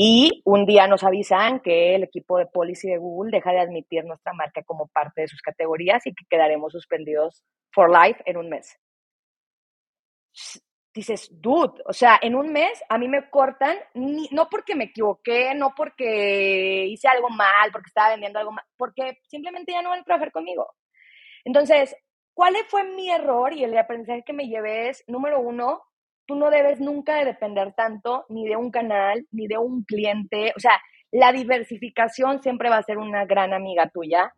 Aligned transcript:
Y 0.00 0.42
un 0.44 0.64
día 0.64 0.86
nos 0.86 1.02
avisan 1.02 1.58
que 1.58 1.96
el 1.96 2.04
equipo 2.04 2.38
de 2.38 2.46
policy 2.46 2.88
de 2.88 2.98
Google 2.98 3.32
deja 3.32 3.50
de 3.50 3.58
admitir 3.58 4.04
nuestra 4.04 4.32
marca 4.32 4.62
como 4.62 4.86
parte 4.86 5.22
de 5.22 5.26
sus 5.26 5.42
categorías 5.42 6.06
y 6.06 6.14
que 6.14 6.24
quedaremos 6.30 6.70
suspendidos 6.70 7.42
for 7.72 7.90
life 7.90 8.22
en 8.24 8.36
un 8.36 8.48
mes. 8.48 8.78
Dices, 10.94 11.28
dude, 11.32 11.82
o 11.84 11.92
sea, 11.92 12.16
en 12.22 12.36
un 12.36 12.52
mes 12.52 12.80
a 12.88 12.96
mí 12.96 13.08
me 13.08 13.28
cortan, 13.28 13.76
no 14.30 14.48
porque 14.48 14.76
me 14.76 14.84
equivoqué, 14.84 15.52
no 15.56 15.74
porque 15.76 16.86
hice 16.86 17.08
algo 17.08 17.28
mal, 17.28 17.72
porque 17.72 17.88
estaba 17.88 18.10
vendiendo 18.10 18.38
algo 18.38 18.52
mal, 18.52 18.64
porque 18.76 19.18
simplemente 19.26 19.72
ya 19.72 19.82
no 19.82 19.90
van 19.90 20.02
a 20.02 20.04
trabajar 20.04 20.30
conmigo. 20.30 20.76
Entonces, 21.44 21.96
¿cuál 22.34 22.54
fue 22.68 22.84
mi 22.84 23.10
error 23.10 23.52
y 23.52 23.64
el 23.64 23.76
aprendizaje 23.76 24.22
que 24.24 24.32
me 24.32 24.46
llevé 24.46 24.90
es, 24.90 25.02
número 25.08 25.40
uno, 25.40 25.82
tú 26.28 26.36
no 26.36 26.50
debes 26.50 26.78
nunca 26.78 27.16
de 27.16 27.24
depender 27.24 27.72
tanto 27.72 28.26
ni 28.28 28.46
de 28.46 28.54
un 28.54 28.70
canal, 28.70 29.26
ni 29.32 29.48
de 29.48 29.56
un 29.56 29.82
cliente. 29.82 30.52
O 30.54 30.60
sea, 30.60 30.78
la 31.10 31.32
diversificación 31.32 32.42
siempre 32.42 32.68
va 32.68 32.76
a 32.76 32.82
ser 32.82 32.98
una 32.98 33.24
gran 33.24 33.54
amiga 33.54 33.88
tuya 33.88 34.34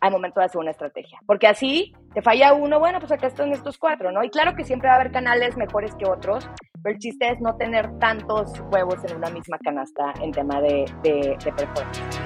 al 0.00 0.12
momento 0.12 0.40
de 0.40 0.46
hacer 0.46 0.58
una 0.60 0.72
estrategia. 0.72 1.18
Porque 1.26 1.46
así 1.46 1.94
te 2.12 2.20
falla 2.20 2.52
uno, 2.52 2.78
bueno, 2.78 3.00
pues 3.00 3.10
acá 3.12 3.28
están 3.28 3.50
estos 3.50 3.78
cuatro, 3.78 4.12
¿no? 4.12 4.22
Y 4.22 4.28
claro 4.28 4.54
que 4.54 4.64
siempre 4.64 4.88
va 4.88 4.96
a 4.96 5.00
haber 5.00 5.10
canales 5.10 5.56
mejores 5.56 5.94
que 5.94 6.04
otros, 6.04 6.46
pero 6.82 6.94
el 6.94 7.00
chiste 7.00 7.30
es 7.30 7.40
no 7.40 7.56
tener 7.56 7.88
tantos 7.98 8.52
huevos 8.70 9.02
en 9.08 9.16
una 9.16 9.30
misma 9.30 9.56
canasta 9.64 10.12
en 10.20 10.32
tema 10.32 10.60
de, 10.60 10.84
de, 11.02 11.36
de 11.42 11.52
performance. 11.52 12.20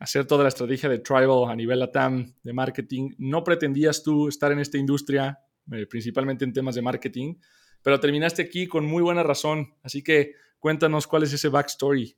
hacer 0.00 0.26
toda 0.26 0.42
la 0.42 0.48
estrategia 0.48 0.88
de 0.88 0.98
Tribal 0.98 1.50
a 1.50 1.54
nivel 1.54 1.78
LATAM 1.78 2.34
de 2.42 2.52
marketing, 2.54 3.10
no 3.18 3.44
pretendías 3.44 4.02
tú 4.02 4.28
estar 4.28 4.50
en 4.50 4.58
esta 4.58 4.78
industria, 4.78 5.38
eh, 5.70 5.86
principalmente 5.86 6.46
en 6.46 6.54
temas 6.54 6.74
de 6.74 6.82
marketing, 6.82 7.34
pero 7.82 8.00
terminaste 8.00 8.40
aquí 8.40 8.66
con 8.66 8.86
muy 8.86 9.02
buena 9.02 9.22
razón. 9.22 9.74
Así 9.82 10.02
que 10.02 10.32
cuéntanos 10.58 11.06
cuál 11.06 11.24
es 11.24 11.32
ese 11.34 11.50
backstory. 11.50 12.16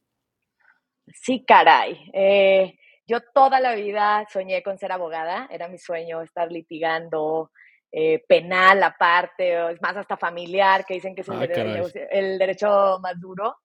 Sí, 1.08 1.44
caray. 1.44 2.08
Eh, 2.12 2.78
yo 3.04 3.18
toda 3.34 3.58
la 3.58 3.74
vida 3.74 4.24
soñé 4.32 4.62
con 4.62 4.78
ser 4.78 4.92
abogada, 4.92 5.48
era 5.50 5.66
mi 5.66 5.78
sueño 5.78 6.22
estar 6.22 6.50
litigando, 6.52 7.50
penal 8.28 8.82
aparte, 8.84 9.60
o 9.60 9.68
es 9.68 9.82
más 9.82 9.96
hasta 9.96 10.16
familiar, 10.16 10.86
que 10.86 10.94
dicen 10.94 11.14
que 11.14 11.20
es 11.20 11.28
el, 11.28 11.34
ah, 11.34 11.84
el, 12.10 12.38
derecho 12.38 12.98
más 13.02 13.20
duro. 13.20 13.56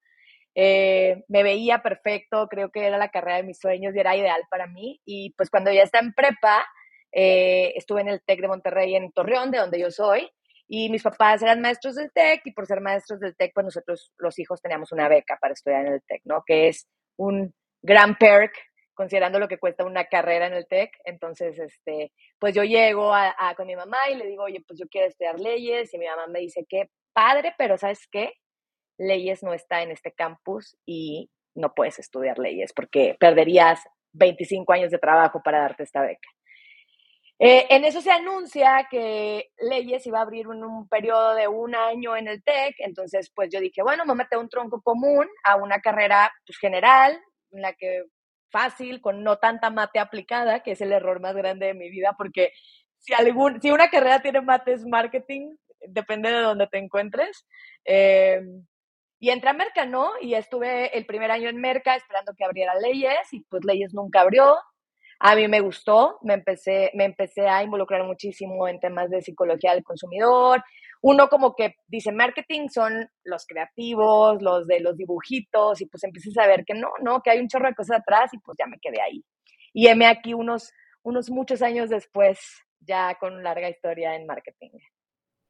Eh, 0.59 1.23
me 1.27 1.43
veía 1.43 1.83
perfecto, 1.83 2.47
creo 2.47 2.71
que 2.71 2.87
era 2.87 2.97
la 2.97 3.09
carrera 3.09 3.37
de 3.37 3.43
mis 3.43 3.59
sueños 3.59 3.93
y 3.95 3.99
era 3.99 4.15
ideal 4.15 4.41
para 4.49 4.65
mí. 4.65 4.99
Y 5.05 5.35
pues 5.37 5.51
cuando 5.51 5.71
ya 5.71 5.83
está 5.83 5.99
en 5.99 6.13
prepa, 6.13 6.65
eh, 7.11 7.73
estuve 7.75 8.01
en 8.01 8.07
el 8.07 8.23
TEC 8.23 8.41
de 8.41 8.47
Monterrey, 8.47 8.95
en 8.95 9.11
Torreón, 9.11 9.51
de 9.51 9.59
donde 9.59 9.79
yo 9.79 9.91
soy, 9.91 10.27
y 10.67 10.89
mis 10.89 11.03
papás 11.03 11.43
eran 11.43 11.61
maestros 11.61 11.93
del 11.95 12.11
TEC 12.11 12.41
y 12.45 12.53
por 12.53 12.65
ser 12.65 12.81
maestros 12.81 13.19
del 13.19 13.35
TEC, 13.35 13.51
pues 13.53 13.65
nosotros 13.65 14.11
los 14.17 14.39
hijos 14.39 14.59
teníamos 14.59 14.91
una 14.91 15.07
beca 15.07 15.37
para 15.39 15.53
estudiar 15.53 15.85
en 15.85 15.93
el 15.93 16.01
TEC, 16.01 16.21
¿no? 16.25 16.43
Que 16.43 16.69
es 16.69 16.87
un 17.17 17.53
gran 17.83 18.17
perk 18.17 18.53
considerando 18.95 19.37
lo 19.37 19.47
que 19.47 19.59
cuesta 19.59 19.85
una 19.85 20.05
carrera 20.05 20.47
en 20.47 20.55
el 20.55 20.65
TEC. 20.67 20.89
Entonces, 21.05 21.59
este, 21.59 22.11
pues 22.39 22.55
yo 22.55 22.63
llego 22.63 23.13
a, 23.13 23.35
con 23.55 23.67
mi 23.67 23.75
mamá 23.75 24.09
y 24.11 24.15
le 24.15 24.25
digo, 24.25 24.43
oye, 24.45 24.63
pues 24.67 24.79
yo 24.79 24.87
quiero 24.89 25.07
estudiar 25.07 25.39
leyes 25.39 25.93
y 25.93 25.99
mi 25.99 26.07
mamá 26.07 26.25
me 26.25 26.39
dice, 26.39 26.65
qué 26.67 26.89
padre, 27.13 27.53
pero 27.59 27.77
¿sabes 27.77 28.07
qué? 28.11 28.33
Leyes 28.97 29.43
no 29.43 29.53
está 29.53 29.81
en 29.81 29.91
este 29.91 30.11
campus 30.11 30.77
y 30.85 31.29
no 31.55 31.73
puedes 31.73 31.99
estudiar 31.99 32.37
leyes 32.39 32.73
porque 32.73 33.15
perderías 33.19 33.81
25 34.13 34.73
años 34.73 34.91
de 34.91 34.97
trabajo 34.97 35.41
para 35.43 35.59
darte 35.59 35.83
esta 35.83 36.01
beca. 36.01 36.29
Eh, 37.39 37.67
en 37.69 37.85
eso 37.85 38.01
se 38.01 38.11
anuncia 38.11 38.87
que 38.89 39.51
leyes 39.59 40.07
iba 40.07 40.17
a 40.17 40.23
abrir 40.23 40.47
un, 40.47 40.87
periodo 40.89 41.35
de 41.35 41.47
un 41.47 41.75
año 41.75 42.17
en 42.17 42.27
el 42.27 42.43
TEC, 42.43 42.75
entonces 42.79 43.31
pues 43.33 43.49
yo 43.51 43.59
dije, 43.59 43.83
bueno, 43.83 44.05
me 44.05 44.15
meto 44.15 44.39
un 44.39 44.49
tronco 44.49 44.81
común 44.81 45.27
a 45.43 45.55
una 45.55 45.79
carrera 45.79 46.33
pues, 46.47 46.57
general, 46.57 47.19
en 47.51 47.61
la 47.61 47.73
que 47.73 48.05
fácil, 48.49 49.01
con 49.01 49.23
no 49.23 49.37
tanta 49.37 49.69
mate 49.69 49.99
aplicada, 49.99 50.61
que 50.63 50.71
es 50.71 50.81
el 50.81 50.91
error 50.91 51.19
más 51.19 51.35
grande 51.35 51.67
de 51.67 51.73
mi 51.75 51.91
vida, 51.91 52.15
porque 52.17 52.53
si, 52.97 53.13
algún, 53.13 53.61
si 53.61 53.69
una 53.69 53.89
carrera 53.89 54.21
tiene 54.21 54.41
mates 54.41 54.83
marketing, 54.85 55.55
depende 55.87 56.31
de 56.31 56.39
dónde 56.39 56.65
te 56.67 56.79
encuentres. 56.79 57.45
Eh, 57.85 58.41
y 59.19 59.29
entré 59.29 59.49
a 59.49 59.53
Merca, 59.53 59.85
¿no? 59.85 60.11
Y 60.21 60.35
estuve 60.35 60.95
el 60.97 61.05
primer 61.05 61.31
año 61.31 61.49
en 61.49 61.59
Merca 61.59 61.95
esperando 61.95 62.33
que 62.35 62.45
abriera 62.45 62.75
leyes 62.79 63.31
y 63.31 63.41
pues 63.41 63.63
leyes 63.65 63.93
nunca 63.93 64.21
abrió. 64.21 64.55
A 65.19 65.35
mí 65.35 65.47
me 65.47 65.61
gustó, 65.61 66.19
me 66.21 66.35
empecé, 66.35 66.91
me 66.93 67.05
empecé 67.05 67.47
a 67.47 67.63
involucrar 67.63 68.03
muchísimo 68.03 68.67
en 68.67 68.79
temas 68.79 69.09
de 69.09 69.23
psicología 69.23 69.73
del 69.73 69.83
consumidor. 69.83 70.63
Uno 71.01 71.27
como 71.29 71.55
que 71.55 71.75
dice 71.87 72.11
marketing 72.11 72.67
son 72.69 73.09
los 73.23 73.47
creativos, 73.47 74.41
los 74.41 74.67
de 74.67 74.79
los 74.79 74.95
dibujitos 74.95 75.81
y 75.81 75.87
pues 75.87 76.03
empecé 76.03 76.29
a 76.29 76.43
saber 76.43 76.63
que 76.65 76.75
no, 76.75 76.89
no, 77.01 77.21
que 77.21 77.31
hay 77.31 77.39
un 77.39 77.47
chorro 77.47 77.67
de 77.67 77.75
cosas 77.75 77.99
atrás 77.99 78.31
y 78.33 78.37
pues 78.39 78.55
ya 78.59 78.67
me 78.67 78.77
quedé 78.79 79.01
ahí. 79.01 79.23
Y 79.73 79.87
heme 79.87 80.05
aquí 80.05 80.35
unos, 80.35 80.71
unos 81.01 81.31
muchos 81.31 81.63
años 81.63 81.89
después 81.89 82.39
ya 82.79 83.15
con 83.19 83.43
larga 83.43 83.69
historia 83.69 84.15
en 84.15 84.27
marketing. 84.27 84.71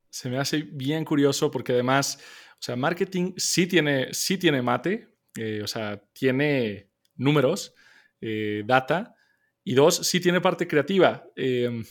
Se 0.09 0.29
me 0.29 0.39
hace 0.39 0.63
bien 0.63 1.03
curioso 1.03 1.51
porque 1.51 1.73
además 1.73 2.23
o 2.59 2.61
sea, 2.61 2.75
marketing 2.75 3.33
sí 3.37 3.67
tiene, 3.67 4.13
sí 4.13 4.37
tiene 4.37 4.61
mate, 4.61 5.07
eh, 5.35 5.61
o 5.63 5.67
sea, 5.67 6.01
tiene 6.13 6.89
números, 7.15 7.75
eh, 8.19 8.63
data, 8.65 9.15
y 9.63 9.75
dos, 9.75 9.97
sí 10.07 10.19
tiene 10.19 10.41
parte 10.41 10.67
creativa. 10.67 11.23
Em, 11.35 11.83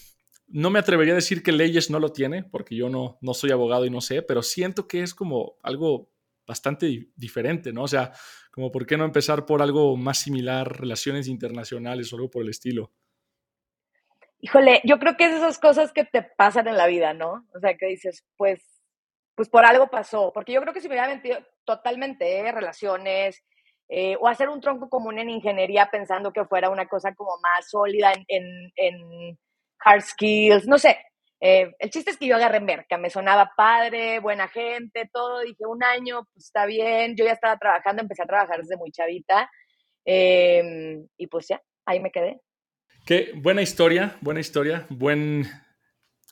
no 0.49 0.71
me 0.71 0.79
atrevería 0.79 1.13
a 1.13 1.17
decir 1.17 1.43
que 1.43 1.53
leyes 1.53 1.91
no 1.91 2.01
lo 2.01 2.11
tiene, 2.11 2.43
porque 2.43 2.75
yo 2.75 2.89
no, 2.89 3.19
no 3.21 3.35
soy 3.35 3.51
abogado 3.51 3.85
y 3.87 3.91
no 3.91 4.01
sé, 4.01 4.23
pero 4.23 4.43
siento 4.43 4.89
que 4.89 5.03
es 5.03 5.15
como 5.15 5.57
algo 5.63 6.11
bastante 6.47 7.11
diferente, 7.17 7.73
¿no? 7.73 7.83
O 7.83 7.89
sea, 7.89 8.13
como 8.51 8.71
por 8.73 8.87
qué 8.87 8.97
no 8.97 9.05
empezar 9.05 9.47
por 9.47 9.63
algo 9.63 9.97
más 9.97 10.19
similar, 10.19 10.81
relaciones 10.81 11.29
internacionales 11.29 12.13
o 12.13 12.17
algo 12.17 12.31
por 12.31 12.43
el 12.43 12.51
estilo. 12.51 12.93
Híjole, 14.41 14.81
yo 14.85 14.99
creo 14.99 15.17
que 15.17 15.27
es 15.27 15.35
esas 15.35 15.59
cosas 15.59 15.93
que 15.93 16.05
te 16.05 16.23
pasan 16.23 16.69
en 16.69 16.77
la 16.77 16.87
vida, 16.87 17.15
¿no? 17.15 17.47
O 17.55 17.61
sea, 17.61 17.77
que 17.77 17.87
dices, 17.87 18.25
pues 18.37 18.76
pues 19.37 19.49
por 19.49 19.65
algo 19.65 19.89
pasó. 19.89 20.33
Porque 20.35 20.53
yo 20.53 20.61
creo 20.63 20.75
que 20.75 20.81
si 20.81 20.89
me 20.89 20.95
hubiera 20.95 21.15
metido 21.15 21.39
totalmente 21.65 22.39
¿eh? 22.39 22.51
relaciones 22.51 23.45
eh, 23.89 24.17
o 24.19 24.27
hacer 24.27 24.49
un 24.49 24.61
tronco 24.61 24.89
común 24.89 25.19
en 25.19 25.31
ingeniería 25.31 25.89
pensando 25.91 26.33
que 26.33 26.45
fuera 26.47 26.71
una 26.71 26.89
cosa 26.89 27.15
como 27.15 27.39
más 27.41 27.71
sólida 27.71 28.13
en, 28.27 28.73
en, 28.75 29.39
hard 29.79 30.03
skills, 30.03 30.67
no 30.67 30.79
sé. 30.79 30.99
Eh, 31.39 31.71
el 31.79 31.91
chiste 31.91 32.11
es 32.11 32.17
que 32.17 32.27
yo 32.27 32.35
agarré 32.35 32.61
Merca, 32.61 32.97
me 32.97 33.11
sonaba 33.11 33.53
padre, 33.55 34.19
buena 34.21 34.49
gente, 34.49 35.09
todo. 35.13 35.41
Dije, 35.41 35.67
un 35.67 35.85
año, 35.85 36.27
pues 36.33 36.47
está 36.47 36.65
bien. 36.65 37.15
Yo 37.15 37.27
ya 37.27 37.33
estaba 37.33 37.59
trabajando, 37.59 38.03
empecé 38.03 38.23
a 38.23 38.27
trabajar 38.27 38.61
desde 38.63 38.79
muy 38.79 38.91
chavita. 38.91 39.49
Em, 40.05 41.07
y 41.19 41.27
pues 41.27 41.47
ya, 41.49 41.61
ahí 41.85 42.01
me 42.01 42.11
quedé. 42.11 42.41
Qué 43.05 43.33
buena 43.37 43.63
historia, 43.63 44.17
buena 44.21 44.41
historia, 44.41 44.87
buen, 44.89 45.45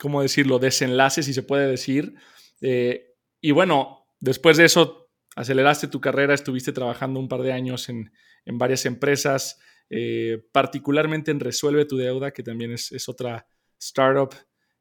¿cómo 0.00 0.22
decirlo?, 0.22 0.58
desenlace, 0.58 1.22
si 1.22 1.34
se 1.34 1.42
puede 1.42 1.68
decir. 1.68 2.14
Eh, 2.66 3.14
y 3.42 3.50
bueno, 3.50 4.08
después 4.20 4.56
de 4.56 4.64
eso, 4.64 5.10
aceleraste 5.36 5.88
tu 5.88 6.00
carrera, 6.00 6.32
estuviste 6.32 6.72
trabajando 6.72 7.20
un 7.20 7.28
par 7.28 7.42
de 7.42 7.52
años 7.52 7.90
en, 7.90 8.10
en 8.46 8.56
varias 8.56 8.86
empresas, 8.86 9.60
eh, 9.90 10.42
particularmente 10.50 11.30
en 11.30 11.40
Resuelve 11.40 11.84
tu 11.84 11.98
Deuda, 11.98 12.30
que 12.30 12.42
también 12.42 12.72
es, 12.72 12.90
es 12.90 13.06
otra 13.06 13.46
startup 13.78 14.34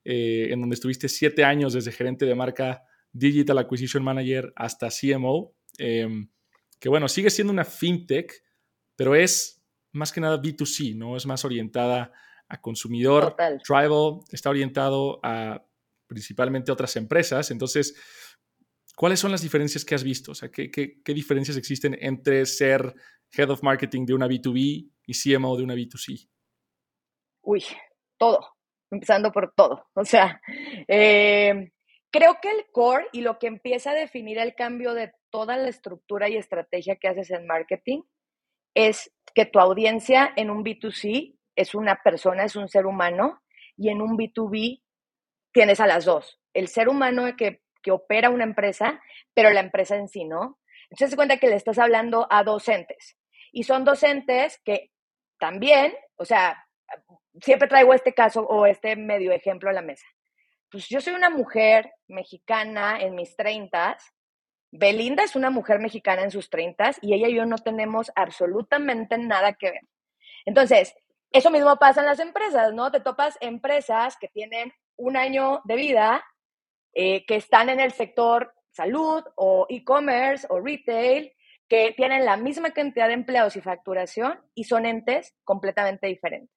eh, 0.05 0.47
en 0.51 0.61
donde 0.61 0.75
estuviste 0.75 1.09
siete 1.09 1.43
años 1.43 1.73
desde 1.73 1.91
gerente 1.91 2.25
de 2.25 2.35
marca, 2.35 2.83
Digital 3.11 3.57
Acquisition 3.57 4.01
Manager 4.01 4.53
hasta 4.55 4.87
CMO, 4.89 5.53
em, 5.77 6.29
que 6.79 6.87
bueno, 6.87 7.09
sigue 7.09 7.29
siendo 7.29 7.51
una 7.51 7.65
fintech, 7.65 8.31
pero 8.95 9.13
es 9.13 9.61
más 9.91 10.13
que 10.13 10.21
nada 10.21 10.41
B2C, 10.41 10.95
¿no? 10.95 11.17
Es 11.17 11.25
más 11.25 11.43
orientada 11.43 12.13
a 12.47 12.61
consumidor. 12.61 13.35
Tribal 13.63 14.21
está 14.31 14.49
orientado 14.49 15.19
a 15.21 15.65
principalmente 16.07 16.71
otras 16.71 16.95
empresas. 16.95 17.51
Entonces, 17.51 17.95
¿cuáles 18.95 19.19
son 19.19 19.31
las 19.31 19.41
diferencias 19.41 19.85
que 19.85 19.95
has 19.95 20.03
visto? 20.03 20.31
O 20.31 20.35
sea, 20.35 20.49
¿qué, 20.49 20.69
qué, 20.71 21.13
diferencias 21.13 21.57
existen 21.57 21.97
entre 21.99 22.45
ser 22.45 22.93
Head 23.31 23.49
of 23.49 23.63
Marketing 23.63 24.05
de 24.05 24.13
una 24.13 24.27
B2B 24.27 24.91
y 25.05 25.13
CMO 25.13 25.57
de 25.57 25.63
una 25.63 25.75
B2C? 25.75 26.27
Uy, 27.41 27.63
todo 28.17 28.53
empezando 28.93 29.31
por 29.31 29.53
todo. 29.53 29.87
O 29.93 30.05
sea, 30.05 30.41
eh, 30.87 31.71
creo 32.11 32.37
que 32.41 32.49
el 32.49 32.65
core 32.71 33.07
y 33.11 33.21
lo 33.21 33.39
que 33.39 33.47
empieza 33.47 33.91
a 33.91 33.95
definir 33.95 34.37
el 34.37 34.55
cambio 34.55 34.93
de 34.93 35.13
toda 35.29 35.57
la 35.57 35.67
estructura 35.67 36.29
y 36.29 36.37
estrategia 36.37 36.95
que 36.95 37.07
haces 37.07 37.31
en 37.31 37.45
marketing 37.45 38.01
es 38.75 39.11
que 39.35 39.45
tu 39.45 39.59
audiencia 39.59 40.31
en 40.35 40.49
un 40.49 40.63
B2C 40.63 41.37
es 41.55 41.75
una 41.75 42.01
persona, 42.03 42.45
es 42.45 42.55
un 42.55 42.69
ser 42.69 42.85
humano, 42.85 43.41
y 43.75 43.89
en 43.89 44.01
un 44.01 44.17
B2B 44.17 44.82
tienes 45.53 45.79
a 45.79 45.87
las 45.87 46.05
dos. 46.05 46.39
El 46.53 46.67
ser 46.67 46.89
humano 46.89 47.35
que, 47.37 47.61
que 47.81 47.91
opera 47.91 48.29
una 48.29 48.43
empresa, 48.43 49.01
pero 49.33 49.51
la 49.51 49.61
empresa 49.61 49.95
en 49.95 50.07
sí, 50.07 50.25
¿no? 50.25 50.59
Entonces 50.89 51.11
se 51.11 51.15
cuenta 51.15 51.37
que 51.37 51.47
le 51.47 51.55
estás 51.55 51.79
hablando 51.79 52.27
a 52.29 52.43
docentes. 52.43 53.17
Y 53.51 53.63
son 53.63 53.85
docentes 53.85 54.59
que 54.65 54.91
también, 55.39 55.93
o 56.15 56.25
sea, 56.25 56.67
siempre 57.41 57.67
traigo 57.67 57.93
este 57.93 58.13
caso 58.13 58.41
o 58.41 58.65
este 58.65 58.95
medio 58.95 59.31
ejemplo 59.31 59.69
a 59.69 59.73
la 59.73 59.81
mesa. 59.81 60.05
Pues 60.69 60.87
yo 60.89 61.01
soy 61.01 61.13
una 61.13 61.29
mujer 61.29 61.93
mexicana 62.07 62.99
en 62.99 63.15
mis 63.15 63.35
treintas, 63.35 64.13
Belinda 64.75 65.23
es 65.23 65.35
una 65.35 65.51
mujer 65.51 65.77
mexicana 65.79 66.23
en 66.23 66.31
sus 66.31 66.49
treintas 66.49 66.97
y 66.99 67.13
ella 67.13 67.27
y 67.27 67.35
yo 67.35 67.45
no 67.45 67.59
tenemos 67.59 68.11
absolutamente 68.15 69.19
nada 69.19 69.53
que 69.53 69.69
ver. 69.69 69.81
Entonces, 70.45 70.95
eso 71.31 71.51
mismo 71.51 71.75
pasa 71.77 72.01
en 72.01 72.07
las 72.07 72.19
empresas, 72.19 72.73
¿no? 72.73 72.91
Te 72.91 72.99
topas 72.99 73.37
empresas 73.39 74.17
que 74.17 74.29
tienen 74.29 74.73
un 74.97 75.17
año 75.17 75.61
de 75.65 75.75
vida, 75.75 76.23
eh, 76.93 77.25
que 77.25 77.35
están 77.35 77.69
en 77.69 77.79
el 77.79 77.91
sector 77.91 78.53
salud 78.71 79.23
o 79.35 79.65
e-commerce 79.69 80.47
o 80.49 80.59
retail, 80.59 81.31
que 81.69 81.93
tienen 81.95 82.25
la 82.25 82.37
misma 82.37 82.71
cantidad 82.71 83.07
de 83.07 83.13
empleados 83.13 83.55
y 83.55 83.61
facturación 83.61 84.39
y 84.53 84.65
son 84.65 84.85
entes 84.85 85.33
completamente 85.43 86.07
diferentes. 86.07 86.51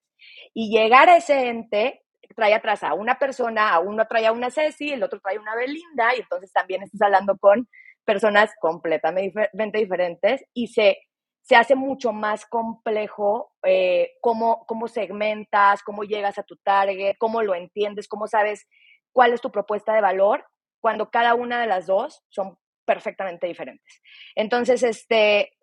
Y 0.54 0.70
llegar 0.70 1.08
a 1.08 1.16
ese 1.16 1.48
ente 1.48 2.02
trae 2.34 2.54
atrás 2.54 2.82
a 2.82 2.94
una 2.94 3.18
persona, 3.18 3.70
a 3.70 3.80
uno 3.80 4.06
trae 4.06 4.26
a 4.26 4.32
una 4.32 4.50
Ceci, 4.50 4.90
el 4.90 5.02
otro 5.02 5.20
trae 5.20 5.36
a 5.36 5.40
una 5.40 5.54
Belinda, 5.54 6.14
y 6.16 6.20
entonces 6.20 6.52
también 6.52 6.82
estás 6.82 7.02
hablando 7.02 7.36
con 7.38 7.68
personas 8.04 8.50
completamente 8.60 9.78
diferentes 9.78 10.44
y 10.54 10.68
se, 10.68 10.98
se 11.46 11.54
hace 11.54 11.76
mucho 11.76 12.12
más 12.12 12.44
complejo 12.44 13.52
eh, 13.62 14.14
cómo, 14.20 14.66
cómo 14.66 14.88
segmentas, 14.88 15.80
cómo 15.84 16.02
llegas 16.02 16.38
a 16.38 16.42
tu 16.42 16.56
target, 16.56 17.14
cómo 17.18 17.40
lo 17.40 17.54
entiendes, 17.54 18.08
cómo 18.08 18.26
sabes 18.26 18.66
cuál 19.12 19.32
es 19.32 19.40
tu 19.40 19.52
propuesta 19.52 19.94
de 19.94 20.00
valor, 20.00 20.44
cuando 20.80 21.08
cada 21.08 21.36
una 21.36 21.60
de 21.60 21.68
las 21.68 21.86
dos 21.86 22.24
son 22.30 22.58
perfectamente 22.84 23.46
diferentes. 23.46 24.02
Entonces, 24.34 24.82
este, 24.82 25.55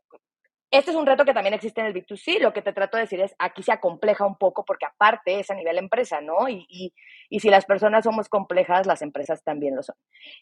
este 0.73 0.89
es 0.89 0.97
un 0.97 1.05
reto 1.05 1.23
que 1.23 1.35
también 1.35 1.53
existe 1.53 1.81
en 1.81 1.87
el 1.87 1.93
B2C. 1.93 2.39
Lo 2.39 2.51
que 2.51 2.63
te 2.63 2.73
trato 2.73 2.97
de 2.97 3.03
decir 3.03 3.21
es, 3.21 3.35
aquí 3.37 3.61
se 3.61 3.71
acompleja 3.71 4.25
un 4.25 4.39
poco 4.39 4.65
porque 4.65 4.87
aparte 4.87 5.39
es 5.39 5.51
a 5.51 5.53
nivel 5.53 5.77
empresa, 5.77 6.19
¿no? 6.19 6.49
Y, 6.49 6.91
si 7.29 7.49
las 7.51 7.65
personas 7.65 8.03
somos 8.05 8.27
complejas, 8.27 8.87
las 8.87 9.03
empresas 9.03 9.43
también 9.43 9.75
lo 9.75 9.83
son. 9.83 9.95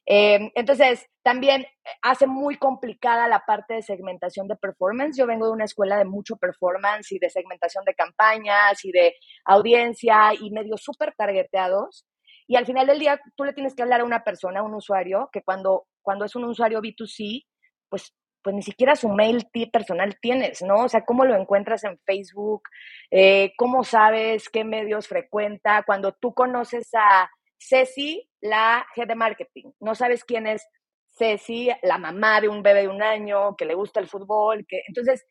Em, 0.05 0.49
entonces, 0.55 1.05
también 1.21 1.67
hace 2.01 2.27
muy 2.27 2.55
complicada 2.55 3.27
la 3.27 3.43
parte 3.45 3.73
de 3.73 3.81
segmentación 3.81 4.47
de 4.47 4.55
performance. 4.55 5.17
Yo 5.17 5.27
vengo 5.27 5.47
de 5.47 5.51
una 5.51 5.65
escuela 5.65 5.97
de 5.97 6.05
mucho 6.05 6.37
performance 6.37 7.11
y 7.11 7.19
de 7.19 7.29
segmentación 7.29 7.83
de 7.83 7.93
campañas 7.93 8.85
y 8.85 8.93
de 8.93 9.15
audiencia 9.43 10.33
y 10.39 10.49
medios 10.51 10.81
súper 10.81 11.13
targeteados. 11.13 12.05
Y 12.47 12.55
al 12.55 12.65
final 12.65 12.87
del 12.87 12.99
día, 12.99 13.19
tú 13.35 13.43
le 13.43 13.51
tienes 13.51 13.75
que 13.75 13.81
hablar 13.81 13.99
a 13.99 14.05
una 14.05 14.23
persona, 14.23 14.61
a 14.61 14.63
un 14.63 14.75
usuario, 14.75 15.29
que 15.33 15.41
cuando, 15.41 15.87
cuando 16.01 16.23
es 16.23 16.35
un 16.37 16.45
usuario 16.45 16.81
B2C, 16.81 17.45
pues 17.89 18.13
pues 18.41 18.55
ni 18.55 18.61
siquiera 18.61 18.95
su 18.95 19.09
mail 19.09 19.47
personal 19.71 20.17
tienes, 20.21 20.61
¿no? 20.61 20.85
O 20.85 20.89
sea, 20.89 21.05
¿cómo 21.05 21.25
lo 21.25 21.35
encuentras 21.35 21.83
en 21.83 21.99
Facebook? 21.99 22.63
Eh, 23.09 23.53
¿Cómo 23.57 23.83
sabes 23.83 24.49
qué 24.49 24.63
medios 24.63 25.07
frecuenta? 25.07 25.83
Cuando 25.83 26.13
tú 26.13 26.33
conoces 26.33 26.89
a 26.93 27.29
Ceci, 27.59 28.27
la 28.39 28.85
head 28.95 29.07
de 29.07 29.15
marketing, 29.15 29.71
no 29.79 29.95
sabes 29.95 30.23
quién 30.23 30.47
es 30.47 30.67
Ceci, 31.09 31.69
la 31.83 31.97
mamá 31.97 32.41
de 32.41 32.49
un 32.49 32.63
bebé 32.63 32.81
de 32.81 32.87
un 32.87 33.03
año, 33.03 33.55
que 33.55 33.65
le 33.65 33.75
gusta 33.75 33.99
el 33.99 34.07
fútbol, 34.07 34.65
que... 34.67 34.81
Entonces, 34.87 35.25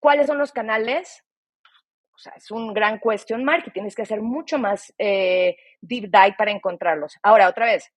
¿cuáles 0.00 0.26
son 0.26 0.38
los 0.38 0.52
canales? 0.52 1.24
O 2.14 2.18
sea, 2.18 2.32
es 2.36 2.50
un 2.50 2.74
gran 2.74 2.98
question 2.98 3.44
mark 3.44 3.64
y 3.66 3.70
tienes 3.70 3.94
que 3.94 4.02
hacer 4.02 4.20
mucho 4.20 4.58
más 4.58 4.92
eh, 4.98 5.56
deep 5.80 6.10
dive 6.10 6.34
para 6.36 6.50
encontrarlos. 6.50 7.16
Ahora, 7.22 7.48
otra 7.48 7.66
vez, 7.66 7.92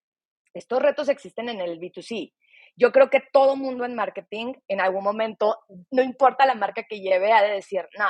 estos 0.53 0.81
retos 0.81 1.09
existen 1.09 1.49
en 1.49 1.61
el 1.61 1.79
B2C 1.79 2.33
yo 2.75 2.91
creo 2.91 3.09
que 3.09 3.23
todo 3.31 3.55
mundo 3.55 3.85
en 3.85 3.95
marketing, 3.95 4.53
en 4.67 4.81
algún 4.81 5.03
momento, 5.03 5.59
no 5.91 6.01
importa 6.01 6.45
la 6.45 6.55
marca 6.55 6.83
que 6.83 6.99
lleve, 6.99 7.31
ha 7.31 7.41
de 7.41 7.51
decir, 7.51 7.87
no, 7.97 8.05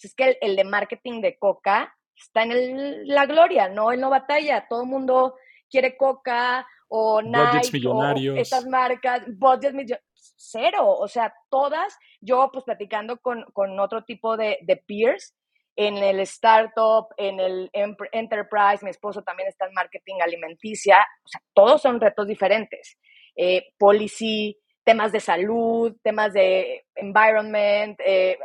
es 0.00 0.14
que 0.14 0.38
el, 0.40 0.56
de 0.56 0.64
marketing 0.64 1.20
de 1.20 1.38
Coca 1.38 1.94
está 2.14 2.42
en 2.42 3.06
la 3.08 3.26
gloria, 3.26 3.68
¿no? 3.68 3.90
Él 3.90 4.00
no 4.00 4.10
batalla, 4.10 4.66
todo 4.68 4.84
mundo 4.84 5.34
quiere 5.68 5.96
Coca 5.96 6.66
o 6.88 7.22
Nike 7.22 7.86
o 7.88 8.36
estas 8.36 8.66
marcas, 8.66 9.22
budgets 9.36 9.74
millonarios, 9.74 10.04
cero, 10.36 10.88
o 10.88 11.08
sea, 11.08 11.34
todas, 11.50 11.96
yo 12.20 12.50
pues 12.52 12.64
platicando 12.64 13.18
con, 13.18 13.44
con 13.52 13.78
otro 13.80 14.04
tipo 14.04 14.36
de, 14.36 14.58
de 14.62 14.76
peers, 14.76 15.34
en 15.76 15.96
el 15.96 16.20
startup, 16.20 17.08
en 17.16 17.40
el 17.40 17.70
enterprise, 17.72 18.84
mi 18.84 18.90
esposo 18.90 19.22
también 19.22 19.48
está 19.48 19.66
en 19.66 19.74
marketing 19.74 20.20
alimenticia, 20.22 21.04
o 21.24 21.28
sea, 21.28 21.40
todos 21.52 21.82
son 21.82 22.00
retos 22.00 22.28
diferentes. 22.28 22.96
Eh, 23.36 23.72
policy, 23.78 24.56
temas 24.84 25.12
de 25.12 25.20
salud, 25.20 25.96
temas 26.02 26.32
de 26.32 26.86
environment, 26.94 27.98
eh, 28.00 28.38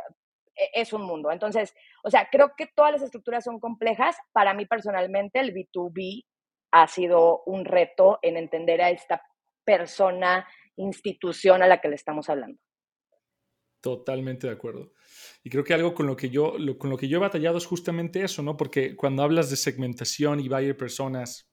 e-, 0.56 0.70
es 0.80 0.92
un 0.92 1.02
mundo. 1.02 1.30
Entonces, 1.30 1.74
o 2.02 2.10
sea, 2.10 2.28
creo 2.30 2.52
que 2.56 2.66
todas 2.74 2.92
las 2.92 3.02
estructuras 3.02 3.44
son 3.44 3.60
complejas. 3.60 4.16
Para 4.32 4.54
mí 4.54 4.66
personalmente, 4.66 5.40
el 5.40 5.54
B2B 5.54 6.24
ha 6.72 6.86
sido 6.86 7.42
un 7.46 7.64
reto 7.64 8.18
en 8.22 8.36
entender 8.36 8.80
a 8.80 8.90
esta 8.90 9.22
persona, 9.64 10.46
institución 10.76 11.62
a 11.62 11.66
la 11.66 11.80
que 11.80 11.88
le 11.88 11.94
estamos 11.94 12.28
hablando. 12.28 12.58
Totalmente 13.80 14.46
de 14.46 14.52
acuerdo. 14.52 14.92
Y 15.42 15.50
creo 15.50 15.64
que 15.64 15.74
algo 15.74 15.94
con 15.94 16.06
lo 16.06 16.16
que 16.16 16.28
yo, 16.28 16.54
con 16.78 16.90
lo 16.90 16.98
que 16.98 17.08
yo 17.08 17.16
he 17.16 17.20
batallado 17.20 17.58
es 17.58 17.66
justamente 17.66 18.22
eso, 18.22 18.42
¿no? 18.42 18.56
Porque 18.56 18.94
cuando 18.94 19.22
hablas 19.22 19.48
de 19.48 19.56
segmentación 19.56 20.38
y 20.38 20.48
buyer 20.48 20.76
personas, 20.76 21.50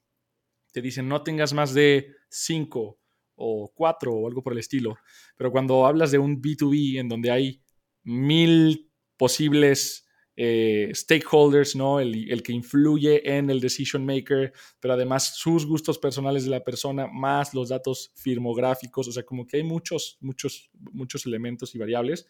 te 0.74 0.82
dicen 0.82 1.08
no 1.08 1.24
tengas 1.24 1.53
más 1.53 1.74
de 1.74 2.15
cinco 2.29 3.00
o 3.38 3.72
cuatro 3.74 4.13
o 4.13 4.27
algo 4.27 4.44
por 4.44 4.53
el 4.53 4.60
estilo. 4.60 4.98
Pero 5.38 5.51
cuando 5.51 5.86
hablas 5.86 6.12
de 6.12 6.17
un 6.17 6.41
B2B 6.41 7.00
en 7.00 7.08
donde 7.08 7.32
hay 7.32 7.62
mil 8.03 8.91
posibles 9.15 10.08
eh, 10.39 10.91
stakeholders, 10.94 11.75
¿no? 11.75 12.00
El, 12.00 12.32
el, 12.32 12.44
que 12.44 12.51
influye 12.51 13.27
en 13.38 13.50
el 13.50 13.60
decision 13.60 14.06
maker, 14.06 14.53
pero 14.79 14.94
además 14.94 15.36
sus 15.36 15.65
gustos 15.65 15.98
personales 15.98 16.44
de 16.44 16.51
la 16.51 16.63
persona, 16.63 17.08
más 17.08 17.56
los 17.56 17.70
datos 17.70 18.12
firmográficos, 18.15 19.08
o 19.08 19.12
sea, 19.12 19.24
como 19.24 19.48
que 19.48 19.58
hay 19.58 19.63
muchos, 19.63 20.17
muchos, 20.22 20.70
muchos 20.91 21.25
elementos 21.25 21.74
y 21.74 21.79
variables. 21.79 22.27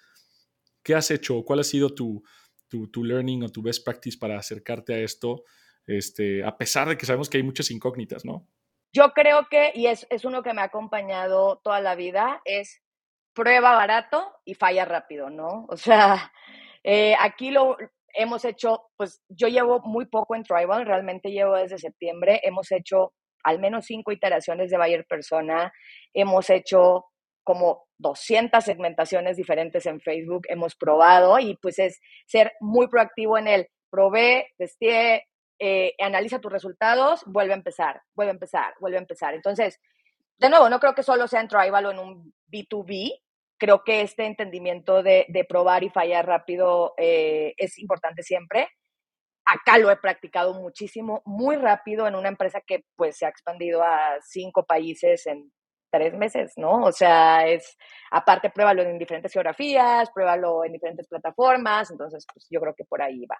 ¿Qué 0.83 0.95
has 0.95 1.11
hecho? 1.11 1.43
¿Cuál 1.43 1.59
ha 1.59 1.63
sido 1.65 1.93
tu, 1.93 2.23
tu, 2.69 2.87
tu 2.87 3.03
learning 3.03 3.43
o 3.43 3.49
tu 3.49 3.61
best 3.61 3.83
practice 3.83 4.17
para 4.17 4.39
acercarte 4.39 4.93
a 4.93 4.99
esto? 4.99 5.43
Este, 5.85 6.45
a 6.45 6.57
pesar 6.57 6.87
de 6.87 6.97
que 6.97 7.05
sabemos 7.05 7.29
que 7.29 7.37
hay 7.37 7.43
muchas 7.43 7.71
incógnitas, 7.71 8.23
¿no? 8.23 8.47
Yo 8.93 9.11
creo 9.13 9.47
que, 9.49 9.71
y 9.73 9.87
es, 9.87 10.07
es 10.09 10.25
uno 10.25 10.43
que 10.43 10.53
me 10.53 10.61
ha 10.61 10.65
acompañado 10.65 11.59
toda 11.63 11.81
la 11.81 11.95
vida, 11.95 12.41
es 12.45 12.81
prueba 13.33 13.75
barato 13.75 14.33
y 14.45 14.55
falla 14.55 14.85
rápido, 14.85 15.29
¿no? 15.29 15.65
O 15.69 15.77
sea, 15.77 16.31
eh, 16.83 17.15
aquí 17.19 17.51
lo, 17.51 17.77
hemos 18.13 18.43
hecho, 18.45 18.89
pues 18.97 19.21
yo 19.29 19.47
llevo 19.47 19.79
muy 19.81 20.05
poco 20.07 20.35
en 20.35 20.43
Tribal, 20.43 20.85
realmente 20.85 21.31
llevo 21.31 21.55
desde 21.55 21.77
septiembre, 21.77 22.41
hemos 22.43 22.71
hecho 22.71 23.13
al 23.43 23.59
menos 23.59 23.85
cinco 23.85 24.11
iteraciones 24.11 24.71
de 24.71 24.77
Bayer 24.77 25.05
Persona, 25.07 25.71
hemos 26.13 26.49
hecho 26.49 27.05
como 27.43 27.85
200 27.99 28.63
segmentaciones 28.63 29.37
diferentes 29.37 29.85
en 29.85 30.01
Facebook, 30.01 30.41
hemos 30.49 30.75
probado 30.75 31.39
y 31.39 31.55
pues 31.61 31.79
es 31.79 31.99
ser 32.25 32.51
muy 32.59 32.87
proactivo 32.87 33.37
en 33.37 33.47
el 33.47 33.67
probé, 33.89 34.47
testé, 34.57 35.27
eh, 35.59 35.93
analiza 35.99 36.39
tus 36.39 36.51
resultados, 36.51 37.23
vuelve 37.25 37.53
a 37.53 37.57
empezar, 37.57 38.01
vuelve 38.13 38.31
a 38.31 38.33
empezar, 38.33 38.73
vuelve 38.79 38.97
a 38.97 39.01
empezar. 39.01 39.33
Entonces, 39.33 39.79
de 40.37 40.49
nuevo, 40.49 40.69
no 40.69 40.79
creo 40.79 40.93
que 40.93 41.03
solo 41.03 41.27
sea 41.27 41.41
en 41.41 41.47
Tribal 41.47 41.85
o 41.87 41.91
en 41.91 41.99
un 41.99 42.33
B2B, 42.51 43.19
creo 43.57 43.83
que 43.83 44.01
este 44.01 44.25
entendimiento 44.25 45.03
de, 45.03 45.25
probar 45.49 45.83
y 45.83 45.89
fallar 45.89 46.25
rápido 46.27 46.93
eh, 46.97 47.53
es 47.57 47.79
importante 47.79 48.23
siempre. 48.23 48.69
Acá 49.45 49.77
lo 49.77 49.89
he 49.89 49.97
practicado 49.97 50.53
muchísimo, 50.53 51.21
muy 51.25 51.55
rápido 51.55 52.07
en 52.07 52.15
una 52.15 52.27
empresa 52.29 52.61
que 52.65 52.83
pues 52.95 53.17
se 53.17 53.25
ha 53.25 53.29
expandido 53.29 53.81
a 53.81 54.17
cinco 54.21 54.65
países 54.65 55.25
en 55.25 55.51
tres 55.89 56.13
meses, 56.13 56.53
¿no? 56.57 56.83
O 56.83 56.91
sea, 56.91 57.47
es, 57.47 57.77
aparte, 58.11 58.49
pruébalo 58.49 58.83
en 58.83 58.99
diferentes 58.99 59.31
geografías, 59.31 60.11
pruébalo 60.13 60.65
en 60.65 60.73
diferentes 60.73 61.07
plataformas, 61.07 61.89
entonces, 61.91 62.25
pues 62.31 62.45
yo 62.49 62.59
creo 62.59 62.75
que 62.75 62.85
por 62.85 63.01
ahí 63.01 63.25
va. 63.25 63.37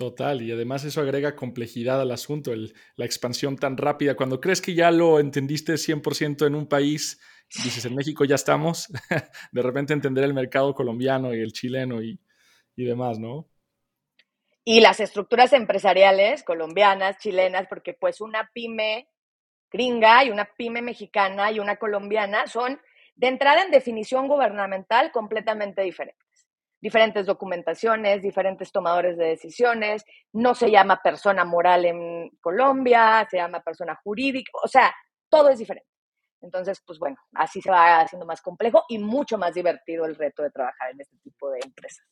Total, 0.00 0.40
y 0.40 0.50
además 0.50 0.82
eso 0.86 1.02
agrega 1.02 1.36
complejidad 1.36 2.00
al 2.00 2.10
asunto, 2.10 2.54
la 2.96 3.04
expansión 3.04 3.58
tan 3.58 3.76
rápida. 3.76 4.16
Cuando 4.16 4.40
crees 4.40 4.62
que 4.62 4.72
ya 4.72 4.90
lo 4.90 5.20
entendiste 5.20 5.74
100% 5.74 6.46
en 6.46 6.54
un 6.54 6.66
país, 6.66 7.20
dices, 7.62 7.84
en 7.84 7.94
México 7.94 8.24
ya 8.24 8.36
estamos, 8.36 8.88
de 9.52 9.62
repente 9.62 9.92
entender 9.92 10.24
el 10.24 10.32
mercado 10.32 10.74
colombiano 10.74 11.34
y 11.34 11.40
el 11.42 11.52
chileno 11.52 12.02
y, 12.02 12.18
y 12.76 12.84
demás, 12.86 13.18
¿no? 13.18 13.50
Y 14.64 14.80
las 14.80 15.00
estructuras 15.00 15.52
empresariales 15.52 16.44
colombianas, 16.44 17.18
chilenas, 17.18 17.66
porque 17.68 17.92
pues 17.92 18.22
una 18.22 18.50
pyme 18.54 19.06
gringa 19.70 20.24
y 20.24 20.30
una 20.30 20.46
pyme 20.46 20.80
mexicana 20.80 21.52
y 21.52 21.58
una 21.58 21.76
colombiana 21.76 22.46
son 22.46 22.80
de 23.16 23.26
entrada 23.26 23.64
en 23.64 23.70
definición 23.70 24.28
gubernamental 24.28 25.12
completamente 25.12 25.82
diferentes. 25.82 26.29
Diferentes 26.80 27.26
documentaciones, 27.26 28.22
diferentes 28.22 28.72
tomadores 28.72 29.16
de 29.16 29.26
decisiones, 29.26 30.04
no 30.32 30.54
se 30.54 30.70
llama 30.70 31.00
persona 31.02 31.44
moral 31.44 31.84
en 31.84 32.30
Colombia, 32.40 33.26
se 33.30 33.36
llama 33.36 33.60
persona 33.60 33.98
jurídica, 34.02 34.50
o 34.62 34.68
sea, 34.68 34.94
todo 35.28 35.50
es 35.50 35.58
diferente. 35.58 35.88
Entonces, 36.42 36.82
pues 36.86 36.98
bueno, 36.98 37.16
así 37.34 37.60
se 37.60 37.70
va 37.70 38.00
haciendo 38.00 38.26
más 38.26 38.40
complejo 38.40 38.84
y 38.88 38.98
mucho 38.98 39.36
más 39.36 39.54
divertido 39.54 40.06
el 40.06 40.16
reto 40.16 40.42
de 40.42 40.50
trabajar 40.50 40.90
en 40.90 41.00
este 41.00 41.16
tipo 41.18 41.50
de 41.50 41.60
empresas. 41.62 42.06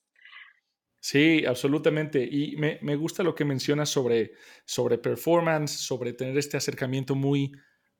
Sí, 1.01 1.45
absolutamente. 1.47 2.29
Y 2.31 2.57
me, 2.57 2.97
gusta 2.97 3.23
lo 3.23 3.35
que 3.35 3.45
mencionas 3.45 3.89
sobre, 3.89 4.33
sobre 4.65 4.99
performance, 4.99 5.71
sobre 5.71 6.13
tener 6.13 6.37
este 6.37 6.57
acercamiento 6.57 7.15
muy 7.15 7.53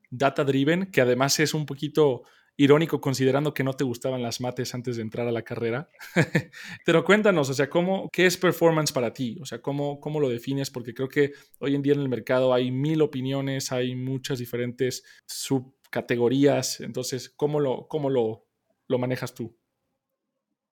data 0.09 0.43
driven, 0.43 0.91
que 0.91 1.01
además 1.01 1.39
es 1.39 1.53
un 1.53 1.65
poquito 1.65 2.23
irónico 2.59 2.99
considerando 2.99 3.53
que 3.53 3.63
no 3.63 3.73
te 3.73 3.85
gustaban 3.85 4.21
las 4.21 4.41
mates 4.41 4.75
antes 4.75 4.97
de 4.97 5.01
entrar 5.01 5.25
a 5.25 5.31
la 5.31 5.43
carrera. 5.43 5.87
Pero 6.85 7.05
cuéntanos, 7.05 7.49
o 7.49 7.53
sea, 7.53 7.69
¿cómo, 7.69 8.09
¿qué 8.11 8.25
es 8.25 8.35
performance 8.35 8.91
para 8.91 9.13
ti? 9.13 9.37
O 9.41 9.45
sea, 9.45 9.61
¿cómo, 9.61 10.01
¿cómo 10.01 10.19
lo 10.19 10.27
defines? 10.27 10.69
Porque 10.69 10.93
creo 10.93 11.07
que 11.07 11.31
hoy 11.59 11.75
en 11.75 11.81
día 11.81 11.93
en 11.93 12.01
el 12.01 12.09
mercado 12.09 12.53
hay 12.53 12.69
mil 12.69 13.01
opiniones, 13.01 13.71
hay 13.71 13.95
muchas 13.95 14.39
diferentes 14.39 15.05
subcategorías. 15.25 16.81
Entonces, 16.81 17.29
¿cómo 17.29 17.61
lo, 17.61 17.87
cómo 17.87 18.09
lo, 18.09 18.45
lo 18.89 18.99
manejas 18.99 19.33
tú? 19.33 19.57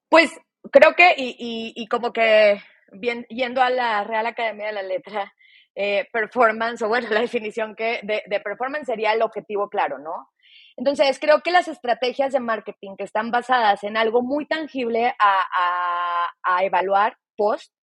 Pues 0.09 0.29
creo 0.69 0.93
que, 0.93 1.13
y, 1.15 1.71
y, 1.73 1.87
como 1.87 2.11
que 2.11 2.61
bien, 2.91 3.25
yendo 3.29 3.61
a 3.61 3.69
la 3.69 4.03
Real 4.03 4.25
Academia 4.25 4.67
de 4.67 4.73
la 4.73 4.83
Letra, 4.83 5.33
eh, 5.73 6.05
performance, 6.11 6.81
o 6.81 6.89
bueno, 6.89 7.07
la 7.11 7.21
definición 7.21 7.75
que 7.75 8.01
de, 8.03 8.23
de, 8.25 8.39
performance 8.41 8.87
sería 8.87 9.13
el 9.13 9.21
objetivo 9.21 9.69
claro, 9.69 9.99
¿no? 9.99 10.31
Entonces, 10.77 11.19
creo 11.19 11.41
que 11.41 11.51
las 11.51 11.67
estrategias 11.67 12.33
de 12.33 12.39
marketing 12.39 12.95
que 12.97 13.03
están 13.03 13.31
basadas 13.31 13.83
en 13.83 13.97
algo 13.97 14.21
muy 14.21 14.45
tangible 14.45 15.13
a, 15.19 16.61
evaluar 16.61 17.17
post 17.35 17.73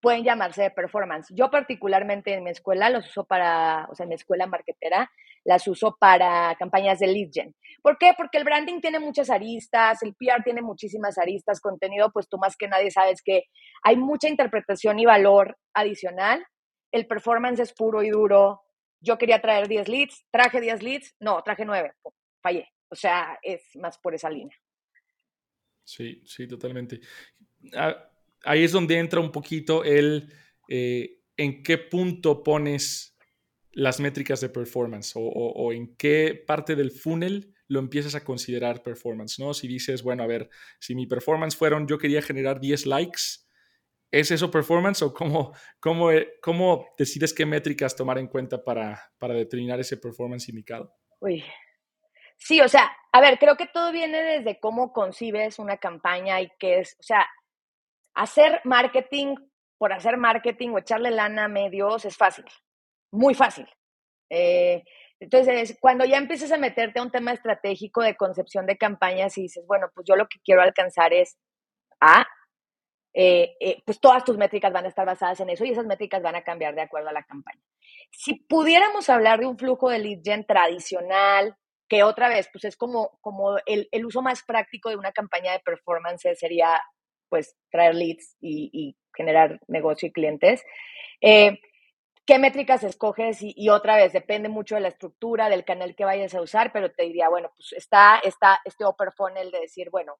pueden 0.00 0.24
llamarse 0.24 0.62
de 0.62 0.70
performance. 0.70 1.32
Yo 1.34 1.50
particularmente 1.50 2.34
en 2.34 2.42
mi 2.42 2.50
escuela 2.50 2.90
los 2.90 3.06
uso 3.06 3.24
para, 3.24 3.86
o 3.90 3.94
sea, 3.94 4.04
en 4.04 4.08
mi 4.08 4.16
escuela 4.16 4.46
marketera, 4.46 5.10
las 5.44 5.66
uso 5.68 5.96
para 5.98 6.54
campañas 6.58 6.98
de 6.98 7.06
lead 7.06 7.30
gen. 7.32 7.54
¿Por 7.80 7.98
qué? 7.98 8.12
Porque 8.16 8.38
el 8.38 8.44
branding 8.44 8.80
tiene 8.80 8.98
muchas 8.98 9.30
aristas, 9.30 10.02
el 10.02 10.14
PR 10.14 10.42
tiene 10.42 10.62
muchísimas 10.62 11.18
aristas, 11.18 11.60
contenido, 11.60 12.10
pues 12.12 12.28
tú 12.28 12.38
más 12.38 12.56
que 12.56 12.68
nadie 12.68 12.90
sabes 12.90 13.22
que 13.24 13.44
hay 13.84 13.96
mucha 13.96 14.28
interpretación 14.28 14.98
y 14.98 15.06
valor 15.06 15.56
adicional. 15.74 16.44
El 16.92 17.06
performance 17.06 17.60
es 17.60 17.72
puro 17.72 18.02
y 18.02 18.10
duro. 18.10 18.62
Yo 19.00 19.18
quería 19.18 19.40
traer 19.40 19.68
10 19.68 19.88
leads, 19.88 20.24
traje 20.32 20.60
10 20.60 20.82
leads, 20.82 21.14
no, 21.20 21.42
traje 21.42 21.64
9, 21.64 21.92
fallé. 22.42 22.68
O 22.88 22.94
sea, 22.94 23.38
es 23.42 23.62
más 23.76 23.98
por 23.98 24.14
esa 24.14 24.28
línea. 24.28 24.56
Sí, 25.84 26.22
sí, 26.26 26.46
totalmente. 26.46 27.00
Ah, 27.74 28.10
ahí 28.44 28.64
es 28.64 28.72
donde 28.72 28.98
entra 28.98 29.20
un 29.20 29.32
poquito 29.32 29.84
el 29.84 30.32
eh, 30.68 31.20
en 31.36 31.62
qué 31.62 31.78
punto 31.78 32.42
pones 32.42 33.16
las 33.72 34.00
métricas 34.00 34.40
de 34.40 34.50
performance 34.50 35.12
o, 35.16 35.72
en 35.72 35.96
qué 35.96 36.42
parte 36.46 36.76
del 36.76 36.90
funnel 36.90 37.54
lo 37.68 37.80
empiezas 37.80 38.14
a 38.14 38.22
considerar 38.22 38.82
performance, 38.82 39.38
¿no? 39.38 39.54
Si 39.54 39.66
dices, 39.66 40.02
bueno, 40.02 40.22
a 40.22 40.26
ver, 40.26 40.50
si 40.78 40.94
mi 40.94 41.06
performance 41.06 41.56
fueron, 41.56 41.88
yo 41.88 41.96
quería 41.96 42.20
generar 42.20 42.60
10 42.60 42.84
likes, 42.84 43.22
¿es 44.10 44.30
eso 44.30 44.50
performance 44.50 45.00
o 45.00 45.14
cómo, 45.14 45.54
cómo, 45.80 46.12
eh, 46.12 46.34
cómo 46.42 46.86
decides 46.98 47.32
qué 47.32 47.46
métricas 47.46 47.96
tomar 47.96 48.18
en 48.18 48.26
cuenta 48.26 48.62
para, 48.62 49.10
para 49.18 49.32
determinar 49.32 49.80
ese 49.80 49.96
performance 49.96 50.50
indicado? 50.50 50.94
Uy. 51.20 51.42
Sí, 52.44 52.60
o 52.60 52.68
sea, 52.68 52.90
a 53.12 53.20
ver, 53.20 53.38
creo 53.38 53.56
que 53.56 53.66
todo 53.66 53.92
viene 53.92 54.22
desde 54.22 54.58
cómo 54.58 54.92
concibes 54.92 55.58
una 55.58 55.76
campaña 55.78 56.40
y 56.40 56.50
qué 56.58 56.80
es, 56.80 56.96
o 56.98 57.02
sea, 57.02 57.26
hacer 58.14 58.60
marketing 58.64 59.36
por 59.78 59.92
hacer 59.92 60.16
marketing 60.16 60.70
o 60.70 60.78
echarle 60.78 61.10
lana 61.10 61.44
a 61.44 61.48
medios 61.48 62.04
es 62.04 62.16
fácil 62.16 62.44
muy 63.12 63.34
fácil. 63.34 63.68
Eh, 64.30 64.82
entonces, 65.20 65.76
cuando 65.80 66.04
ya 66.04 66.16
empiezas 66.16 66.50
a 66.50 66.56
meterte 66.56 66.98
a 66.98 67.02
un 67.02 67.12
tema 67.12 67.32
estratégico 67.32 68.02
de 68.02 68.16
concepción 68.16 68.66
de 68.66 68.76
campañas 68.76 69.38
y 69.38 69.42
dices, 69.42 69.64
bueno, 69.66 69.88
pues 69.94 70.04
yo 70.08 70.16
lo 70.16 70.26
que 70.26 70.40
quiero 70.44 70.62
alcanzar 70.62 71.12
es 71.12 71.38
A, 72.00 72.26
eh, 73.14 73.54
eh, 73.60 73.82
pues 73.84 74.00
todas 74.00 74.24
tus 74.24 74.38
métricas 74.38 74.72
van 74.72 74.86
a 74.86 74.88
estar 74.88 75.06
basadas 75.06 75.38
en 75.40 75.50
eso 75.50 75.64
y 75.64 75.70
esas 75.70 75.86
métricas 75.86 76.22
van 76.22 76.34
a 76.34 76.42
cambiar 76.42 76.74
de 76.74 76.80
acuerdo 76.80 77.10
a 77.10 77.12
la 77.12 77.22
campaña. 77.22 77.62
Si 78.10 78.34
pudiéramos 78.34 79.08
hablar 79.10 79.38
de 79.38 79.46
un 79.46 79.58
flujo 79.58 79.90
de 79.90 79.98
lead 79.98 80.20
gen 80.24 80.46
tradicional, 80.46 81.54
que 81.92 82.04
otra 82.04 82.30
vez, 82.30 82.48
pues 82.50 82.64
es 82.64 82.74
como, 82.74 83.18
como 83.20 83.58
el, 83.66 83.86
el 83.92 84.06
uso 84.06 84.22
más 84.22 84.42
práctico 84.44 84.88
de 84.88 84.96
una 84.96 85.12
campaña 85.12 85.52
de 85.52 85.60
performance 85.60 86.26
sería, 86.38 86.80
pues, 87.28 87.54
traer 87.70 87.94
leads 87.94 88.38
y, 88.40 88.70
y 88.72 88.96
generar 89.14 89.60
negocio 89.68 90.08
y 90.08 90.12
clientes. 90.12 90.64
Eh, 91.20 91.60
qué 92.24 92.38
métricas 92.38 92.82
escoges 92.82 93.40
y, 93.42 93.68
otra 93.68 93.96
vez 93.96 94.14
depende 94.14 94.48
mucho 94.48 94.76
de 94.76 94.80
la 94.80 94.88
estructura 94.88 95.50
del 95.50 95.66
canal 95.66 95.94
que 95.94 96.06
vayas 96.06 96.34
a 96.34 96.40
usar, 96.40 96.72
pero 96.72 96.90
te 96.92 97.02
diría, 97.02 97.28
bueno, 97.28 97.52
pues 97.54 97.74
está, 97.74 98.22
está 98.24 98.60
este 98.64 98.86
upper 98.86 99.12
funnel 99.12 99.50
de 99.50 99.60
decir, 99.60 99.90
bueno, 99.90 100.16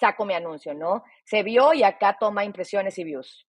saco 0.00 0.24
mi 0.24 0.34
anuncio, 0.34 0.74
¿no? 0.74 1.04
Se 1.22 1.44
vio 1.44 1.72
y 1.72 1.84
acá 1.84 2.16
toma 2.18 2.44
impresiones 2.44 2.98
y 2.98 3.04
views. 3.04 3.46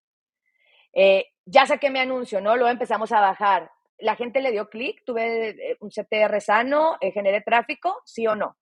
Eh, 0.92 1.26
ya 1.44 1.66
saqué 1.66 1.90
mi 1.90 1.98
anuncio, 1.98 2.40
¿no? 2.40 2.54
Luego 2.54 2.70
empezamos 2.70 3.10
a 3.10 3.18
bajar. 3.18 3.68
La 3.98 4.16
gente 4.16 4.40
le 4.40 4.52
dio 4.52 4.68
clic, 4.68 5.02
tuve 5.04 5.50
eh, 5.50 5.76
un 5.80 5.90
CTR 5.90 6.40
sano, 6.40 6.96
eh, 7.00 7.10
generé 7.12 7.40
tráfico, 7.42 8.00
sí 8.04 8.26
o 8.26 8.34
no. 8.34 8.56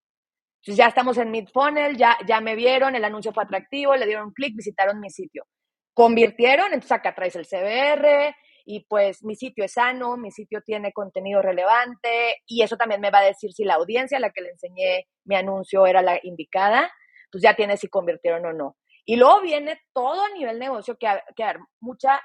Entonces 0.63 0.77
ya 0.79 0.89
estamos 0.89 1.19
en 1.19 1.31
mid 1.31 1.49
funnel, 1.53 1.97
ya, 1.97 2.17
ya 2.27 2.41
me 2.41 2.57
vieron, 2.57 2.95
el 2.97 3.05
anuncio 3.05 3.33
fue 3.33 3.45
atractivo, 3.45 3.95
le 3.95 4.07
dieron 4.07 4.33
clic, 4.33 4.57
visitaron 4.57 5.01
mi 5.01 5.11
sitio. 5.11 5.47
Convirtieron, 5.95 6.67
entonces 6.67 6.93
acá 6.93 7.15
traes 7.15 7.37
el 7.37 7.47
CBR, 7.47 8.35
y 8.67 8.85
pues 8.89 9.23
mi 9.23 9.37
sitio 9.37 9.65
es 9.65 9.75
sano, 9.75 10.17
mi 10.17 10.33
sitio 10.33 10.61
tiene 10.61 10.93
contenido 10.93 11.41
relevante 11.41 12.43
y 12.47 12.63
eso 12.63 12.77
también 12.77 13.01
me 13.01 13.13
va 13.13 13.21
a 13.21 13.25
decir 13.27 13.53
si 13.53 13.65
la 13.65 13.75
audiencia 13.75 14.19
a 14.19 14.21
la 14.21 14.31
que 14.31 14.43
le 14.43 14.51
enseñé 14.51 15.07
mi 15.25 15.37
anuncio 15.37 15.87
era 15.87 16.03
la 16.03 16.19
indicada, 16.21 16.91
pues 17.31 17.43
ya 17.43 17.55
tiene 17.55 17.77
si 17.77 17.87
convirtieron 17.87 18.45
o 18.45 18.53
no. 18.53 18.77
Y 19.05 19.15
luego 19.17 19.41
viene 19.41 19.81
todo 19.95 20.25
a 20.25 20.31
nivel 20.31 20.59
negocio 20.59 20.97
que, 20.99 21.07
que 21.37 21.45
mucha, 21.81 22.21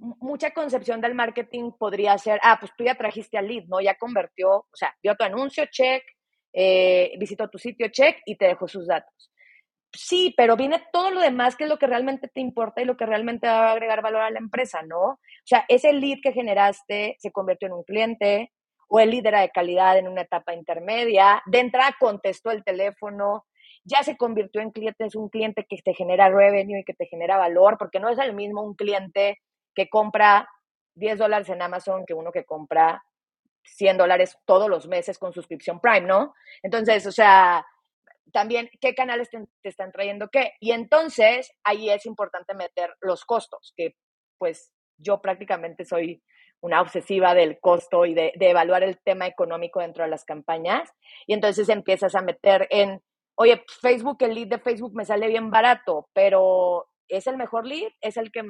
mucha 0.00 0.50
concepción 0.52 1.00
del 1.00 1.14
marketing 1.14 1.72
podría 1.78 2.16
ser, 2.18 2.40
ah, 2.42 2.56
pues 2.58 2.72
tú 2.76 2.84
ya 2.84 2.94
trajiste 2.94 3.38
al 3.38 3.48
lead, 3.48 3.64
¿no? 3.68 3.80
Ya 3.80 3.94
convirtió, 3.94 4.50
o 4.50 4.74
sea, 4.74 4.94
vio 5.02 5.14
tu 5.14 5.24
anuncio, 5.24 5.64
check, 5.70 6.02
eh, 6.52 7.12
visitó 7.18 7.48
tu 7.48 7.58
sitio, 7.58 7.88
check 7.88 8.18
y 8.24 8.36
te 8.36 8.46
dejó 8.46 8.66
sus 8.66 8.86
datos. 8.86 9.30
Sí, 9.92 10.34
pero 10.36 10.56
viene 10.56 10.82
todo 10.92 11.10
lo 11.10 11.20
demás 11.20 11.56
que 11.56 11.64
es 11.64 11.70
lo 11.70 11.78
que 11.78 11.86
realmente 11.86 12.28
te 12.28 12.40
importa 12.40 12.80
y 12.80 12.84
lo 12.84 12.96
que 12.96 13.06
realmente 13.06 13.48
va 13.48 13.70
a 13.70 13.72
agregar 13.72 14.02
valor 14.02 14.22
a 14.22 14.30
la 14.30 14.38
empresa, 14.38 14.82
¿no? 14.82 15.00
O 15.00 15.18
sea, 15.44 15.64
ese 15.68 15.92
lead 15.92 16.18
que 16.22 16.32
generaste 16.32 17.16
se 17.18 17.32
convirtió 17.32 17.66
en 17.66 17.74
un 17.74 17.84
cliente 17.84 18.52
o 18.88 19.00
el 19.00 19.10
líder 19.10 19.36
de 19.36 19.50
calidad 19.50 19.98
en 19.98 20.08
una 20.08 20.22
etapa 20.22 20.54
intermedia, 20.54 21.42
de 21.46 21.60
entrada 21.60 21.96
contestó 21.98 22.50
el 22.50 22.64
teléfono 22.64 23.44
ya 23.84 24.02
se 24.02 24.16
convirtió 24.16 24.60
en 24.60 24.70
cliente, 24.70 25.04
es 25.04 25.14
un 25.14 25.28
cliente 25.28 25.66
que 25.68 25.76
te 25.82 25.94
genera 25.94 26.28
revenue 26.28 26.80
y 26.80 26.84
que 26.84 26.94
te 26.94 27.06
genera 27.06 27.36
valor, 27.36 27.76
porque 27.78 28.00
no 28.00 28.08
es 28.08 28.18
el 28.18 28.34
mismo 28.34 28.62
un 28.62 28.74
cliente 28.74 29.38
que 29.74 29.88
compra 29.88 30.48
10 30.94 31.18
dólares 31.18 31.48
en 31.48 31.62
Amazon 31.62 32.04
que 32.06 32.14
uno 32.14 32.32
que 32.32 32.44
compra 32.44 33.02
100 33.64 33.98
dólares 33.98 34.38
todos 34.44 34.68
los 34.68 34.86
meses 34.88 35.18
con 35.18 35.32
suscripción 35.32 35.80
Prime, 35.80 36.02
¿no? 36.02 36.34
Entonces, 36.62 37.06
o 37.06 37.12
sea, 37.12 37.64
también 38.32 38.70
qué 38.80 38.94
canales 38.94 39.30
te, 39.30 39.46
están 39.62 39.92
trayendo 39.92 40.28
qué. 40.28 40.52
Y 40.60 40.72
entonces 40.72 41.52
ahí 41.64 41.90
es 41.90 42.06
importante 42.06 42.54
meter 42.54 42.94
los 43.00 43.24
costos, 43.24 43.72
que 43.76 43.96
pues 44.38 44.72
yo 44.98 45.20
prácticamente 45.20 45.84
soy 45.84 46.22
una 46.62 46.80
obsesiva 46.80 47.34
del 47.34 47.58
costo 47.58 48.04
y 48.04 48.14
de, 48.14 48.32
de, 48.36 48.50
evaluar 48.50 48.82
el 48.82 48.98
tema 49.00 49.26
económico 49.26 49.80
dentro 49.80 50.04
de 50.04 50.10
las 50.10 50.24
campañas. 50.24 50.90
Y 51.26 51.32
entonces 51.32 51.68
empiezas 51.68 52.14
a 52.14 52.20
meter 52.20 52.66
en, 52.70 53.02
oye, 53.34 53.64
Facebook, 53.80 54.18
el 54.20 54.34
lead 54.34 54.48
de 54.48 54.58
Facebook 54.58 54.94
me 54.94 55.06
sale 55.06 55.28
bien 55.28 55.50
barato, 55.50 56.08
pero 56.12 56.89
¿es 57.10 57.26
el 57.26 57.36
mejor 57.36 57.66
lead? 57.66 57.92
¿Es 58.00 58.16
el 58.16 58.32
que 58.32 58.42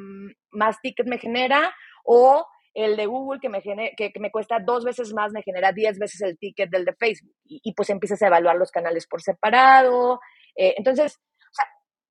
más 0.50 0.80
tickets 0.80 1.08
me 1.08 1.18
genera? 1.18 1.74
¿O 2.04 2.46
el 2.74 2.96
de 2.96 3.06
Google 3.06 3.40
que 3.40 3.48
me, 3.48 3.60
que, 3.62 4.12
me 4.20 4.30
cuesta 4.30 4.58
dos 4.60 4.84
veces 4.84 5.12
más, 5.12 5.32
me 5.32 5.42
genera 5.42 5.72
diez 5.72 5.98
veces 5.98 6.20
el 6.22 6.38
ticket 6.38 6.70
del 6.70 6.84
de 6.84 6.94
Facebook. 6.94 7.34
Y, 7.44 7.72
pues 7.74 7.90
empiezas 7.90 8.22
a 8.22 8.28
evaluar 8.28 8.56
los 8.56 8.70
canales 8.70 9.06
por 9.06 9.22
separado. 9.22 10.20
Eh, 10.56 10.74
entonces, 10.76 11.20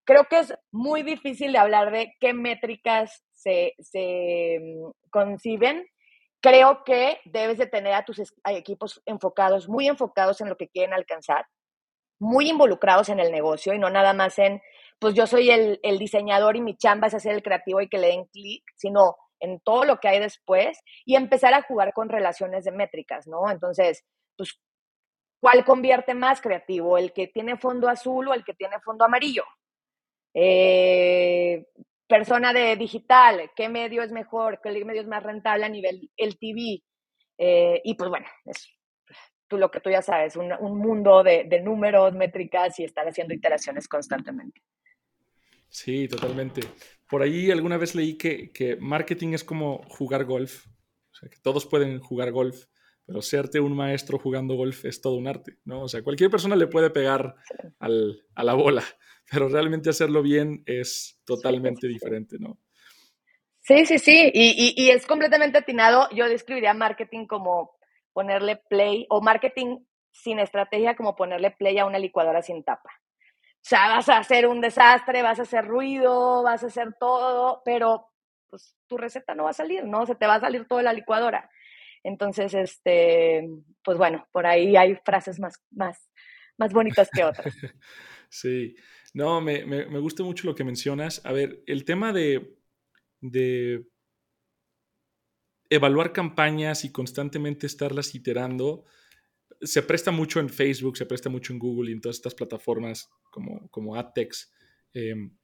creo 0.04 0.26
que 0.26 0.40
es 0.40 0.54
muy 0.72 1.04
difícil 1.04 1.54
de 1.54 1.60
hablar 1.60 1.92
de 1.92 2.14
qué 2.20 2.34
métricas 2.34 3.24
se, 3.34 3.74
se 3.80 4.60
mm, 4.60 4.92
conciben. 5.10 5.86
Creo 6.42 6.84
que 6.84 7.20
debes 7.26 7.58
de 7.58 7.68
tener 7.68 7.94
a 7.94 8.06
tus 8.06 8.22
equipos 8.46 9.02
enfocados, 9.06 9.68
muy 9.68 9.88
enfocados 9.88 10.42
en 10.42 10.50
lo 10.50 10.58
que 10.58 10.70
quieren 10.70 10.94
alcanzar, 10.94 11.46
muy 12.18 12.50
involucrados 12.50 13.10
en 13.10 13.20
el 13.20 13.32
negocio 13.32 13.74
y 13.74 13.80
no 13.80 13.90
nada 13.90 14.14
más 14.14 14.40
en, 14.40 14.62
pues 15.00 15.16
yo 15.16 15.26
soy 15.28 15.50
el, 15.50 15.80
diseñador 15.98 16.56
y 16.58 16.62
mi 16.62 16.76
chamba 16.76 17.08
es 17.08 17.14
hacer 17.14 17.34
el 17.34 17.44
creativo 17.44 17.82
y 17.82 17.88
que 17.88 17.98
le 17.98 18.08
den 18.08 18.26
clic, 18.26 18.64
sino 18.76 19.16
en 19.40 19.60
todo 19.62 19.86
lo 19.86 20.00
que 20.00 20.10
hay 20.10 20.20
después 20.20 20.80
y 21.06 21.16
empezar 21.16 21.54
a 21.54 21.62
jugar 21.62 21.94
con 21.94 22.10
relaciones 22.10 22.66
de 22.66 22.72
métricas, 22.72 23.26
¿no? 23.26 23.50
Entonces, 23.50 24.04
pues, 24.38 24.60
¿cuál 25.42 25.64
convierte 25.64 26.14
más 26.14 26.42
creativo? 26.42 26.98
¿El 26.98 27.14
que 27.14 27.28
tiene 27.28 27.58
fondo 27.58 27.88
azul 27.88 28.28
o 28.28 28.34
el 28.34 28.44
que 28.44 28.54
tiene 28.54 28.80
fondo 28.82 29.06
amarillo? 29.06 29.46
Eh, 30.34 31.66
persona 32.08 32.52
de 32.52 32.76
digital, 32.76 33.52
¿qué 33.56 33.70
medio 33.70 34.04
es 34.04 34.12
mejor? 34.12 34.60
¿Qué 34.62 34.84
medio 34.84 35.02
es 35.02 35.08
más 35.08 35.24
rentable 35.24 35.66
a 35.66 35.70
nivel 35.70 36.12
el 36.18 36.38
TV? 36.38 36.84
Eh, 37.38 37.82
y 37.86 37.96
pues 37.96 38.10
bueno, 38.10 38.28
es 38.46 38.68
tú 39.48 39.58
lo 39.58 39.72
que 39.72 39.80
tú 39.80 39.90
ya 39.90 40.02
sabes, 40.02 40.36
un, 40.36 40.50
mundo 40.78 41.24
de, 41.24 41.46
de 41.46 41.60
números, 41.62 42.14
métricas 42.14 42.80
y 42.80 42.84
estar 42.84 43.08
haciendo 43.08 43.34
iteraciones 43.34 43.88
constantemente. 43.88 44.62
Sí, 45.70 46.08
totalmente. 46.08 46.62
Por 47.08 47.22
ahí 47.22 47.52
alguna 47.52 47.78
vez 47.78 47.96
leí 47.96 48.18
que, 48.18 48.52
que, 48.52 48.76
marketing 48.76 49.34
es 49.34 49.44
como 49.44 49.84
jugar 49.88 50.26
golf. 50.26 50.68
O 50.68 51.16
sea, 51.16 51.30
que 51.30 51.38
todos 51.42 51.66
pueden 51.66 52.00
jugar 52.00 52.32
golf, 52.32 52.66
pero 53.06 53.22
serte 53.22 53.60
un 53.60 53.76
maestro 53.76 54.20
jugando 54.20 54.56
golf 54.56 54.86
es 54.86 55.02
todo 55.02 55.16
un 55.16 55.28
arte, 55.28 55.58
¿no? 55.66 55.84
O 55.84 55.88
sea, 55.88 56.04
cualquier 56.04 56.30
persona 56.30 56.56
le 56.56 56.68
puede 56.68 56.90
pegar 56.90 57.36
al, 57.80 58.24
a 58.36 58.44
la 58.44 58.54
bola, 58.54 58.84
pero 59.32 59.50
realmente 59.50 59.90
hacerlo 59.90 60.22
bien 60.22 60.64
es 60.66 61.22
totalmente 61.26 61.88
diferente, 61.88 62.38
¿no? 62.40 62.60
Sí, 63.62 63.86
sí, 63.86 64.00
sí, 64.00 64.32
y, 64.34 64.74
y, 64.76 64.84
y 64.84 64.90
es 64.90 65.06
completamente 65.06 65.60
atinado. 65.60 66.08
Yo 66.12 66.28
describiría 66.28 66.74
marketing 66.74 67.28
como 67.28 67.78
ponerle 68.14 68.58
play, 68.70 69.06
o 69.10 69.22
marketing 69.22 69.78
sin 70.12 70.40
estrategia 70.40 70.96
como 70.96 71.16
ponerle 71.16 71.52
play 71.52 71.78
a 71.78 71.86
una 71.86 72.00
licuadora 72.00 72.42
sin 72.42 72.64
tapa. 72.64 72.90
O 73.62 73.68
sea, 73.70 73.90
vas 73.90 74.10
a 74.10 74.18
hacer 74.18 74.48
un 74.48 74.62
desastre, 74.62 75.22
vas 75.22 75.40
a 75.40 75.44
hacer 75.44 75.66
ruido, 75.66 76.44
vas 76.44 76.64
a 76.64 76.68
hacer 76.68 76.96
todo, 77.00 77.62
pero 77.66 78.08
pues 78.50 78.76
tu 78.88 78.98
receta 78.98 79.36
no 79.36 79.44
va 79.44 79.52
a 79.52 79.54
salir, 79.54 79.84
¿no? 79.84 80.06
Se 80.06 80.16
te 80.16 80.26
va 80.26 80.36
a 80.36 80.40
salir 80.40 80.66
toda 80.68 80.82
la 80.82 80.94
licuadora. 80.94 81.50
Entonces, 82.04 82.54
este, 82.54 83.48
pues 83.84 83.98
bueno, 83.98 84.28
por 84.32 84.48
ahí 84.48 84.76
hay 84.76 84.96
frases 85.06 85.40
más, 85.40 85.62
más, 85.72 86.10
más 86.58 86.74
bonitas 86.74 87.10
que 87.12 87.24
otras. 87.24 87.54
Sí, 88.32 88.76
no, 89.16 89.42
me, 89.42 89.66
me, 89.66 89.88
me, 89.88 89.98
gusta 89.98 90.22
mucho 90.22 90.46
lo 90.46 90.54
que 90.54 90.64
mencionas. 90.64 91.20
A 91.26 91.32
ver, 91.32 91.64
el 91.66 91.84
tema 91.84 92.14
de, 92.14 92.60
de 93.22 93.88
evaluar 95.70 96.14
campañas 96.14 96.86
y 96.86 96.92
constantemente 96.92 97.66
estarlas 97.66 98.14
iterando, 98.14 98.86
se 99.62 99.82
presta 99.82 100.12
mucho 100.12 100.40
en 100.40 100.50
Facebook, 100.50 100.96
se 100.96 101.08
presta 101.08 101.28
mucho 101.28 101.54
en 101.54 101.58
Google 101.58 101.90
y 101.90 101.94
en 101.94 102.02
todas 102.02 102.18
estas 102.18 102.36
plataformas 102.36 103.10
como, 103.30 103.70
como 103.70 103.96
AdTex. 103.96 104.52
Em, 104.94 105.36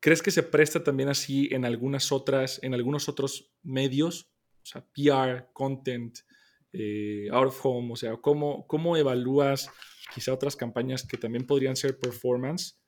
¿Crees 0.00 0.22
que 0.22 0.30
se 0.30 0.42
presta 0.42 0.82
también 0.82 1.08
así 1.08 1.48
en 1.52 1.64
algunas 1.64 2.10
otras, 2.10 2.58
en 2.62 2.74
algunos 2.74 3.08
otros 3.08 3.52
medios? 3.62 4.30
O 4.62 4.66
sea, 4.66 4.84
PR, 4.94 5.50
content, 5.52 6.18
eh, 6.72 7.28
out 7.32 7.48
of 7.48 7.66
home, 7.66 7.92
o 7.92 7.96
sea, 7.96 8.16
¿cómo, 8.16 8.66
¿cómo 8.66 8.96
evalúas 8.96 9.68
quizá 10.14 10.32
otras 10.32 10.56
campañas 10.56 11.06
que 11.06 11.16
también 11.16 11.46
podrían 11.46 11.76
ser 11.76 11.98
performance? 11.98 12.78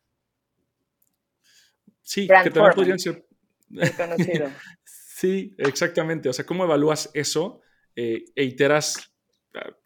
Sí, 2.01 2.27
que 2.27 2.51
también 2.51 2.75
podrían 2.75 2.99
ser... 2.99 3.27
sí, 4.85 5.55
exactamente. 5.59 6.29
O 6.29 6.33
sea, 6.33 6.45
¿cómo 6.45 6.65
evalúas 6.65 7.11
eso 7.15 7.61
eh, 7.95 8.25
e 8.35 8.45
iteras 8.45 9.13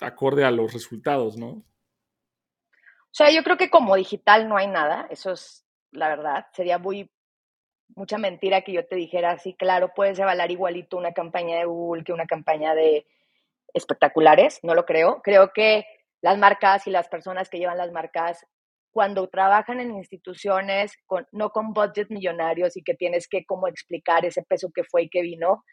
acorde 0.01 0.45
a 0.45 0.51
los 0.51 0.73
resultados, 0.73 1.37
¿no? 1.37 1.65
O 3.17 3.25
sea, 3.25 3.31
yo 3.31 3.43
creo 3.43 3.57
que 3.57 3.71
como 3.71 3.97
digital 3.97 4.47
no 4.47 4.59
hay 4.59 4.67
nada, 4.67 5.07
eso 5.09 5.33
es 5.33 5.65
la 5.91 6.11
verdad. 6.11 6.49
Sería 6.53 6.77
muy 6.77 7.11
mucha 7.95 8.19
mentira 8.19 8.61
que 8.61 8.73
yo 8.73 8.87
te 8.87 8.95
dijera, 8.95 9.39
sí, 9.39 9.55
claro, 9.55 9.95
puedes 9.97 10.19
evaluar 10.19 10.51
igualito 10.51 10.99
una 10.99 11.13
campaña 11.13 11.57
de 11.57 11.65
Google 11.65 12.05
que 12.05 12.13
una 12.13 12.27
campaña 12.27 12.75
de 12.75 13.07
espectaculares, 13.73 14.61
no 14.65 14.75
lo 14.75 14.85
creo. 14.85 15.23
Creo 15.23 15.51
que 15.55 15.87
las 16.21 16.37
marcas 16.37 16.87
y 16.87 16.91
las 16.91 17.09
personas 17.09 17.49
que 17.49 17.57
llevan 17.57 17.79
las 17.79 17.91
marcas, 17.91 18.45
cuando 18.91 19.27
trabajan 19.29 19.81
en 19.81 19.93
instituciones, 19.93 20.93
con, 21.07 21.27
no 21.33 21.49
con 21.49 21.73
budget 21.73 22.11
millonarios 22.11 22.77
y 22.77 22.83
que 22.83 22.93
tienes 22.93 23.29
que 23.29 23.47
como 23.47 23.67
explicar 23.67 24.27
ese 24.27 24.43
peso 24.43 24.69
que 24.75 24.85
fue 24.85 25.05
y 25.05 25.09
que 25.09 25.23
vino, 25.23 25.65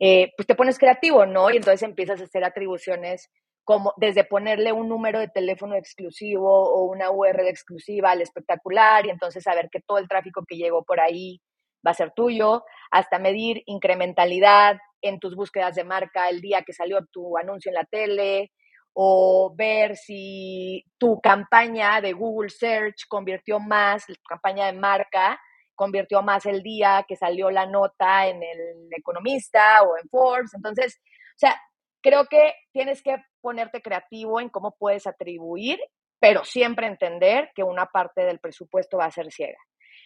eh, 0.00 0.32
pues 0.36 0.48
te 0.48 0.56
pones 0.56 0.76
creativo, 0.76 1.24
¿no? 1.24 1.52
Y 1.52 1.58
entonces 1.58 1.84
empiezas 1.84 2.20
a 2.20 2.24
hacer 2.24 2.42
atribuciones 2.42 3.30
como 3.70 3.94
desde 3.98 4.24
ponerle 4.24 4.72
un 4.72 4.88
número 4.88 5.20
de 5.20 5.28
teléfono 5.28 5.76
exclusivo 5.76 6.50
o 6.50 6.86
una 6.86 7.12
URL 7.12 7.46
exclusiva 7.46 8.10
al 8.10 8.20
espectacular 8.20 9.06
y 9.06 9.10
entonces 9.10 9.44
saber 9.44 9.68
que 9.70 9.78
todo 9.80 9.98
el 9.98 10.08
tráfico 10.08 10.42
que 10.44 10.56
llegó 10.56 10.82
por 10.82 10.98
ahí 10.98 11.40
va 11.86 11.92
a 11.92 11.94
ser 11.94 12.10
tuyo, 12.10 12.64
hasta 12.90 13.20
medir 13.20 13.62
incrementalidad 13.66 14.80
en 15.02 15.20
tus 15.20 15.36
búsquedas 15.36 15.76
de 15.76 15.84
marca 15.84 16.28
el 16.28 16.40
día 16.40 16.62
que 16.62 16.72
salió 16.72 17.06
tu 17.12 17.38
anuncio 17.38 17.70
en 17.70 17.76
la 17.76 17.84
tele 17.84 18.50
o 18.92 19.54
ver 19.56 19.94
si 19.96 20.84
tu 20.98 21.20
campaña 21.20 22.00
de 22.00 22.12
Google 22.12 22.50
Search 22.50 23.06
convirtió 23.06 23.60
más, 23.60 24.04
tu 24.04 24.14
campaña 24.28 24.66
de 24.66 24.72
marca, 24.72 25.40
convirtió 25.76 26.22
más 26.22 26.44
el 26.44 26.64
día 26.64 27.04
que 27.06 27.14
salió 27.14 27.52
la 27.52 27.66
nota 27.66 28.26
en 28.26 28.42
el 28.42 28.88
Economista 28.90 29.84
o 29.84 29.96
en 29.96 30.08
Forbes. 30.08 30.54
Entonces, 30.54 31.00
o 31.00 31.38
sea, 31.38 31.56
creo 32.02 32.26
que 32.26 32.54
tienes 32.72 33.02
que 33.02 33.16
ponerte 33.40 33.82
creativo 33.82 34.40
en 34.40 34.48
cómo 34.48 34.76
puedes 34.78 35.06
atribuir, 35.06 35.78
pero 36.18 36.44
siempre 36.44 36.86
entender 36.86 37.50
que 37.54 37.62
una 37.62 37.86
parte 37.86 38.22
del 38.22 38.40
presupuesto 38.40 38.98
va 38.98 39.06
a 39.06 39.10
ser 39.10 39.30
ciega. 39.32 39.58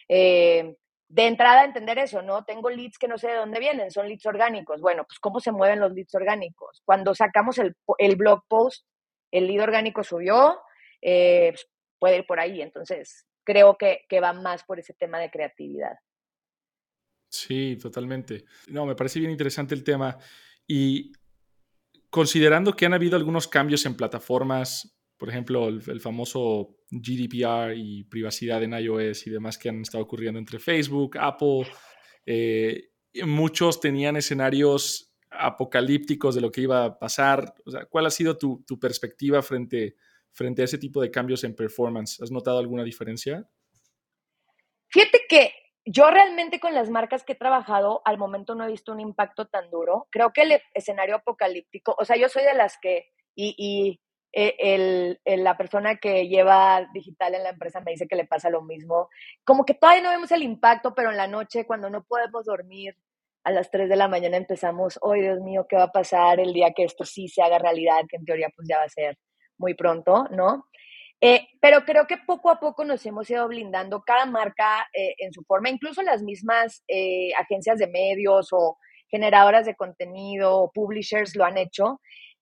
Eh, 0.07 0.75
de 1.07 1.27
entrada, 1.27 1.63
entender 1.63 1.99
eso, 1.99 2.21
¿no? 2.21 2.45
Tengo 2.45 2.69
leads 2.69 2.97
que 2.97 3.07
no 3.07 3.17
sé 3.17 3.27
de 3.27 3.35
dónde 3.35 3.59
vienen, 3.59 3.91
son 3.91 4.07
leads 4.07 4.25
orgánicos. 4.25 4.81
Bueno, 4.81 5.03
pues 5.05 5.19
¿cómo 5.19 5.39
se 5.39 5.51
mueven 5.51 5.79
los 5.79 5.93
leads 5.93 6.15
orgánicos? 6.15 6.81
Cuando 6.83 7.13
sacamos 7.13 7.57
el, 7.59 7.75
el 7.99 8.15
blog 8.15 8.43
post, 8.47 8.85
el 9.31 9.47
lead 9.47 9.63
orgánico 9.63 10.03
subió, 10.03 10.59
eh, 11.01 11.51
pues, 11.51 11.67
puede 11.99 12.17
ir 12.17 12.25
por 12.25 12.39
ahí. 12.39 12.61
Entonces, 12.61 13.27
creo 13.43 13.77
que, 13.77 14.05
que 14.09 14.19
va 14.19 14.33
más 14.33 14.63
por 14.63 14.79
ese 14.79 14.93
tema 14.93 15.19
de 15.19 15.29
creatividad. 15.29 15.97
Sí, 17.29 17.77
totalmente. 17.77 18.45
No, 18.67 18.85
me 18.85 18.95
parece 18.95 19.19
bien 19.19 19.31
interesante 19.31 19.75
el 19.75 19.83
tema. 19.83 20.17
Y 20.67 21.11
considerando 22.15 22.77
que 22.77 22.85
han 22.85 22.93
habido 22.93 23.17
algunos 23.17 23.45
cambios 23.45 23.85
en 23.85 23.97
plataformas, 23.97 24.97
por 25.17 25.27
ejemplo, 25.27 25.67
el, 25.67 25.99
famoso 25.99 26.77
GDPR 26.89 27.75
y 27.75 28.05
privacidad 28.05 28.63
en 28.63 28.71
iOS 28.71 29.27
y 29.27 29.31
demás 29.31 29.57
que 29.57 29.67
han 29.67 29.81
estado 29.81 30.05
ocurriendo 30.05 30.39
entre 30.39 30.59
Facebook, 30.59 31.17
Apple, 31.19 31.67
eh, 32.25 32.91
muchos 33.25 33.81
tenían 33.81 34.15
escenarios 34.15 35.13
apocalípticos 35.29 36.35
de 36.35 36.39
lo 36.39 36.53
que 36.53 36.61
iba 36.61 36.85
a 36.85 36.97
pasar. 36.97 37.53
¿Cuál 37.89 38.05
ha 38.05 38.11
sido 38.11 38.37
tu, 38.37 38.63
tu 38.65 38.79
perspectiva 38.79 39.41
frente 39.41 39.97
frente 40.31 40.61
a 40.61 40.65
ese 40.65 40.77
tipo 40.77 41.01
de 41.01 41.11
cambios 41.11 41.43
en 41.43 41.53
performance? 41.53 42.21
¿Has 42.21 42.31
notado 42.31 42.59
alguna 42.59 42.85
diferencia? 42.85 43.45
Fíjate 44.87 45.19
que 45.27 45.51
yo 45.85 46.09
realmente 46.09 46.59
con 46.59 46.73
las 46.73 46.89
marcas 46.89 47.23
que 47.23 47.33
he 47.33 47.37
trabajado, 47.37 48.01
al 48.05 48.17
momento 48.17 48.55
no 48.55 48.63
he 48.65 48.71
visto 48.71 48.91
un 48.91 48.99
impacto 48.99 49.47
tan 49.47 49.69
duro. 49.69 50.07
Creo 50.09 50.33
que 50.33 50.41
el 50.41 50.61
escenario 50.73 51.15
apocalíptico, 51.15 51.95
o 51.97 52.05
sea, 52.05 52.17
yo 52.17 52.27
soy 52.27 52.43
de 52.43 52.55
las 52.55 52.77
que, 52.79 53.11
y, 53.35 54.01
el, 54.37 55.17
la 55.25 55.55
persona 55.55 55.95
que 55.95 56.27
lleva 56.27 56.85
digital 56.93 57.35
en 57.35 57.43
la 57.43 57.51
empresa 57.51 57.79
me 57.79 57.91
dice 57.91 58.07
que 58.07 58.17
le 58.17 58.25
pasa 58.25 58.49
lo 58.49 58.61
mismo. 58.61 59.09
Como 59.45 59.65
que 59.65 59.75
todavía 59.75 60.03
no 60.03 60.09
vemos 60.09 60.31
el 60.31 60.43
impacto, 60.43 60.93
pero 60.93 61.11
en 61.11 61.17
la 61.17 61.27
noche, 61.27 61.65
cuando 61.65 61.89
no 61.89 62.03
podemos 62.03 62.45
dormir, 62.45 62.97
a 63.45 63.51
las 63.51 63.69
3 63.69 63.87
de 63.87 63.95
la 63.95 64.07
mañana 64.07 64.37
empezamos, 64.37 64.97
oh 65.01 65.13
Dios 65.13 65.39
mío, 65.39 65.67
¿qué 65.69 65.77
va 65.77 65.83
a 65.83 65.91
pasar 65.91 66.39
el 66.39 66.51
día 66.51 66.73
que 66.75 66.83
esto 66.83 67.05
sí 67.05 67.27
se 67.27 67.43
haga 67.43 67.59
realidad? 67.59 68.01
Que 68.09 68.17
en 68.17 68.25
teoría 68.25 68.49
pues 68.55 68.67
ya 68.67 68.79
va 68.79 68.85
a 68.85 68.89
ser 68.89 69.17
muy 69.57 69.75
pronto, 69.75 70.25
¿no? 70.31 70.65
Eh, 71.21 71.47
pero 71.61 71.85
creo 71.85 72.07
que 72.07 72.17
poco 72.17 72.49
a 72.49 72.59
poco 72.59 72.83
nos 72.83 73.05
hemos 73.05 73.29
ido 73.29 73.47
blindando 73.47 74.03
cada 74.03 74.25
marca 74.25 74.87
eh, 74.93 75.15
en 75.19 75.31
su 75.31 75.43
forma, 75.43 75.69
incluso 75.69 76.01
las 76.01 76.21
mismas 76.21 76.83
eh, 76.87 77.33
agencias 77.39 77.79
de 77.79 77.87
medios 77.87 78.49
o 78.51 78.77
generadoras 79.09 79.65
de 79.65 79.75
contenido 79.75 80.71
publishers 80.73 81.35
lo 81.35 81.45
han 81.45 81.57
hecho. 81.57 82.01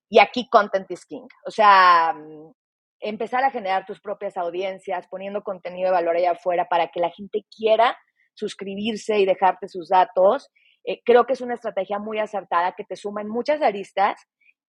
Y 0.10 0.20
aquí 0.20 0.48
content 0.50 0.90
is 0.92 1.06
king. 1.06 1.28
O 1.46 1.52
sea, 1.52 2.14
mm, 2.14 2.52
empezar 3.00 3.44
a 3.44 3.52
generar 3.52 3.86
tus 3.86 4.00
propias 4.02 4.38
audiencias, 4.38 5.08
poniendo 5.08 5.44
contenido 5.44 5.88
de 5.88 5.94
valor 5.94 6.16
allá 6.18 6.32
afuera 6.32 6.68
para 6.70 6.90
que 6.90 7.00
la 7.00 7.12
gente 7.12 7.46
quiera 7.56 7.98
suscribirse 8.34 9.20
y 9.20 9.26
dejarte 9.26 9.68
sus 9.68 9.90
datos. 9.90 10.50
creo 11.06 11.26
que 11.26 11.34
es 11.34 11.42
una 11.42 11.54
estrategia 11.54 11.98
muy 12.00 12.20
acertada 12.20 12.74
que 12.76 12.84
te 12.84 12.98
suma 12.98 13.22
en 13.22 13.30
muchas 13.30 13.62
aristas 13.62 14.18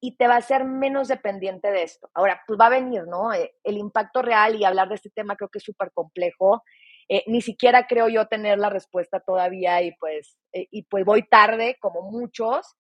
y 0.04 0.16
te 0.18 0.26
va 0.26 0.34
a 0.34 0.38
hacer 0.38 0.66
menos 0.66 1.08
dependiente 1.08 1.70
de 1.70 1.82
esto. 1.82 2.10
Ahora, 2.12 2.42
pues 2.46 2.60
va 2.60 2.66
a 2.66 2.78
venir, 2.78 3.04
¿no? 3.06 3.32
Eh, 3.32 3.54
el 3.64 3.78
impacto 3.78 4.20
real 4.20 4.54
y 4.54 4.62
hablar 4.66 4.90
de 4.90 4.96
este 4.96 5.08
tema 5.08 5.34
creo 5.34 5.48
que 5.48 5.60
es 5.60 5.64
súper 5.64 5.92
complejo. 5.92 6.62
Eh, 7.08 7.22
ni 7.26 7.40
siquiera 7.40 7.86
creo 7.86 8.10
yo 8.10 8.26
tener 8.26 8.58
la 8.58 8.68
respuesta 8.68 9.20
todavía 9.20 9.80
y 9.80 9.92
pues, 9.92 10.36
eh, 10.52 10.66
y 10.70 10.82
pues 10.82 11.06
voy 11.06 11.22
tarde, 11.26 11.78
como 11.80 12.02
muchos. 12.02 12.76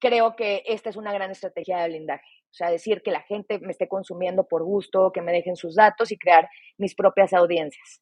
creo 0.00 0.36
que 0.36 0.62
esta 0.66 0.88
es 0.88 0.96
una 0.96 1.12
gran 1.12 1.32
estrategia 1.32 1.78
de 1.78 1.88
blindaje. 1.88 2.30
O 2.52 2.54
sea, 2.54 2.70
decir 2.70 3.02
que 3.02 3.10
la 3.10 3.22
gente 3.22 3.58
me 3.58 3.72
esté 3.72 3.88
consumiendo 3.88 4.46
por 4.46 4.62
gusto, 4.62 5.10
que 5.10 5.20
me 5.20 5.32
dejen 5.32 5.56
sus 5.56 5.74
datos 5.74 6.12
y 6.12 6.16
crear 6.16 6.48
mis 6.78 6.94
propias 6.94 7.32
audiencias. 7.32 8.00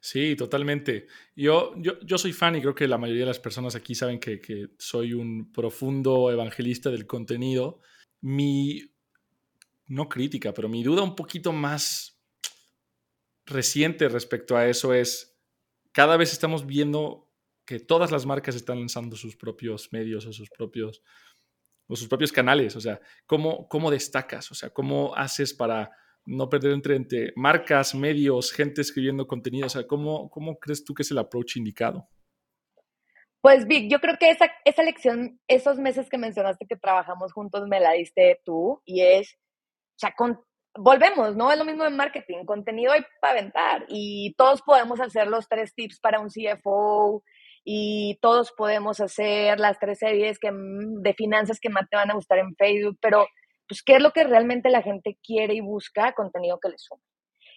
Sí, 0.00 0.36
totalmente. 0.36 1.06
Yo, 1.36 1.74
yo, 1.76 2.00
yo, 2.00 2.18
soy 2.18 2.32
fan 2.32 2.56
y 2.56 2.60
creo 2.60 2.74
que 2.74 2.88
la 2.88 2.98
mayoría 2.98 3.22
de 3.22 3.28
las 3.28 3.38
personas 3.38 3.74
aquí 3.74 3.94
saben 3.94 4.18
que, 4.18 4.40
que, 4.40 4.70
soy 4.78 5.12
un 5.12 5.52
profundo 5.52 6.30
evangelista 6.30 6.90
del 6.90 7.06
contenido. 7.06 7.80
Mi, 8.20 8.82
no 9.86 10.08
crítica, 10.08 10.52
pero 10.52 10.68
mi 10.68 10.82
duda 10.82 11.02
un 11.02 11.16
poquito 11.16 11.52
más 11.52 12.20
reciente 13.46 14.08
respecto 14.08 14.56
a 14.56 14.68
eso 14.68 14.94
es, 14.94 15.38
cada 15.92 16.16
vez 16.16 16.32
estamos 16.32 16.66
viendo 16.66 17.28
que 17.64 17.80
todas 17.80 18.10
las 18.10 18.26
marcas 18.26 18.54
están 18.54 18.80
lanzando 18.80 19.16
sus 19.16 19.36
propios 19.36 19.92
medios 19.92 20.26
o 20.26 20.32
sus 20.32 20.50
propios, 20.50 21.02
o 21.86 21.96
sus 21.96 22.08
propios 22.08 22.32
canales. 22.32 22.74
O 22.76 22.80
sea, 22.80 23.00
¿cómo, 23.26 23.68
¿cómo 23.68 23.90
destacas? 23.90 24.50
O 24.50 24.54
sea, 24.54 24.70
¿cómo 24.70 25.14
haces 25.14 25.54
para 25.54 25.90
no 26.26 26.48
perder 26.48 26.72
entre, 26.72 26.96
entre 26.96 27.32
marcas, 27.36 27.94
medios, 27.94 28.52
gente 28.52 28.80
escribiendo 28.80 29.26
contenido? 29.26 29.66
O 29.66 29.70
sea, 29.70 29.86
¿cómo, 29.86 30.30
¿cómo 30.30 30.58
crees 30.58 30.84
tú 30.84 30.94
que 30.94 31.02
es 31.02 31.10
el 31.10 31.18
approach 31.18 31.56
indicado? 31.56 32.08
Pues 33.40 33.66
Vic, 33.66 33.90
yo 33.90 34.00
creo 34.00 34.16
que 34.18 34.30
esa, 34.30 34.50
esa 34.64 34.82
lección, 34.82 35.40
esos 35.48 35.78
meses 35.78 36.10
que 36.10 36.18
mencionaste 36.18 36.66
que 36.66 36.76
trabajamos 36.76 37.32
juntos, 37.32 37.66
me 37.68 37.80
la 37.80 37.92
diste 37.92 38.40
tú 38.44 38.82
y 38.84 39.00
es, 39.00 39.32
o 39.32 39.98
sea, 39.98 40.12
con, 40.14 40.38
volvemos, 40.76 41.36
¿no? 41.36 41.50
Es 41.50 41.58
lo 41.58 41.64
mismo 41.64 41.86
en 41.86 41.96
marketing, 41.96 42.44
contenido 42.44 42.92
hay 42.92 43.00
para 43.20 43.38
aventar 43.38 43.86
y 43.88 44.34
todos 44.36 44.60
podemos 44.62 45.00
hacer 45.00 45.26
los 45.26 45.48
tres 45.48 45.74
tips 45.74 46.00
para 46.00 46.20
un 46.20 46.28
CFO 46.28 47.22
y 47.64 48.18
todos 48.20 48.52
podemos 48.52 49.00
hacer 49.00 49.58
las 49.58 49.78
tres 49.78 49.98
series 49.98 50.38
que, 50.38 50.50
de 50.52 51.14
finanzas 51.14 51.60
que 51.60 51.70
más 51.70 51.88
te 51.88 51.96
van 51.96 52.10
a 52.10 52.14
gustar 52.14 52.38
en 52.38 52.54
Facebook, 52.56 52.98
pero 53.00 53.26
pues, 53.70 53.84
¿qué 53.84 53.94
es 53.94 54.02
lo 54.02 54.10
que 54.10 54.24
realmente 54.24 54.68
la 54.68 54.82
gente 54.82 55.16
quiere 55.24 55.54
y 55.54 55.60
busca? 55.60 56.12
Contenido 56.12 56.58
que 56.58 56.70
le 56.70 56.76
sume. 56.76 57.00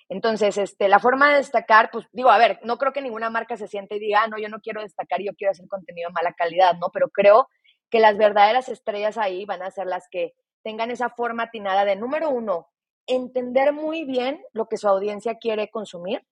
Entonces, 0.09 0.59
este, 0.59 0.87
la 0.87 0.99
forma 0.99 1.31
de 1.31 1.37
destacar, 1.37 1.89
pues 1.91 2.05
digo, 2.11 2.29
a 2.29 2.37
ver, 2.37 2.59
no 2.61 2.77
creo 2.77 2.93
que 2.93 3.01
ninguna 3.01 3.31
marca 3.31 3.57
se 3.57 3.67
siente 3.67 3.95
y 3.95 3.99
diga, 3.99 4.21
ah, 4.21 4.27
no, 4.27 4.37
yo 4.37 4.47
no 4.47 4.59
quiero 4.59 4.83
destacar, 4.83 5.21
yo 5.21 5.33
quiero 5.33 5.49
hacer 5.49 5.67
contenido 5.67 6.09
de 6.09 6.13
mala 6.13 6.33
calidad, 6.33 6.75
¿no? 6.75 6.91
Pero 6.93 7.09
creo 7.09 7.47
que 7.89 7.99
las 7.99 8.19
verdaderas 8.19 8.69
estrellas 8.69 9.17
ahí 9.17 9.45
van 9.45 9.63
a 9.63 9.71
ser 9.71 9.87
las 9.87 10.07
que 10.07 10.35
tengan 10.61 10.91
esa 10.91 11.09
forma 11.09 11.43
atinada 11.43 11.83
de, 11.83 11.95
número 11.95 12.29
uno, 12.29 12.67
entender 13.07 13.73
muy 13.73 14.05
bien 14.05 14.39
lo 14.51 14.67
que 14.69 14.77
su 14.77 14.87
audiencia 14.87 15.39
quiere 15.39 15.71
consumir. 15.71 16.23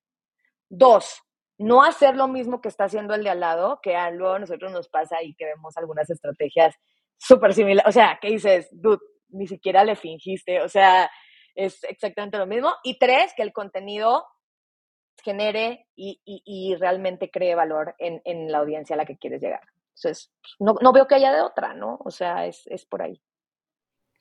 Dos, 0.69 1.23
no 1.57 1.83
hacer 1.83 2.15
lo 2.15 2.27
mismo 2.27 2.61
que 2.61 2.69
está 2.69 2.83
haciendo 2.83 3.15
el 3.15 3.23
de 3.23 3.31
al 3.31 3.39
lado, 3.39 3.79
que 3.81 3.97
luego 4.11 4.35
a 4.35 4.39
nosotros 4.39 4.71
nos 4.71 4.89
pasa 4.89 5.23
y 5.23 5.33
que 5.33 5.45
vemos 5.45 5.75
algunas 5.75 6.07
estrategias 6.07 6.75
súper 7.17 7.55
similares. 7.55 7.89
O 7.89 7.91
sea, 7.91 8.19
¿qué 8.21 8.27
dices? 8.29 8.67
Dude, 8.71 8.99
ni 9.31 9.47
siquiera 9.47 9.83
le 9.83 9.95
fingiste, 9.95 10.61
o 10.61 10.69
sea, 10.69 11.09
es 11.55 11.83
exactamente 11.83 12.37
lo 12.37 12.47
mismo. 12.47 12.73
Y 12.83 12.97
tres, 12.97 13.33
que 13.35 13.43
el 13.43 13.53
contenido 13.53 14.25
genere 15.23 15.87
y, 15.95 16.75
realmente 16.79 17.29
cree 17.29 17.55
valor 17.55 17.95
en, 17.99 18.51
la 18.51 18.59
audiencia 18.59 18.95
a 18.95 18.97
la 18.97 19.05
que 19.05 19.17
quieres 19.17 19.41
llegar. 19.41 19.61
Entonces, 19.95 20.31
no, 20.59 20.75
no 20.81 20.93
veo 20.93 21.07
que 21.07 21.15
haya 21.15 21.31
de 21.33 21.41
otra, 21.41 21.73
¿no? 21.73 21.99
O 22.03 22.11
sea, 22.11 22.47
es, 22.47 22.65
es, 22.67 22.85
por 22.85 23.01
ahí. 23.03 23.21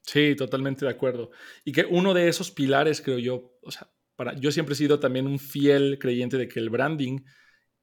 Sí, 0.03 0.35
totalmente 0.37 0.85
de 0.85 0.91
acuerdo. 0.91 1.31
Y 1.65 1.73
que 1.73 1.85
uno 1.85 2.13
de 2.13 2.29
esos 2.29 2.51
pilares, 2.51 3.01
creo 3.01 3.19
yo, 3.19 3.59
o 3.63 3.71
sea, 3.71 3.91
para, 4.17 4.35
yo 4.35 4.51
siempre 4.51 4.75
he 4.75 4.77
sido 4.77 5.01
también 5.01 5.27
un 5.27 5.39
fiel 5.39 5.99
creyente 5.99 6.37
de 6.37 6.49
que 6.49 6.61
el 6.61 6.71
branding 6.71 7.21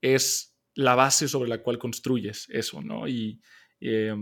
es 0.01 0.55
la 0.75 0.93
base 0.93 1.27
sobre 1.27 1.49
la 1.49 1.63
cual 1.63 1.79
construyes 1.79 2.47
eso, 2.49 2.81
¿no? 2.81 3.07
Y 3.07 3.41
eh, 3.79 4.13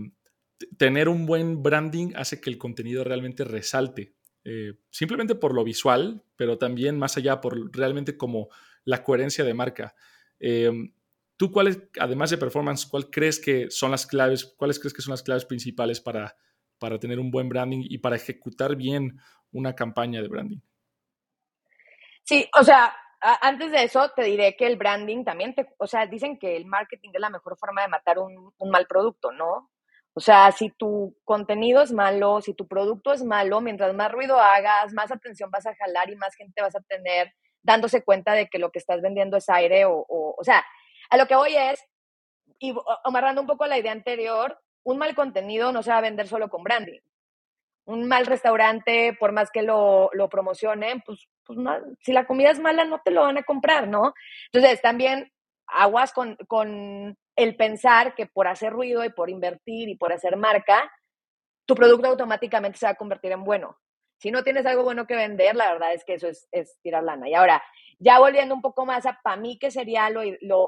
tener 0.78 1.08
un 1.08 1.26
buen 1.26 1.62
branding 1.62 2.12
hace 2.16 2.40
que 2.40 2.50
el 2.50 2.58
contenido 2.58 3.04
realmente 3.04 3.44
resalte, 3.44 4.14
eh, 4.44 4.74
simplemente 4.90 5.34
por 5.34 5.54
lo 5.54 5.64
visual, 5.64 6.22
pero 6.36 6.58
también 6.58 6.98
más 6.98 7.16
allá 7.16 7.40
por 7.40 7.74
realmente 7.74 8.16
como 8.16 8.48
la 8.84 9.02
coherencia 9.02 9.44
de 9.44 9.54
marca. 9.54 9.94
Eh, 10.40 10.70
¿Tú 11.36 11.52
cuáles, 11.52 11.82
además 12.00 12.30
de 12.30 12.38
performance, 12.38 12.86
cuál 12.86 13.10
crees 13.10 13.38
que 13.38 13.70
son 13.70 13.90
las 13.90 14.06
claves, 14.06 14.44
cuáles 14.56 14.78
crees 14.78 14.94
que 14.94 15.02
son 15.02 15.12
las 15.12 15.22
claves 15.22 15.44
principales 15.44 16.00
para, 16.00 16.36
para 16.78 16.98
tener 16.98 17.18
un 17.18 17.30
buen 17.30 17.48
branding 17.48 17.80
y 17.82 17.98
para 17.98 18.16
ejecutar 18.16 18.76
bien 18.76 19.18
una 19.52 19.74
campaña 19.74 20.22
de 20.22 20.28
branding? 20.28 20.60
Sí, 22.22 22.48
o 22.58 22.64
sea, 22.64 22.94
antes 23.20 23.70
de 23.70 23.84
eso 23.84 24.10
te 24.16 24.22
diré 24.24 24.56
que 24.56 24.66
el 24.66 24.76
branding 24.76 25.24
también, 25.24 25.54
te, 25.54 25.66
o 25.78 25.86
sea, 25.86 26.06
dicen 26.06 26.38
que 26.38 26.56
el 26.56 26.64
marketing 26.66 27.10
es 27.12 27.20
la 27.20 27.30
mejor 27.30 27.56
forma 27.58 27.82
de 27.82 27.88
matar 27.88 28.18
un, 28.18 28.52
un 28.56 28.70
mal 28.70 28.86
producto, 28.86 29.30
¿no? 29.30 29.70
O 30.18 30.20
sea, 30.20 30.50
si 30.50 30.70
tu 30.70 31.14
contenido 31.24 31.82
es 31.82 31.92
malo, 31.92 32.40
si 32.40 32.54
tu 32.54 32.66
producto 32.66 33.12
es 33.12 33.22
malo, 33.22 33.60
mientras 33.60 33.94
más 33.94 34.10
ruido 34.10 34.40
hagas, 34.40 34.94
más 34.94 35.12
atención 35.12 35.50
vas 35.50 35.66
a 35.66 35.74
jalar 35.74 36.08
y 36.08 36.16
más 36.16 36.34
gente 36.34 36.62
vas 36.62 36.74
a 36.74 36.80
tener 36.80 37.34
dándose 37.62 38.02
cuenta 38.02 38.32
de 38.32 38.48
que 38.48 38.58
lo 38.58 38.70
que 38.70 38.78
estás 38.78 39.02
vendiendo 39.02 39.36
es 39.36 39.46
aire 39.50 39.84
o, 39.84 39.92
o, 39.92 40.34
o 40.38 40.42
sea, 40.42 40.64
a 41.10 41.18
lo 41.18 41.26
que 41.26 41.36
voy 41.36 41.54
es, 41.54 41.84
y 42.58 42.74
amarrando 43.04 43.42
un 43.42 43.46
poco 43.46 43.66
la 43.66 43.76
idea 43.76 43.92
anterior, 43.92 44.58
un 44.84 44.96
mal 44.96 45.14
contenido 45.14 45.70
no 45.70 45.82
se 45.82 45.90
va 45.90 45.98
a 45.98 46.08
vender 46.08 46.28
solo 46.28 46.48
con 46.48 46.64
branding. 46.64 47.00
Un 47.84 48.08
mal 48.08 48.24
restaurante, 48.24 49.14
por 49.20 49.32
más 49.32 49.50
que 49.50 49.60
lo, 49.60 50.08
lo 50.14 50.30
promocionen, 50.30 51.02
pues, 51.04 51.28
pues 51.44 51.58
si 52.00 52.14
la 52.14 52.26
comida 52.26 52.50
es 52.50 52.58
mala, 52.58 52.86
no 52.86 53.02
te 53.04 53.10
lo 53.10 53.20
van 53.20 53.36
a 53.36 53.42
comprar, 53.42 53.86
¿no? 53.86 54.14
Entonces, 54.50 54.80
también 54.80 55.30
aguas 55.66 56.14
con, 56.14 56.36
con 56.48 57.18
el 57.36 57.54
pensar 57.56 58.14
que 58.14 58.26
por 58.26 58.48
hacer 58.48 58.72
ruido 58.72 59.04
y 59.04 59.10
por 59.10 59.30
invertir 59.30 59.88
y 59.88 59.94
por 59.94 60.12
hacer 60.12 60.36
marca, 60.36 60.90
tu 61.66 61.74
producto 61.74 62.08
automáticamente 62.08 62.78
se 62.78 62.86
va 62.86 62.92
a 62.92 62.96
convertir 62.96 63.32
en 63.32 63.44
bueno. 63.44 63.78
Si 64.18 64.30
no 64.30 64.42
tienes 64.42 64.64
algo 64.64 64.82
bueno 64.82 65.06
que 65.06 65.14
vender, 65.14 65.54
la 65.54 65.70
verdad 65.70 65.92
es 65.92 66.04
que 66.04 66.14
eso 66.14 66.28
es, 66.28 66.78
tirar 66.80 67.02
lana. 67.02 67.28
Y 67.28 67.34
ahora, 67.34 67.62
ya 67.98 68.18
volviendo 68.18 68.54
un 68.54 68.62
poco 68.62 68.86
más 68.86 69.04
a 69.04 69.20
para 69.22 69.36
mí, 69.36 69.58
que 69.58 69.70
sería 69.70 70.08
lo, 70.08 70.22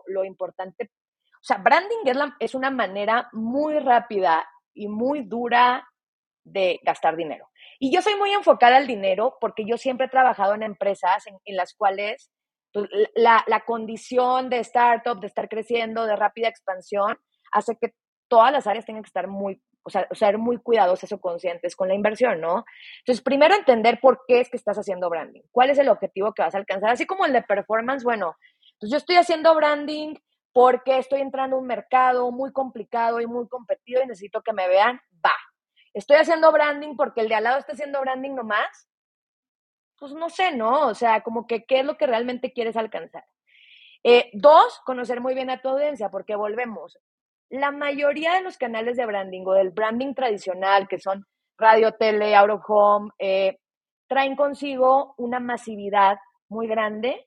lo, 0.07 0.25
importante? 0.25 0.91
O 1.37 1.43
sea, 1.43 1.57
branding 1.57 2.05
es, 2.05 2.19
es 2.41 2.55
una 2.55 2.71
manera 2.71 3.31
muy 3.33 3.79
rápida 3.79 4.47
y 4.75 4.89
muy 4.89 5.23
dura 5.23 5.89
de 6.45 6.79
gastar 6.83 7.17
dinero. 7.17 7.49
Y 7.79 7.91
yo 7.91 8.03
soy 8.03 8.17
muy 8.17 8.33
enfocada 8.33 8.77
al 8.77 8.87
dinero 8.87 9.37
porque 9.41 9.65
yo 9.65 9.79
siempre 9.79 10.07
he 10.07 10.11
trabajado 10.11 10.55
en 10.55 10.63
empresas 10.63 11.25
en 11.27 11.57
las 11.57 11.73
cuales 11.75 12.31
la, 13.15 13.45
la 13.47 13.65
condición 13.65 14.51
de 14.51 14.59
startup, 14.61 15.21
de 15.21 15.27
estar 15.27 15.49
creciendo, 15.49 16.05
de 16.07 16.17
rápida 16.17 16.49
expansión, 16.49 17.19
hace 17.53 17.77
que 17.81 17.95
todas 18.29 18.53
las 18.53 18.67
áreas 18.67 18.85
tengan 18.85 19.03
que 19.03 19.09
estar 19.09 19.27
muy, 19.27 19.61
o 19.83 19.91
sea, 19.91 20.07
ser 20.13 20.39
muy 20.39 20.59
cuidadosas 20.59 21.11
o 21.13 21.21
conscientes 21.21 21.75
con 21.75 21.89
la 21.89 21.95
inversión, 21.95 22.41
¿no? 22.41 22.65
Entonces, 23.01 23.23
primero 23.23 23.55
entender 23.55 24.01
por 24.01 24.21
qué 24.29 24.41
es 24.41 24.51
que 24.51 24.57
estás 24.57 24.79
haciendo 24.79 25.09
branding, 25.09 25.43
cuál 25.51 25.71
es 25.71 25.79
el 25.79 25.89
objetivo 25.89 26.33
que 26.35 26.43
vas 26.43 26.55
a 26.55 26.59
alcanzar, 26.59 26.91
así 26.91 27.07
como 27.07 27.25
el 27.25 27.33
de 27.33 27.43
performance, 27.43 28.05
bueno, 28.05 28.37
entonces 28.75 28.91
yo 28.91 28.97
estoy 28.99 29.17
haciendo 29.17 29.55
branding 29.55 30.15
porque 30.53 30.99
estoy 30.99 31.21
entrando 31.21 31.57
a 31.57 31.59
un 31.59 31.67
mercado 31.67 32.31
muy 32.31 32.53
complicado 32.53 33.21
y 33.21 33.27
muy 33.27 33.49
competido 33.49 34.03
y 34.03 34.07
necesito 34.07 34.43
que 34.43 34.53
me 34.53 34.69
vean, 34.69 35.01
va. 35.25 35.33
Estoy 35.95 36.17
haciendo 36.17 36.53
branding 36.53 36.97
porque 36.97 37.23
el 37.23 37.29
de 37.29 37.35
al 37.35 37.45
lado 37.45 37.59
está 37.59 37.73
haciendo 37.73 38.01
branding 38.01 38.35
nomás, 38.35 38.88
pues 39.99 40.13
no 40.13 40.29
sé, 40.31 40.53
¿no? 40.53 40.87
O 40.87 40.95
sea, 40.95 41.23
como 41.23 41.47
que 41.47 41.65
qué 41.65 41.81
es 41.81 41.85
lo 41.85 41.97
que 41.97 42.07
realmente 42.07 42.53
quieres 42.53 42.77
alcanzar. 42.77 43.25
Eh, 44.05 44.31
dos, 44.33 44.81
conocer 44.85 45.21
muy 45.21 45.35
bien 45.35 45.51
a 45.51 45.61
tu 45.61 45.69
audiencia, 45.69 46.11
porque 46.11 46.37
volvemos. 46.37 46.99
La 47.51 47.71
mayoría 47.71 48.35
de 48.35 48.43
los 48.43 48.59
canales 48.59 48.97
de 48.97 49.07
branding 49.07 49.45
o 49.47 49.53
del 49.53 49.71
branding 49.71 50.15
tradicional, 50.15 50.87
que 50.89 50.99
son 50.99 51.27
radio, 51.59 51.93
tele, 51.93 52.37
out 52.37 52.51
of 52.51 52.63
home, 52.69 53.11
eh, 53.19 53.59
traen 54.07 54.37
consigo 54.37 55.15
una 55.19 55.41
masividad 55.41 56.19
muy 56.49 56.67
grande 56.67 57.27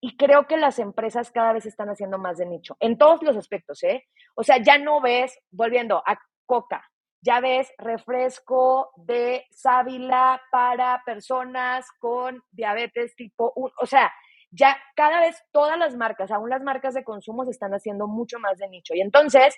y 0.00 0.16
creo 0.16 0.46
que 0.46 0.56
las 0.56 0.78
empresas 0.78 1.30
cada 1.30 1.52
vez 1.52 1.66
están 1.66 1.88
haciendo 1.88 2.18
más 2.18 2.38
de 2.38 2.46
nicho, 2.46 2.76
en 2.80 2.98
todos 2.98 3.22
los 3.22 3.36
aspectos, 3.36 3.82
¿eh? 3.84 4.04
O 4.34 4.42
sea, 4.42 4.58
ya 4.62 4.78
no 4.78 5.00
ves, 5.00 5.38
volviendo 5.50 6.02
a 6.06 6.18
Coca, 6.46 6.84
ya 7.26 7.40
ves 7.40 7.72
refresco 7.76 8.92
de 8.94 9.46
sábila 9.50 10.40
para 10.52 11.02
personas 11.04 11.84
con 11.98 12.40
diabetes 12.52 13.16
tipo 13.16 13.52
1, 13.56 13.72
o 13.80 13.86
sea, 13.86 14.12
ya 14.52 14.76
cada 14.94 15.20
vez 15.20 15.42
todas 15.50 15.76
las 15.76 15.96
marcas, 15.96 16.30
aún 16.30 16.50
las 16.50 16.62
marcas 16.62 16.94
de 16.94 17.02
consumo, 17.02 17.44
se 17.44 17.50
están 17.50 17.72
haciendo 17.72 18.06
mucho 18.06 18.38
más 18.38 18.58
de 18.58 18.68
nicho. 18.68 18.94
Y 18.94 19.00
entonces, 19.00 19.56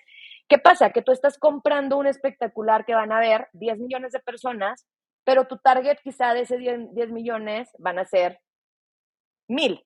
¿qué 0.49 0.57
pasa? 0.59 0.91
Que 0.91 1.03
tú 1.03 1.13
estás 1.13 1.39
comprando 1.39 1.99
un 1.99 2.07
espectacular 2.07 2.87
que 2.87 2.95
van 2.95 3.13
a 3.13 3.21
ver 3.21 3.49
10 3.53 3.79
millones 3.81 4.13
de 4.13 4.21
personas, 4.21 4.87
pero 5.25 5.45
tu 5.45 5.59
target 5.59 5.99
quizá 6.03 6.33
de 6.33 6.41
ese 6.41 6.57
10, 6.57 6.95
10 6.95 7.13
millones 7.13 7.69
van 7.79 7.99
a 7.99 8.07
ser 8.07 8.41
mil. 9.47 9.85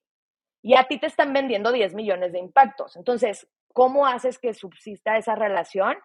Y 0.62 0.76
a 0.76 0.84
ti 0.84 1.00
te 1.00 1.08
están 1.08 1.32
vendiendo 1.32 1.72
10 1.72 1.94
millones 1.94 2.30
de 2.30 2.38
impactos. 2.38 2.94
Entonces, 2.94 3.48
¿cómo 3.72 4.06
haces 4.06 4.38
que 4.38 4.54
subsista 4.54 5.16
esa 5.16 5.34
relación? 5.34 5.96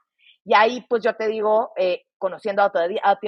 Y 0.47 0.53
ahí, 0.55 0.85
pues 0.87 1.03
yo 1.03 1.13
te 1.13 1.27
digo, 1.27 1.73
eh, 1.75 2.03
conociendo 2.17 2.63
a 2.63 2.71
tu, 2.71 2.79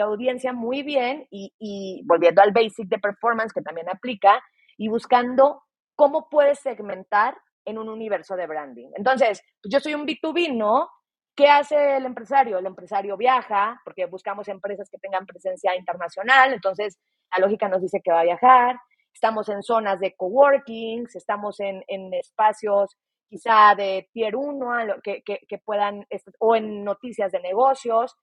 audiencia 0.01 0.53
muy 0.53 0.83
bien 0.83 1.27
y, 1.29 2.01
volviendo 2.05 2.41
al 2.41 2.53
basic 2.53 2.87
de 2.87 2.97
performance 2.97 3.51
que 3.51 3.61
también 3.61 3.89
aplica, 3.89 4.41
y 4.77 4.87
buscando 4.87 5.61
cómo 5.95 6.29
puedes 6.29 6.59
segmentar 6.59 7.35
en 7.65 7.77
un 7.77 7.89
universo 7.89 8.37
de 8.37 8.47
branding. 8.47 8.91
Entonces, 8.95 9.41
pues 9.61 9.73
yo 9.73 9.81
soy 9.81 9.95
un 9.95 10.07
B2B, 10.07 10.55
¿no? 10.55 10.89
¿Qué 11.35 11.49
hace 11.49 11.97
el 11.97 12.05
empresario? 12.05 12.57
El 12.57 12.67
empresario 12.67 13.17
viaja, 13.17 13.81
porque 13.83 14.05
buscamos 14.05 14.47
empresas 14.47 14.89
que 14.89 14.97
tengan 14.97 15.25
presencia 15.25 15.75
internacional, 15.75 16.53
entonces 16.53 16.97
la 17.35 17.45
lógica 17.45 17.67
nos 17.67 17.81
dice 17.81 17.99
que 18.01 18.13
va 18.13 18.21
a 18.21 18.31
viajar. 18.31 18.79
Estamos 19.13 19.49
en 19.49 19.61
zonas 19.61 19.99
de 19.99 20.15
coworkings, 20.15 21.17
estamos 21.17 21.59
en 21.59 22.13
espacios 22.13 22.95
quizá 23.29 23.75
de 23.75 24.09
tier 24.11 24.35
1 24.35 24.95
que, 25.03 25.21
que, 25.23 25.39
que 25.47 25.57
puedan, 25.59 26.05
o 26.39 26.55
en 26.55 26.83
noticias 26.83 27.31
de 27.31 27.39
negocios, 27.39 28.17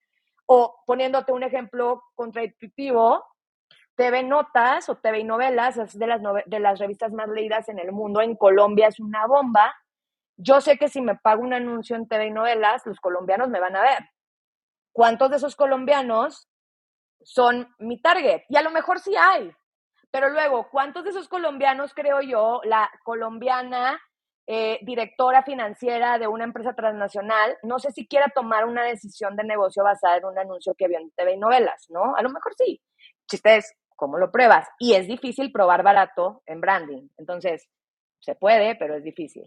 o 0.47 0.83
poniéndote 0.85 1.33
un 1.33 1.45
ejemplo 1.45 2.03
contraintuitivo, 2.15 3.25
TV 3.97 4.23
Notas 4.23 4.89
o 4.89 4.97
TV 4.97 5.21
y 5.21 5.25
Novelas, 5.25 5.79
es 5.79 5.99
de 5.99 6.07
las, 6.07 6.21
de 6.47 6.61
las 6.61 6.79
revistas 6.79 7.13
más 7.13 7.29
leídas 7.29 7.69
en 7.69 7.79
el 7.79 7.93
mundo. 7.93 8.21
En 8.21 8.37
Colombia 8.37 8.89
es 8.89 9.01
una 9.01 9.27
bomba. 9.27 9.75
Yo 10.37 10.61
sé 10.61 10.77
que 10.77 10.89
si 10.89 11.01
me 11.01 11.17
pago 11.17 11.43
un 11.43 11.55
anuncio 11.55 11.97
en 11.97 12.07
TV 12.07 12.27
y 12.27 12.31
Novelas, 12.31 12.85
los 12.85 13.01
colombianos 13.01 13.49
me 13.49 13.61
van 13.61 13.75
a 13.75 13.83
ver. 13.83 14.11
¿Cuántos 14.93 15.31
de 15.31 15.37
esos 15.37 15.57
colombianos 15.57 16.49
son 17.23 17.75
mi 17.79 18.01
target? 18.01 18.43
Y 18.49 18.57
a 18.57 18.63
lo 18.63 18.71
mejor 18.71 19.01
sí 19.01 19.15
hay. 19.17 19.51
Pero 20.11 20.29
luego, 20.29 20.69
¿cuántos 20.71 21.05
de 21.05 21.11
esos 21.11 21.29
colombianos 21.29 21.95
creo 21.95 22.21
yo, 22.21 22.61
la 22.65 22.91
colombiana 23.03 24.01
eh, 24.49 24.79
directora 24.83 25.43
financiera 25.43 26.19
de 26.19 26.29
una 26.29 26.45
empresa 26.45 26.73
transnacional, 26.75 27.57
no 27.63 27.81
sé 27.81 27.91
si 27.91 28.07
quiera 28.07 28.31
tomar 28.35 28.65
una 28.65 28.85
decisión 28.85 29.35
de 29.37 29.43
negocio 29.43 29.83
basada 29.83 30.19
en 30.19 30.25
un 30.25 30.39
anuncio 30.39 30.75
que 30.79 30.87
vio 30.87 30.99
en 30.99 31.11
TV 31.11 31.35
y 31.35 31.39
novelas, 31.39 31.87
¿no? 31.89 32.15
A 32.15 32.23
lo 32.23 32.31
mejor 32.31 32.55
sí. 32.57 32.81
Chiste 33.29 33.57
es, 33.57 33.75
¿cómo 33.97 34.19
lo 34.19 34.31
pruebas? 34.31 34.69
Y 34.79 34.95
es 34.95 35.09
difícil 35.09 35.51
probar 35.51 35.83
barato 35.83 36.43
en 36.47 36.61
branding. 36.61 37.09
Entonces, 37.17 37.69
se 38.21 38.37
puede, 38.37 38.77
pero 38.77 38.95
es 38.95 39.03
difícil. 39.03 39.45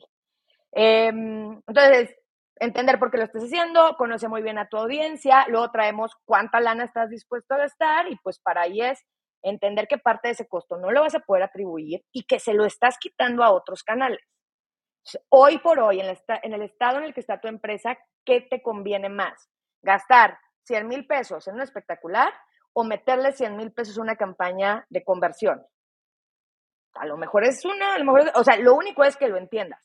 Em, 0.73 1.61
entonces, 1.65 2.15
entender 2.57 2.99
por 2.99 3.09
qué 3.09 3.17
lo 3.17 3.23
estás 3.23 3.43
haciendo, 3.43 3.95
conoce 3.97 4.27
muy 4.27 4.41
bien 4.41 4.57
a 4.57 4.67
tu 4.67 4.77
audiencia, 4.77 5.45
luego 5.47 5.71
traemos 5.71 6.11
cuánta 6.25 6.59
lana 6.59 6.83
estás 6.83 7.09
dispuesto 7.09 7.53
a 7.55 7.59
gastar 7.59 8.11
y 8.11 8.17
pues 8.17 8.39
para 8.39 8.63
ahí 8.63 8.81
es 8.81 8.99
entender 9.43 9.87
que 9.87 9.97
parte 9.97 10.27
de 10.27 10.33
ese 10.33 10.47
costo 10.47 10.77
no 10.77 10.91
lo 10.91 11.01
vas 11.01 11.15
a 11.15 11.21
poder 11.21 11.43
atribuir 11.43 12.03
y 12.11 12.23
que 12.23 12.39
se 12.39 12.53
lo 12.53 12.65
estás 12.65 12.97
quitando 12.99 13.43
a 13.43 13.51
otros 13.51 13.83
canales. 13.83 14.19
Hoy 15.29 15.59
por 15.59 15.79
hoy, 15.79 15.99
en 15.99 16.07
el, 16.07 16.17
en 16.43 16.53
el 16.53 16.61
estado 16.63 16.97
en 16.99 17.05
el 17.05 17.13
que 17.13 17.21
está 17.21 17.39
tu 17.39 17.47
empresa, 17.47 17.97
¿qué 18.25 18.41
te 18.41 18.61
conviene 18.61 19.09
más? 19.09 19.49
¿Gastar 19.81 20.37
100 20.63 20.87
mil 20.87 21.07
pesos 21.07 21.47
en 21.47 21.55
un 21.55 21.61
espectacular 21.61 22.31
o 22.73 22.83
meterle 22.83 23.31
100 23.31 23.57
mil 23.57 23.71
pesos 23.71 23.97
a 23.97 24.01
una 24.01 24.15
campaña 24.15 24.85
de 24.89 25.03
conversión. 25.03 25.65
A 26.93 27.05
lo 27.05 27.17
mejor 27.17 27.43
es 27.43 27.65
una, 27.65 27.95
a 27.95 27.99
lo 27.99 28.05
mejor, 28.05 28.31
o 28.35 28.43
sea, 28.43 28.57
lo 28.57 28.75
único 28.75 29.03
es 29.03 29.17
que 29.17 29.27
lo 29.27 29.37
entiendas. 29.37 29.81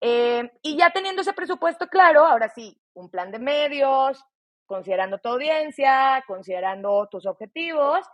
Eh, 0.00 0.50
y 0.62 0.76
ya 0.76 0.90
teniendo 0.90 1.22
ese 1.22 1.32
presupuesto 1.32 1.86
claro, 1.88 2.26
ahora 2.26 2.48
sí, 2.48 2.78
un 2.94 3.10
plan 3.10 3.30
de 3.30 3.38
medios, 3.38 4.22
considerando 4.66 5.18
tu 5.18 5.30
audiencia, 5.30 6.22
considerando 6.26 7.08
tus 7.10 7.26
objetivos 7.26 8.06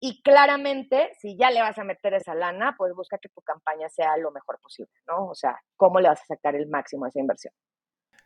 y 0.00 0.22
claramente, 0.22 1.10
si 1.18 1.36
ya 1.38 1.50
le 1.50 1.60
vas 1.60 1.78
a 1.78 1.84
meter 1.84 2.14
esa 2.14 2.34
lana, 2.34 2.74
pues 2.76 2.92
busca 2.94 3.18
que 3.18 3.28
tu 3.28 3.40
campaña 3.40 3.88
sea 3.88 4.16
lo 4.18 4.30
mejor 4.30 4.58
posible, 4.60 4.92
¿no? 5.08 5.28
O 5.28 5.34
sea, 5.34 5.58
¿cómo 5.76 6.00
le 6.00 6.08
vas 6.08 6.20
a 6.20 6.34
sacar 6.34 6.54
el 6.54 6.68
máximo 6.68 7.04
a 7.04 7.08
esa 7.08 7.20
inversión? 7.20 7.54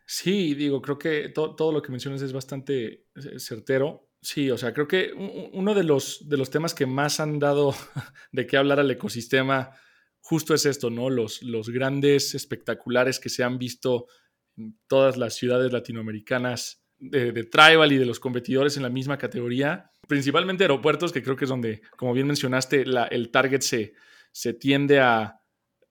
Sí, 0.06 0.54
digo, 0.54 0.82
creo 0.82 0.98
que 0.98 1.28
todo 1.28 1.70
lo 1.72 1.80
que 1.80 1.92
mencionas 1.92 2.22
es 2.22 2.32
bastante 2.32 3.06
eh, 3.14 3.38
certero. 3.38 4.08
Sí, 4.20 4.50
o 4.50 4.58
sea, 4.58 4.74
creo 4.74 4.88
que 4.88 5.12
uno 5.52 5.74
de 5.74 5.84
los, 5.84 6.28
de 6.28 6.36
los 6.36 6.50
temas 6.50 6.74
que 6.74 6.86
más 6.86 7.20
han 7.20 7.38
dado 7.38 7.72
de 8.32 8.46
qué 8.46 8.56
hablar 8.56 8.80
al 8.80 8.90
ecosistema 8.90 9.70
justo 10.20 10.54
es 10.54 10.66
esto, 10.66 10.90
¿no? 10.90 11.10
Los, 11.10 11.42
los 11.42 11.70
grandes 11.70 12.34
espectaculares 12.34 13.18
que 13.18 13.28
se 13.28 13.42
han 13.42 13.58
visto 13.58 14.06
en 14.56 14.78
todas 14.86 15.16
las 15.16 15.34
ciudades 15.34 15.72
latinoamericanas 15.72 16.84
de, 16.98 17.44
Tribal 17.44 17.92
y 17.92 17.96
de 17.96 18.06
los 18.06 18.20
competidores 18.20 18.76
en 18.76 18.82
la 18.82 18.90
misma 18.90 19.16
categoría, 19.16 19.90
principalmente 20.10 20.64
aeropuertos, 20.64 21.12
que 21.12 21.22
creo 21.22 21.36
que 21.36 21.44
es 21.44 21.48
donde, 21.48 21.82
como 21.96 22.12
bien 22.12 22.26
mencionaste, 22.26 22.82
el 22.82 23.30
target 23.30 23.60
se, 23.60 23.94
se 24.32 24.54
tiende 24.54 24.98
a, 24.98 25.40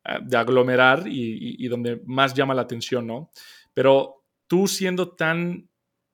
aglomerar 0.04 1.04
y, 1.06 1.66
donde 1.70 2.02
más 2.06 2.34
llama 2.34 2.54
la 2.54 2.64
atención, 2.64 3.08
¿no? 3.08 3.32
Pero 3.74 4.26
tú 4.46 4.68
siendo 4.68 5.16
tan 5.16 5.70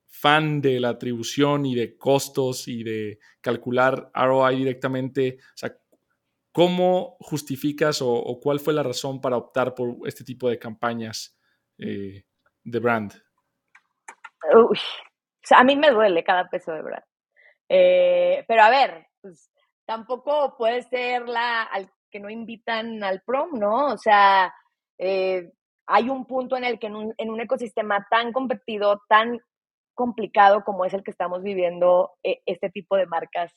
fan 0.06 0.62
de 0.62 0.80
la 0.80 0.90
atribución 0.90 1.66
y 1.66 1.74
de 1.74 1.98
costos 1.98 2.68
y 2.68 2.84
de 2.84 3.18
calcular 3.42 4.12
ROI 4.14 4.56
directamente, 4.56 5.40
o 5.40 5.58
sea, 5.58 5.76
¿cómo 6.52 7.18
justificas 7.22 8.04
o, 8.04 8.40
cuál 8.40 8.60
fue 8.60 8.76
la 8.76 8.84
razón 8.84 9.20
para 9.20 9.38
optar 9.38 9.74
por 9.74 9.98
este 10.06 10.24
tipo 10.24 10.48
de 10.48 10.60
campañas 10.60 11.36
eh, 11.80 12.24
de 12.64 12.80
brand? 12.80 13.14
A 15.58 15.64
mí 15.64 15.76
me 15.76 15.90
duele 15.90 16.24
cada 16.24 16.48
peso 16.48 16.72
de 16.72 16.84
brand. 16.84 17.04
Eh, 17.70 18.44
pero 18.48 18.64
a 18.64 18.70
ver, 18.70 19.08
pues, 19.22 19.52
tampoco 19.86 20.56
puede 20.58 20.84
ser 20.84 21.28
la 21.28 21.64
al 21.64 21.90
que 22.12 22.20
no 22.20 22.30
invitan 22.30 23.04
al 23.04 23.22
prom, 23.22 23.60
¿no? 23.60 23.88
O 23.88 23.98
sea, 23.98 24.54
eh, 24.98 25.52
hay 25.88 26.10
un 26.10 26.26
punto 26.26 26.56
en 26.58 26.64
el 26.64 26.80
que 26.80 26.88
en 26.88 26.96
un, 26.96 27.14
en 27.18 27.30
un 27.30 27.42
ecosistema 27.42 28.08
tan 28.10 28.32
competido, 28.32 29.02
tan 29.10 29.40
complicado 29.94 30.64
como 30.64 30.86
es 30.86 30.94
el 30.94 31.04
que 31.04 31.12
estamos 31.12 31.44
viviendo 31.44 32.14
eh, 32.24 32.42
este 32.46 32.70
tipo 32.70 32.96
de 32.98 33.06
marcas, 33.06 33.54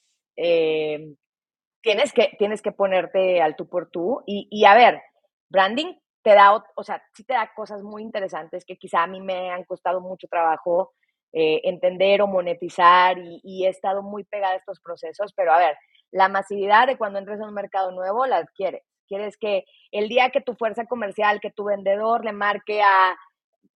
tienes, 1.83 2.13
que, 2.13 2.37
tienes 2.39 2.63
que 2.63 2.73
ponerte 2.73 3.43
al 3.43 3.57
tú 3.57 3.69
por 3.69 3.91
tú. 3.91 4.23
Y, 4.27 4.47
y, 4.51 4.65
a 4.65 4.75
ver, 4.75 5.03
branding 5.49 5.95
te 6.23 6.35
da, 6.35 6.55
o 6.55 6.85
sea, 6.85 7.03
sí 7.15 7.25
te 7.25 7.35
da 7.35 7.53
cosas 7.55 7.83
muy 7.83 8.03
interesantes 8.03 8.65
que 8.65 8.77
quizá 8.77 9.03
a 9.03 9.07
mí 9.07 9.21
me 9.21 9.51
han 9.51 9.65
costado 9.65 10.01
mucho 10.01 10.29
trabajo 10.29 10.93
eh, 11.33 11.61
entender 11.65 12.23
o 12.23 12.27
monetizar 12.27 13.19
y, 13.19 13.41
y, 13.45 13.67
he 13.67 13.69
estado 13.69 14.03
muy 14.03 14.25
pegada 14.25 14.55
a 14.55 14.57
estos 14.57 14.81
procesos, 14.81 15.33
pero 15.35 15.53
a 15.53 15.59
ver, 15.59 15.77
la 16.11 16.29
masividad 16.29 16.87
de 16.87 16.97
cuando 16.97 17.19
entres 17.19 17.41
a 17.41 17.47
un 17.47 17.55
mercado 17.55 17.91
nuevo 17.93 18.27
la 18.27 18.39
adquieres. 18.39 18.83
Quieres 19.07 19.37
que 19.39 19.65
el 19.91 20.09
día 20.09 20.31
que 20.31 20.41
tu 20.41 20.55
fuerza 20.55 20.87
comercial, 20.87 21.41
que 21.41 21.51
tu 21.51 21.65
vendedor 21.65 22.25
le 22.25 22.33
marque 22.33 22.83
a 22.83 23.17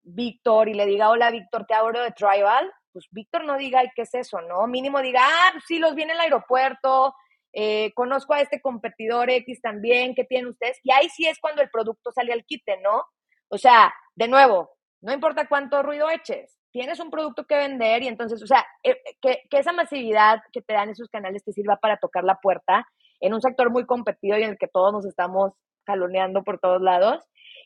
Víctor 0.03 0.69
y 0.69 0.75
le 0.75 0.87
diga, 0.87 1.11
hola 1.11 1.31
Víctor, 1.31 1.67
te 1.67 1.75
abro 1.75 2.03
de 2.03 2.13
Tribal, 2.13 2.71
pues 2.93 3.07
Víctor 3.11 3.45
no 3.45 3.57
diga, 3.57 3.83
¿qué 3.95 4.03
es 4.03 4.15
eso? 4.15 4.41
¿No? 4.43 4.67
Mínimo 4.67 5.01
diga, 5.01 5.21
ah, 5.23 5.49
pues 5.53 5.65
sí, 5.67 5.79
los 5.79 5.95
vi 5.95 6.03
en 6.03 6.11
el 6.11 6.21
aeropuerto, 6.21 7.15
eh, 7.53 7.93
conozco 7.95 8.35
a 8.35 8.41
este 8.41 8.61
competidor 8.61 9.31
X 9.31 9.61
también, 9.61 10.15
¿qué 10.15 10.25
tienen 10.25 10.49
ustedes? 10.49 10.79
Y 10.83 10.93
ahí 10.93 11.09
sí 11.09 11.27
es 11.27 11.39
cuando 11.39 11.63
el 11.63 11.71
producto 11.71 12.13
sale 12.13 12.33
al 12.33 12.45
quite, 12.45 12.79
¿no? 12.81 13.05
O 13.49 13.59
sea, 13.59 13.93
de 14.15 14.29
nuevo, 14.29 14.71
no 15.01 15.13
importa 15.13 15.49
cuánto 15.49 15.83
ruido 15.83 16.11
eches, 16.11 16.59
tienes 16.73 16.99
un 17.01 17.11
producto 17.11 17.47
que 17.47 17.57
vender 17.57 18.03
y 18.03 18.09
entonces, 18.09 18.43
o 18.43 18.47
sea, 18.47 18.67
eh, 18.83 18.97
que, 19.21 19.43
que 19.49 19.59
esa 19.59 19.73
masividad 19.73 20.43
que 20.53 20.63
te 20.63 20.75
dan 20.75 20.91
esos 20.91 21.09
canales 21.09 21.45
te 21.45 21.53
sirva 21.53 21.77
para 21.77 21.99
tocar 21.99 22.25
la 22.25 22.41
puerta 22.41 22.87
en 23.21 23.35
un 23.35 23.41
sector 23.41 23.71
muy 23.71 23.87
competido 23.87 24.39
y 24.39 24.43
en 24.43 24.51
el 24.51 24.59
que 24.59 24.69
todos 24.69 24.93
nos 24.93 25.07
estamos 25.07 25.53
jaloneando 25.87 26.43
por 26.43 26.59
todos 26.59 26.81
lados 26.83 27.23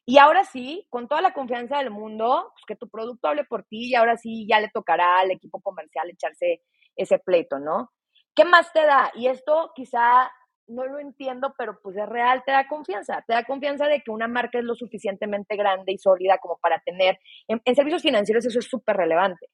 y 0.09 0.19
ahora 0.19 0.45
sí, 0.45 0.87
con 0.89 1.09
toda 1.09 1.21
la 1.21 1.33
confianza 1.33 1.79
del 1.79 1.91
mundo, 1.91 2.53
pues 2.55 2.65
que 2.65 2.77
tu 2.77 2.89
producto 2.89 3.27
hable 3.27 3.43
por 3.43 3.65
ti 3.65 3.89
y 3.89 3.95
ahora 3.97 4.17
sí 4.17 4.47
ya 4.49 4.61
le 4.61 4.69
tocará 4.69 5.19
al 5.19 5.33
equipo 5.33 5.61
comercial 5.61 6.09
echarse 6.09 6.63
ese 6.95 7.19
pleito, 7.19 7.59
¿no? 7.59 7.91
¿Qué 8.33 8.45
más 8.45 8.73
te 8.73 8.87
da? 8.87 9.11
Y 9.15 9.27
esto 9.27 9.73
quizá 9.75 10.31
no 10.69 10.85
lo 10.85 10.99
entiendo, 10.99 11.55
pero 11.57 11.79
pues 11.83 11.97
es 11.97 12.09
real, 12.09 12.43
te 12.45 12.53
da 12.53 12.67
confianza, 12.69 13.23
te 13.27 13.35
da 13.35 13.45
confianza 13.45 13.87
de 13.87 14.01
que 14.01 14.11
una 14.11 14.29
marca 14.29 14.59
es 14.59 14.65
lo 14.65 14.75
suficientemente 14.75 15.57
grande 15.57 15.93
y 15.93 15.99
sólida 15.99 16.39
como 16.39 16.59
para 16.59 16.81
tener, 16.81 17.19
en, 17.49 17.61
servicios 17.75 18.03
financieros 18.03 18.47
eso 18.47 18.59
es 18.59 18.67
súper 18.67 18.97
relevante. 18.97 19.47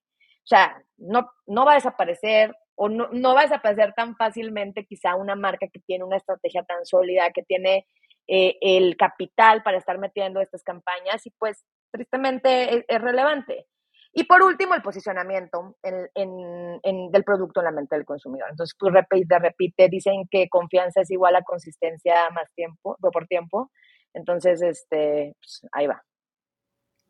O 0.44 0.46
sea, 0.46 0.82
no, 0.96 1.30
no 1.46 1.64
va 1.64 1.72
a 1.72 1.76
desaparecer, 1.76 2.54
o 2.74 2.88
no, 2.88 3.08
no 3.12 3.34
vas 3.34 3.52
a 3.52 3.60
pasar 3.60 3.94
tan 3.94 4.16
fácilmente 4.16 4.84
quizá 4.84 5.14
una 5.14 5.36
marca 5.36 5.68
que 5.72 5.80
tiene 5.80 6.04
una 6.04 6.16
estrategia 6.16 6.62
tan 6.64 6.84
sólida, 6.84 7.30
que 7.30 7.42
tiene 7.42 7.86
eh, 8.28 8.56
el 8.60 8.96
capital 8.96 9.62
para 9.62 9.78
estar 9.78 9.98
metiendo 9.98 10.40
estas 10.40 10.62
campañas 10.62 11.26
y 11.26 11.30
pues 11.30 11.64
tristemente 11.90 12.84
es, 12.88 13.02
relevante. 13.02 13.66
Y 14.14 14.24
por 14.24 14.42
último, 14.42 14.74
el 14.74 14.82
posicionamiento 14.82 15.76
del 15.82 17.24
producto 17.24 17.60
en 17.60 17.64
la 17.64 17.70
mente 17.72 17.96
del 17.96 18.04
consumidor. 18.04 18.48
Entonces, 18.50 18.76
pues 18.78 18.92
repite, 18.92 19.38
repite, 19.38 19.88
dicen 19.88 20.28
que 20.30 20.48
confianza 20.50 21.00
es 21.00 21.10
igual 21.10 21.34
a 21.36 21.42
consistencia 21.42 22.14
más 22.34 22.52
tiempo, 22.54 22.98
por 23.00 23.26
tiempo. 23.26 23.70
Entonces, 24.12 24.60
este, 24.60 25.34
pues, 25.40 25.62
ahí 25.72 25.86
va. 25.86 26.04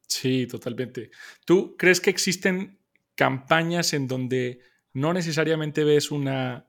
Sí, 0.07 0.47
totalmente. 0.47 1.11
¿Tú 1.45 1.77
crees 1.77 2.01
que 2.01 2.11
existen 2.11 2.79
campañas 3.17 3.95
en 3.95 4.07
donde 4.07 4.61
no 4.93 5.13
necesariamente 5.13 5.85
ves 5.85 6.11
una 6.11 6.69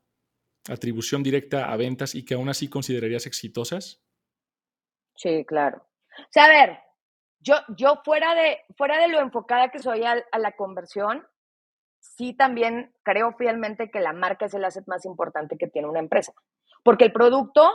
atribución 0.68 1.22
directa 1.22 1.72
a 1.72 1.78
ventas 1.78 2.16
y 2.16 2.26
que 2.26 2.34
aún 2.34 2.50
así 2.50 2.70
considerarías 2.70 3.28
exitosas? 3.28 4.02
Sí, 5.16 5.46
claro. 5.46 5.86
O 6.18 6.32
sea, 6.32 6.46
a 6.46 6.50
ver, 6.50 6.80
yo, 7.44 7.56
yo 7.78 8.02
fuera, 8.04 8.34
de, 8.36 8.60
fuera 8.78 8.98
de 9.00 9.10
lo 9.10 9.20
enfocada 9.20 9.70
que 9.70 9.80
soy 9.80 10.04
a, 10.04 10.24
a 10.32 10.40
la 10.40 10.54
conversión, 10.54 11.28
sí 12.00 12.34
también 12.34 12.94
creo 13.04 13.34
fielmente 13.34 13.90
que 13.90 14.00
la 14.00 14.14
marca 14.14 14.46
es 14.46 14.54
el 14.54 14.66
asset 14.66 14.86
más 14.88 15.06
importante 15.06 15.58
que 15.58 15.68
tiene 15.68 15.88
una 15.88 16.00
empresa. 16.00 16.34
Porque 16.84 17.06
el 17.06 17.14
producto, 17.14 17.70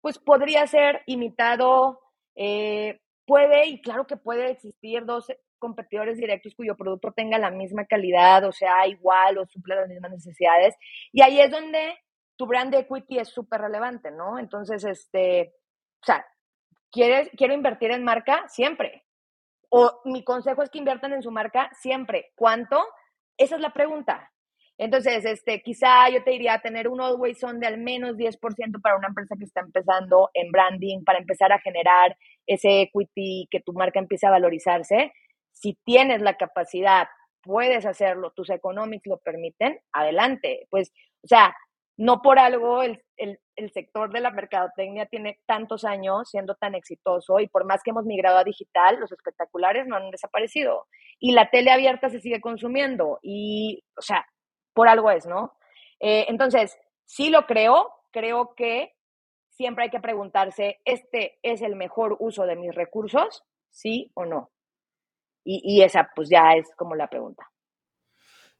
pues 0.00 0.18
podría 0.18 0.66
ser 0.66 1.02
imitado, 1.06 2.00
eh, 2.34 3.00
puede, 3.26 3.66
y 3.66 3.80
claro 3.80 4.06
que 4.06 4.16
puede 4.16 4.50
existir 4.50 5.04
dos 5.04 5.32
competidores 5.58 6.18
directos 6.18 6.54
cuyo 6.54 6.76
producto 6.76 7.12
tenga 7.12 7.38
la 7.38 7.50
misma 7.50 7.84
calidad, 7.84 8.44
o 8.44 8.52
sea, 8.52 8.86
igual 8.86 9.38
o 9.38 9.46
suple 9.46 9.76
las 9.76 9.88
mismas 9.88 10.10
necesidades. 10.10 10.74
Y 11.12 11.22
ahí 11.22 11.40
es 11.40 11.50
donde 11.50 11.98
tu 12.36 12.46
brand 12.46 12.74
equity 12.74 13.18
es 13.18 13.28
súper 13.28 13.60
relevante, 13.60 14.10
¿no? 14.10 14.38
Entonces, 14.38 14.84
este, 14.84 15.54
o 16.02 16.06
sea, 16.06 16.26
¿quieres, 16.90 17.30
quiero 17.36 17.54
invertir 17.54 17.90
en 17.90 18.04
marca? 18.04 18.48
Siempre. 18.48 19.04
O 19.70 20.00
mi 20.04 20.24
consejo 20.24 20.62
es 20.62 20.70
que 20.70 20.78
inviertan 20.78 21.12
en 21.12 21.22
su 21.22 21.30
marca 21.30 21.70
siempre. 21.80 22.32
¿Cuánto? 22.34 22.84
Esa 23.36 23.56
es 23.56 23.60
la 23.60 23.72
pregunta. 23.72 24.30
Entonces, 24.80 25.24
este, 25.26 25.60
quizá 25.60 26.08
yo 26.08 26.24
te 26.24 26.30
diría 26.30 26.58
tener 26.60 26.88
un 26.88 27.02
always 27.02 27.44
on 27.44 27.60
de 27.60 27.66
al 27.66 27.76
menos 27.76 28.16
10% 28.16 28.80
para 28.80 28.96
una 28.96 29.08
empresa 29.08 29.36
que 29.38 29.44
está 29.44 29.60
empezando 29.60 30.30
en 30.32 30.50
branding, 30.50 31.04
para 31.04 31.18
empezar 31.18 31.52
a 31.52 31.60
generar 31.60 32.16
ese 32.46 32.82
equity, 32.82 33.46
que 33.50 33.60
tu 33.60 33.74
marca 33.74 33.98
empiece 33.98 34.26
a 34.26 34.30
valorizarse. 34.30 35.12
Si 35.52 35.76
tienes 35.84 36.22
la 36.22 36.38
capacidad, 36.38 37.08
puedes 37.42 37.84
hacerlo, 37.84 38.32
tus 38.34 38.48
economics 38.48 39.06
lo 39.06 39.18
permiten, 39.18 39.78
adelante. 39.92 40.66
Pues, 40.70 40.92
o 41.22 41.26
sea, 41.26 41.54
no 42.00 42.22
por 42.22 42.38
algo 42.38 42.82
el, 42.82 42.98
sector 43.74 44.10
de 44.10 44.20
la 44.20 44.30
mercadotecnia 44.30 45.04
tiene 45.04 45.38
tantos 45.44 45.84
años 45.84 46.30
siendo 46.30 46.54
tan 46.54 46.74
exitoso 46.74 47.40
y 47.40 47.46
por 47.46 47.66
más 47.66 47.82
que 47.82 47.90
hemos 47.90 48.06
migrado 48.06 48.38
a 48.38 48.44
digital, 48.44 48.98
los 48.98 49.12
espectaculares 49.12 49.86
no 49.86 49.96
han 49.96 50.10
desaparecido. 50.10 50.86
Y 51.18 51.32
la 51.32 51.50
tele 51.50 51.70
abierta 51.70 52.08
se 52.08 52.22
sigue 52.22 52.40
consumiendo 52.40 53.18
y, 53.22 53.84
o 53.98 54.00
sea, 54.00 54.24
por 54.72 54.88
algo 54.88 55.10
es, 55.10 55.26
¿no? 55.26 55.52
Eh, 56.00 56.24
entonces, 56.28 56.78
sí 57.04 57.28
lo 57.28 57.44
creo, 57.44 57.92
creo 58.10 58.54
que 58.54 58.94
siempre 59.50 59.84
hay 59.84 59.90
que 59.90 60.00
preguntarse, 60.00 60.80
¿este 60.86 61.38
es 61.42 61.60
el 61.60 61.76
mejor 61.76 62.16
uso 62.18 62.46
de 62.46 62.56
mis 62.56 62.74
recursos? 62.74 63.44
¿Sí 63.68 64.10
o 64.14 64.24
no? 64.24 64.50
Y, 65.44 65.60
y 65.62 65.82
esa 65.82 66.10
pues 66.16 66.30
ya 66.30 66.54
es 66.54 66.74
como 66.76 66.94
la 66.94 67.08
pregunta. 67.08 67.49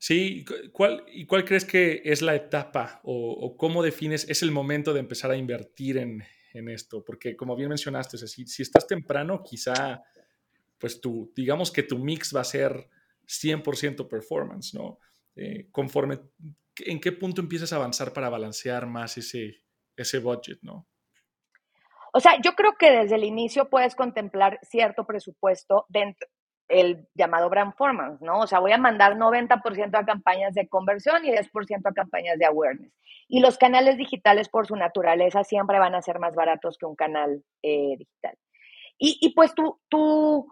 Sí, 0.02 0.46
¿cuál, 0.72 1.04
¿y 1.12 1.26
cuál 1.26 1.44
crees 1.44 1.66
que 1.66 2.00
es 2.06 2.22
la 2.22 2.34
etapa 2.34 3.02
o, 3.04 3.54
cómo 3.58 3.82
defines, 3.82 4.26
es 4.30 4.42
el 4.42 4.50
momento 4.50 4.94
de 4.94 5.00
empezar 5.00 5.30
a 5.30 5.36
invertir 5.36 5.98
en, 5.98 6.24
esto? 6.70 7.04
Porque 7.04 7.36
como 7.36 7.54
bien 7.54 7.68
mencionaste, 7.68 8.16
si, 8.16 8.46
si, 8.46 8.62
estás 8.62 8.86
temprano, 8.86 9.42
quizá, 9.42 10.02
pues 10.78 11.02
tu, 11.02 11.30
digamos 11.36 11.70
que 11.70 11.82
tu 11.82 11.98
mix 11.98 12.34
va 12.34 12.40
a 12.40 12.44
ser 12.44 12.88
100% 13.26 14.08
performance, 14.08 14.72
¿no? 14.72 15.00
Eh, 15.36 15.68
conforme, 15.70 16.18
¿en 16.78 16.98
qué 16.98 17.12
punto 17.12 17.42
empiezas 17.42 17.74
a 17.74 17.76
avanzar 17.76 18.14
para 18.14 18.30
balancear 18.30 18.86
más 18.86 19.18
ese, 19.18 19.64
ese 19.94 20.18
budget, 20.18 20.60
¿no? 20.62 20.88
O 22.14 22.20
sea, 22.20 22.40
yo 22.42 22.54
creo 22.54 22.72
que 22.78 22.90
desde 22.90 23.16
el 23.16 23.24
inicio 23.24 23.68
puedes 23.68 23.94
contemplar 23.94 24.60
cierto 24.62 25.04
presupuesto 25.04 25.84
dentro, 25.90 26.26
el 26.70 27.06
llamado 27.14 27.50
brand 27.50 27.72
performance, 27.72 28.22
¿no? 28.22 28.38
O 28.38 28.46
sea, 28.46 28.60
voy 28.60 28.72
a 28.72 28.78
mandar 28.78 29.16
90% 29.16 29.98
a 29.98 30.06
campañas 30.06 30.54
de 30.54 30.68
conversión 30.68 31.24
y 31.24 31.32
10% 31.32 31.80
a 31.84 31.92
campañas 31.92 32.38
de 32.38 32.46
awareness. 32.46 32.92
Y 33.28 33.40
los 33.40 33.58
canales 33.58 33.96
digitales, 33.96 34.48
por 34.48 34.66
su 34.66 34.76
naturaleza, 34.76 35.44
siempre 35.44 35.78
van 35.78 35.94
a 35.94 36.02
ser 36.02 36.18
más 36.20 36.34
baratos 36.34 36.78
que 36.78 36.86
un 36.86 36.94
canal 36.94 37.42
eh, 37.62 37.96
digital. 37.98 38.36
Y, 38.98 39.18
y, 39.20 39.34
pues 39.34 39.54
tú, 39.54 39.80
tú, 39.88 40.46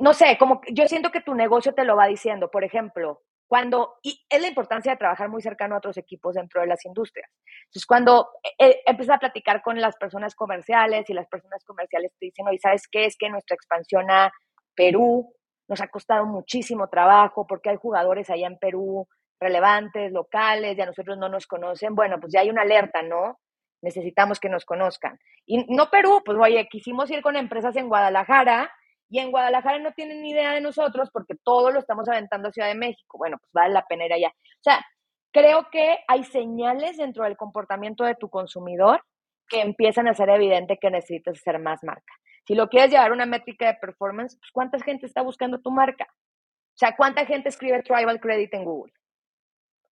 no 0.00 0.14
sé, 0.14 0.36
como 0.38 0.60
yo 0.72 0.88
siento 0.88 1.10
que 1.10 1.20
tu 1.20 1.34
negocio 1.34 1.74
te 1.74 1.84
lo 1.84 1.94
va 1.94 2.06
diciendo. 2.06 2.50
Por 2.50 2.64
ejemplo, 2.64 3.22
cuando, 3.46 3.98
y 4.02 4.24
es 4.28 4.40
la 4.40 4.48
importancia 4.48 4.92
de 4.92 4.98
trabajar 4.98 5.28
muy 5.28 5.42
cercano 5.42 5.76
a 5.76 5.78
otros 5.78 5.96
equipos 5.96 6.34
dentro 6.34 6.60
de 6.60 6.66
las 6.66 6.84
industrias. 6.84 7.30
Entonces, 7.66 7.86
cuando 7.86 8.30
eh, 8.58 8.82
empiezas 8.84 9.16
a 9.16 9.20
platicar 9.20 9.62
con 9.62 9.80
las 9.80 9.96
personas 9.96 10.34
comerciales 10.34 11.08
y 11.08 11.14
las 11.14 11.28
personas 11.28 11.64
comerciales 11.64 12.12
te 12.18 12.26
dicen, 12.26 12.48
oye, 12.48 12.58
¿sabes 12.58 12.88
qué? 12.90 13.04
Es 13.04 13.16
que 13.16 13.30
nuestra 13.30 13.54
expansión 13.54 14.10
a 14.10 14.32
Perú 14.74 15.35
nos 15.68 15.80
ha 15.80 15.88
costado 15.88 16.26
muchísimo 16.26 16.88
trabajo 16.88 17.46
porque 17.46 17.70
hay 17.70 17.76
jugadores 17.76 18.30
allá 18.30 18.46
en 18.46 18.58
Perú 18.58 19.06
relevantes, 19.38 20.12
locales, 20.12 20.78
y 20.78 20.80
a 20.80 20.86
nosotros 20.86 21.18
no 21.18 21.28
nos 21.28 21.46
conocen. 21.46 21.94
Bueno, 21.94 22.18
pues 22.18 22.32
ya 22.32 22.40
hay 22.40 22.50
una 22.50 22.62
alerta, 22.62 23.02
¿no? 23.02 23.38
Necesitamos 23.82 24.40
que 24.40 24.48
nos 24.48 24.64
conozcan. 24.64 25.18
Y 25.44 25.64
no 25.74 25.90
Perú, 25.90 26.22
pues 26.24 26.38
oye, 26.38 26.66
quisimos 26.70 27.10
ir 27.10 27.22
con 27.22 27.36
empresas 27.36 27.76
en 27.76 27.88
Guadalajara 27.88 28.72
y 29.08 29.20
en 29.20 29.30
Guadalajara 29.30 29.78
no 29.78 29.92
tienen 29.92 30.22
ni 30.22 30.30
idea 30.30 30.52
de 30.52 30.60
nosotros 30.60 31.10
porque 31.12 31.34
todo 31.44 31.70
lo 31.70 31.78
estamos 31.78 32.08
aventando 32.08 32.48
a 32.48 32.52
Ciudad 32.52 32.68
de 32.68 32.74
México. 32.74 33.18
Bueno, 33.18 33.36
pues 33.38 33.52
vale 33.52 33.74
la 33.74 33.84
pena 33.86 34.06
ir 34.06 34.12
allá. 34.12 34.28
O 34.28 34.62
sea, 34.62 34.84
creo 35.32 35.68
que 35.70 35.98
hay 36.08 36.24
señales 36.24 36.96
dentro 36.96 37.24
del 37.24 37.36
comportamiento 37.36 38.04
de 38.04 38.14
tu 38.14 38.28
consumidor 38.30 39.04
que 39.48 39.60
empiezan 39.60 40.08
a 40.08 40.14
ser 40.14 40.30
evidente 40.30 40.78
que 40.78 40.90
necesitas 40.90 41.38
ser 41.38 41.60
más 41.60 41.84
marca. 41.84 42.12
Si 42.46 42.54
lo 42.54 42.68
quieres 42.68 42.90
llevar 42.90 43.10
a 43.10 43.14
una 43.14 43.26
métrica 43.26 43.66
de 43.66 43.74
performance, 43.74 44.36
pues 44.38 44.50
¿cuánta 44.52 44.78
gente 44.78 45.06
está 45.06 45.22
buscando 45.22 45.60
tu 45.60 45.70
marca? 45.70 46.06
O 46.08 46.78
sea, 46.78 46.94
¿cuánta 46.96 47.26
gente 47.26 47.48
escribe 47.48 47.82
Tribal 47.82 48.20
Credit 48.20 48.54
en 48.54 48.64
Google? 48.64 48.92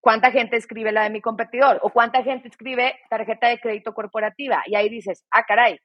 ¿Cuánta 0.00 0.30
gente 0.30 0.56
escribe 0.56 0.92
la 0.92 1.04
de 1.04 1.10
mi 1.10 1.20
competidor? 1.20 1.80
¿O 1.82 1.90
cuánta 1.90 2.22
gente 2.22 2.48
escribe 2.48 3.00
tarjeta 3.08 3.48
de 3.48 3.58
crédito 3.58 3.94
corporativa? 3.94 4.62
Y 4.66 4.76
ahí 4.76 4.88
dices, 4.90 5.24
ah, 5.30 5.44
caray, 5.44 5.78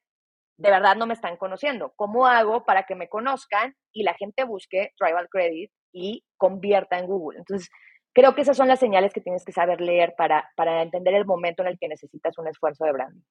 de 0.58 0.70
verdad 0.70 0.98
no 0.98 1.08
me 1.08 1.14
están 1.14 1.38
conociendo. 1.38 1.94
¿Cómo 1.96 2.28
hago 2.28 2.66
para 2.66 2.84
que 2.84 2.96
me 2.96 3.08
conozcan 3.08 3.76
y 3.94 4.04
la 4.04 4.14
gente 4.14 4.44
busque 4.44 4.92
Tribal 4.98 5.30
Credit 5.30 5.72
y 5.94 6.26
convierta 6.38 7.00
en 7.00 7.08
Google? 7.08 7.40
Entonces, 7.40 7.70
creo 8.14 8.36
que 8.36 8.42
esas 8.42 8.58
son 8.58 8.68
las 8.68 8.80
señales 8.80 9.14
que 9.14 9.22
tienes 9.22 9.46
que 9.46 9.54
saber 9.54 9.80
leer 9.80 10.14
para, 10.18 10.52
para 10.58 10.82
entender 10.82 11.14
el 11.14 11.26
momento 11.26 11.64
en 11.64 11.70
el 11.70 11.80
que 11.80 11.88
necesitas 11.88 12.38
un 12.38 12.50
esfuerzo 12.50 12.84
de 12.84 12.92
branding. 12.92 13.24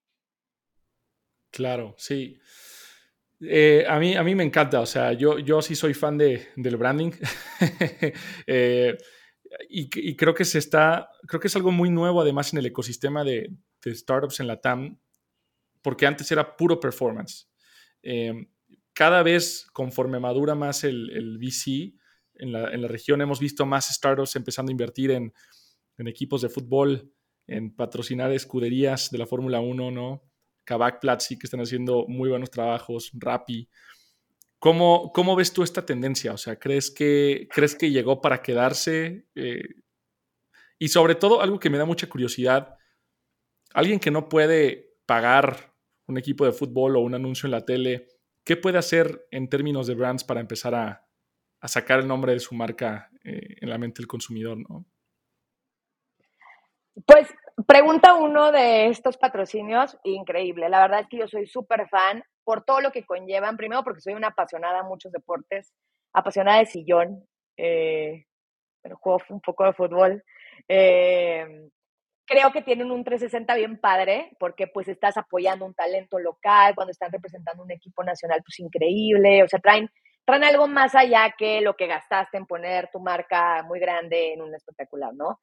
Claro, 1.51 1.95
sí. 1.99 2.41
Eh, 3.41 3.85
a, 3.89 3.99
mí, 3.99 4.17
a 4.17 4.25
mí 4.25 4.35
me 4.35 4.43
encanta, 4.43 4.81
o 4.81 4.87
sea, 4.87 5.13
yo, 5.13 5.39
yo 5.39 5.63
sí 5.63 5.77
soy 5.77 5.95
fan 5.95 6.19
de, 6.19 6.49
del 6.57 6.77
branding 6.77 7.13
eh, 8.49 8.99
y, 9.69 10.17
creo 10.17 10.35
que 10.35 10.45
se 10.45 10.59
está, 10.59 11.09
creo 11.27 11.41
que 11.41 11.47
es 11.47 11.55
algo 11.55 11.71
muy 11.71 11.89
nuevo 11.89 12.21
además 12.21 12.53
en 12.53 12.59
el 12.59 12.67
ecosistema 12.67 13.23
de, 13.23 13.51
startups 13.87 14.41
en 14.41 14.49
la 14.49 14.61
TAM, 14.61 15.01
porque 15.83 16.07
antes 16.07 16.31
era 16.31 16.57
puro 16.57 16.79
performance. 16.79 17.49
Eh, 18.03 18.49
cada 18.93 19.23
vez, 19.23 19.67
conforme 19.73 20.21
madura 20.21 20.55
más 20.55 20.85
el, 20.85 21.11
el 21.11 21.39
VC, 21.39 21.95
en 22.35 22.53
la, 22.53 22.71
en 22.73 22.83
la, 22.83 22.89
región 22.89 23.21
hemos 23.23 23.41
visto 23.41 23.65
más 23.65 23.89
startups 23.89 24.37
empezando 24.37 24.71
a 24.71 24.73
invertir 24.75 25.13
en, 25.13 25.33
en 25.97 26.09
equipos 26.09 26.43
de 26.43 26.49
fútbol, 26.49 27.13
en 27.47 27.75
patrocinar 27.75 28.31
escuderías 28.33 29.11
de 29.11 29.19
la 29.19 29.27
Fórmula 29.27 29.61
1, 29.61 29.91
¿no? 29.91 30.28
Kavak, 30.69 31.01
Platzi, 31.01 31.39
que 31.39 31.47
están 31.47 31.61
haciendo 31.61 32.05
muy 32.09 32.29
buenos 32.29 32.51
trabajos, 32.51 33.11
Rappi. 33.15 33.71
¿Cómo, 34.59 35.13
¿Cómo 35.15 35.35
ves 35.35 35.51
tú 35.55 35.63
esta 35.63 35.87
tendencia? 35.87 36.35
O 36.35 36.37
sea, 36.37 36.59
¿crees 36.59 36.91
que, 36.91 37.49
¿crees 37.51 37.75
que 37.75 37.91
llegó 37.91 38.21
para 38.21 38.43
quedarse? 38.43 39.25
Eh, 39.35 39.65
y 40.79 40.89
sobre 40.89 41.15
todo, 41.15 41.41
algo 41.41 41.59
que 41.59 41.71
me 41.71 41.79
da 41.79 41.87
mucha 41.87 42.07
curiosidad, 42.07 42.77
alguien 43.73 43.99
que 43.99 44.11
no 44.11 44.29
puede 44.29 44.99
pagar 45.07 45.75
un 46.07 46.19
equipo 46.19 46.45
de 46.45 46.53
fútbol 46.53 46.97
o 46.97 47.01
un 47.01 47.15
anuncio 47.15 47.47
en 47.47 47.53
la 47.53 47.65
tele, 47.65 48.07
¿qué 48.45 48.59
puede 48.59 48.77
hacer 48.77 49.27
en 49.31 49.49
términos 49.49 49.87
de 49.87 49.95
brands 49.95 50.23
para 50.23 50.41
empezar 50.41 50.75
a, 50.75 51.07
sacar 51.67 52.01
el 52.01 52.07
nombre 52.07 52.35
de 52.35 52.41
su 52.41 52.55
marca 52.55 53.11
eh, 53.25 53.57
en 53.63 53.71
la 53.71 53.79
mente 53.79 54.03
del 54.03 54.07
consumidor? 54.07 54.59
Pues 57.07 57.29
pregunta 57.67 58.15
uno 58.15 58.53
de 58.53 58.87
estos 58.87 59.17
patrocinios, 59.17 59.99
increíble. 60.05 60.69
La 60.69 60.81
verdad 60.81 61.01
es 61.01 61.09
que 61.09 61.19
yo 61.19 61.29
soy 61.29 61.47
súper 61.47 61.89
fan 61.89 62.23
por 62.45 62.65
todo 62.65 62.81
lo 62.81 62.93
que 62.93 63.05
conllevan. 63.05 63.57
Primero 63.57 63.83
porque 63.83 64.01
soy 64.01 64.15
una 64.15 64.29
apasionada 64.29 64.83
de 64.83 64.89
muchos 64.89 65.13
deportes, 65.13 65.73
apasionada 66.13 66.59
de 66.59 66.67
sillón, 66.67 67.25
eh, 67.57 68.25
juego 69.01 69.21
un 69.31 69.41
poco 69.41 69.65
de 69.65 69.73
fútbol. 69.73 70.23
Eh, 70.69 71.69
creo 72.29 72.53
que 72.53 72.63
tienen 72.63 72.91
un 72.91 73.05
360 73.05 73.55
bien 73.55 73.79
padre, 73.81 74.31
porque 74.39 74.67
pues 74.67 74.87
estás 74.89 75.17
apoyando 75.17 75.65
un 75.65 75.75
talento 75.75 76.19
local, 76.19 76.75
cuando 76.75 76.91
están 76.93 77.11
representando 77.11 77.63
un 77.63 77.71
equipo 77.73 78.05
nacional, 78.05 78.43
pues 78.45 78.61
increíble, 78.61 79.43
o 79.43 79.49
sea, 79.49 79.59
traen, 79.61 79.89
traen 80.25 80.45
algo 80.45 80.69
más 80.69 80.95
allá 80.95 81.35
que 81.37 81.63
lo 81.63 81.75
que 81.75 81.87
gastaste 81.87 82.37
en 82.37 82.47
poner 82.47 82.91
tu 82.93 83.01
marca 83.01 83.63
muy 83.63 83.81
grande 83.81 84.35
en 84.35 84.43
un 84.43 84.55
espectacular, 84.55 85.15
¿no? 85.15 85.41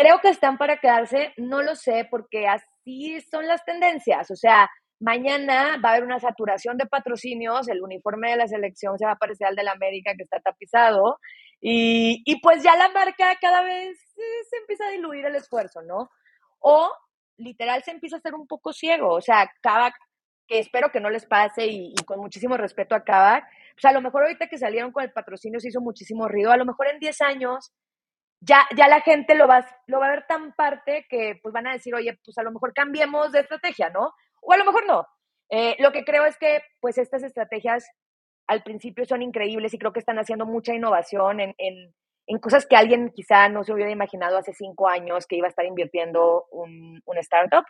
Creo 0.00 0.18
que 0.22 0.30
están 0.30 0.56
para 0.56 0.78
quedarse, 0.78 1.34
no 1.36 1.60
lo 1.60 1.76
sé, 1.76 2.08
porque 2.10 2.48
así 2.48 3.20
son 3.30 3.46
las 3.46 3.62
tendencias, 3.66 4.30
o 4.30 4.34
sea, 4.34 4.70
mañana 4.98 5.76
va 5.84 5.90
a 5.90 5.92
haber 5.92 6.04
una 6.04 6.18
saturación 6.18 6.78
de 6.78 6.86
patrocinios, 6.86 7.68
el 7.68 7.82
uniforme 7.82 8.30
de 8.30 8.38
la 8.38 8.46
selección 8.46 8.98
se 8.98 9.04
va 9.04 9.12
a 9.12 9.18
parecer 9.18 9.48
al 9.48 9.56
del 9.56 9.68
América 9.68 10.14
que 10.16 10.22
está 10.22 10.40
tapizado, 10.40 11.18
y, 11.60 12.22
y 12.24 12.40
pues 12.40 12.62
ya 12.62 12.76
la 12.76 12.88
marca 12.88 13.36
cada 13.42 13.60
vez 13.60 13.98
se 14.48 14.56
empieza 14.56 14.86
a 14.86 14.90
diluir 14.90 15.26
el 15.26 15.36
esfuerzo, 15.36 15.82
¿no? 15.82 16.08
O 16.60 16.90
literal 17.36 17.82
se 17.82 17.90
empieza 17.90 18.16
a 18.16 18.20
hacer 18.20 18.32
un 18.32 18.46
poco 18.46 18.72
ciego, 18.72 19.12
o 19.12 19.20
sea, 19.20 19.50
Kavak, 19.60 19.94
que 20.46 20.60
espero 20.60 20.90
que 20.90 21.00
no 21.00 21.10
les 21.10 21.26
pase 21.26 21.66
y, 21.66 21.94
con 22.06 22.20
muchísimo 22.20 22.56
respeto 22.56 22.94
a 22.94 23.04
Kavak, 23.04 23.44
pues 23.74 23.84
a 23.84 23.92
lo 23.92 24.00
mejor 24.00 24.22
ahorita 24.22 24.46
que 24.48 24.56
salieron 24.56 24.92
con 24.92 25.04
el 25.04 25.12
patrocinio 25.12 25.60
se 25.60 25.68
hizo 25.68 25.82
muchísimo 25.82 26.26
ruido, 26.26 26.52
a 26.52 26.56
lo 26.56 26.64
mejor 26.64 26.86
en 26.86 27.00
10 27.00 27.20
años 27.20 27.74
ya, 28.40 28.66
ya 28.76 28.88
la 28.88 29.00
gente 29.00 29.34
lo 29.34 29.46
va, 29.46 29.66
lo 29.86 30.00
va 30.00 30.06
a 30.06 30.10
ver 30.10 30.26
tan 30.26 30.52
parte 30.54 31.06
que 31.08 31.38
pues 31.42 31.52
van 31.52 31.66
a 31.66 31.72
decir, 31.72 31.94
oye, 31.94 32.18
pues 32.24 32.38
a 32.38 32.42
lo 32.42 32.50
mejor 32.50 32.72
cambiemos 32.74 33.32
de 33.32 33.40
estrategia, 33.40 33.90
¿no? 33.90 34.12
O 34.42 34.52
a 34.52 34.56
lo 34.56 34.64
mejor 34.64 34.86
no. 34.86 35.06
Eh, 35.50 35.76
lo 35.78 35.92
que 35.92 36.04
creo 36.04 36.24
es 36.24 36.38
que 36.38 36.62
pues 36.80 36.96
estas 36.96 37.22
estrategias 37.22 37.86
al 38.46 38.62
principio 38.62 39.04
son 39.04 39.22
increíbles 39.22 39.74
y 39.74 39.78
creo 39.78 39.92
que 39.92 40.00
están 40.00 40.18
haciendo 40.18 40.46
mucha 40.46 40.74
innovación 40.74 41.40
en, 41.40 41.54
en, 41.58 41.94
en 42.26 42.38
cosas 42.38 42.66
que 42.66 42.76
alguien 42.76 43.10
quizá 43.14 43.48
no 43.48 43.62
se 43.62 43.72
hubiera 43.72 43.90
imaginado 43.90 44.38
hace 44.38 44.52
cinco 44.54 44.88
años 44.88 45.26
que 45.26 45.36
iba 45.36 45.46
a 45.46 45.50
estar 45.50 45.66
invirtiendo 45.66 46.46
un, 46.50 47.02
un 47.04 47.18
startup. 47.18 47.64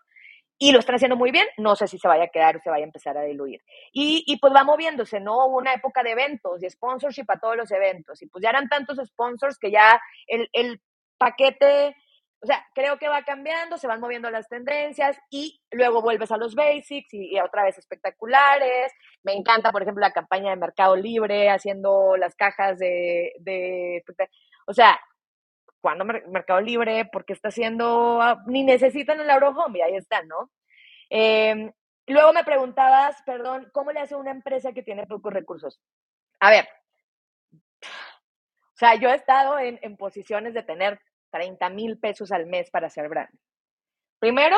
Y 0.62 0.72
lo 0.72 0.78
están 0.78 0.96
haciendo 0.96 1.16
muy 1.16 1.30
bien, 1.30 1.46
no 1.56 1.74
sé 1.74 1.88
si 1.88 1.98
se 1.98 2.06
vaya 2.06 2.24
a 2.24 2.28
quedar 2.28 2.56
o 2.56 2.60
se 2.60 2.68
vaya 2.68 2.84
a 2.84 2.86
empezar 2.86 3.16
a 3.16 3.22
diluir. 3.22 3.62
Y, 3.92 4.24
y 4.26 4.36
pues 4.36 4.54
va 4.54 4.62
moviéndose, 4.62 5.18
¿no? 5.18 5.46
Hubo 5.46 5.56
una 5.56 5.72
época 5.72 6.02
de 6.02 6.10
eventos 6.10 6.62
y 6.62 6.68
sponsorship 6.68 7.24
a 7.28 7.40
todos 7.40 7.56
los 7.56 7.70
eventos. 7.70 8.20
Y 8.20 8.26
pues 8.26 8.42
ya 8.42 8.50
eran 8.50 8.68
tantos 8.68 8.98
sponsors 9.02 9.58
que 9.58 9.70
ya 9.70 9.98
el, 10.26 10.50
el 10.52 10.82
paquete 11.16 11.96
o 12.42 12.46
sea, 12.46 12.64
creo 12.74 12.98
que 12.98 13.08
va 13.08 13.22
cambiando, 13.22 13.76
se 13.76 13.86
van 13.86 14.00
moviendo 14.00 14.30
las 14.30 14.48
tendencias 14.48 15.18
y 15.28 15.60
luego 15.70 16.00
vuelves 16.00 16.32
a 16.32 16.38
los 16.38 16.54
basics 16.54 17.12
y, 17.12 17.38
otra 17.38 17.64
vez 17.64 17.76
espectaculares. 17.76 18.92
Me 19.22 19.34
encanta, 19.34 19.70
por 19.70 19.82
ejemplo, 19.82 20.00
la 20.00 20.12
campaña 20.12 20.50
de 20.50 20.56
Mercado 20.56 20.96
Libre 20.96 21.50
haciendo 21.50 22.16
las 22.16 22.34
cajas 22.34 22.78
de... 22.78 23.32
de 23.40 24.02
o 24.66 24.72
sea, 24.72 24.98
cuando 25.80 26.04
Mercado 26.04 26.60
Libre? 26.60 27.08
Porque 27.12 27.32
está 27.32 27.48
haciendo... 27.48 28.20
Ah, 28.20 28.42
ni 28.46 28.64
necesitan 28.64 29.20
el 29.20 29.30
Home 29.30 29.78
y 29.78 29.82
ahí 29.82 29.96
están, 29.96 30.28
¿no? 30.28 30.50
Em, 31.08 31.72
luego 32.06 32.32
me 32.32 32.44
preguntabas, 32.44 33.20
perdón, 33.26 33.68
¿cómo 33.72 33.92
le 33.92 34.00
hace 34.00 34.14
una 34.14 34.30
empresa 34.30 34.72
que 34.72 34.82
tiene 34.82 35.06
pocos 35.06 35.32
recursos? 35.32 35.80
A 36.38 36.50
ver, 36.50 36.68
o 37.82 38.76
sea, 38.76 38.94
yo 38.94 39.10
he 39.10 39.14
estado 39.14 39.58
en, 39.58 39.78
en 39.82 39.96
posiciones 39.96 40.54
de 40.54 40.62
tener 40.62 41.00
30 41.32 41.68
mil 41.70 41.98
pesos 41.98 42.32
al 42.32 42.46
mes 42.46 42.70
para 42.70 42.86
hacer 42.86 43.08
brand. 43.08 43.30
Primero, 44.18 44.56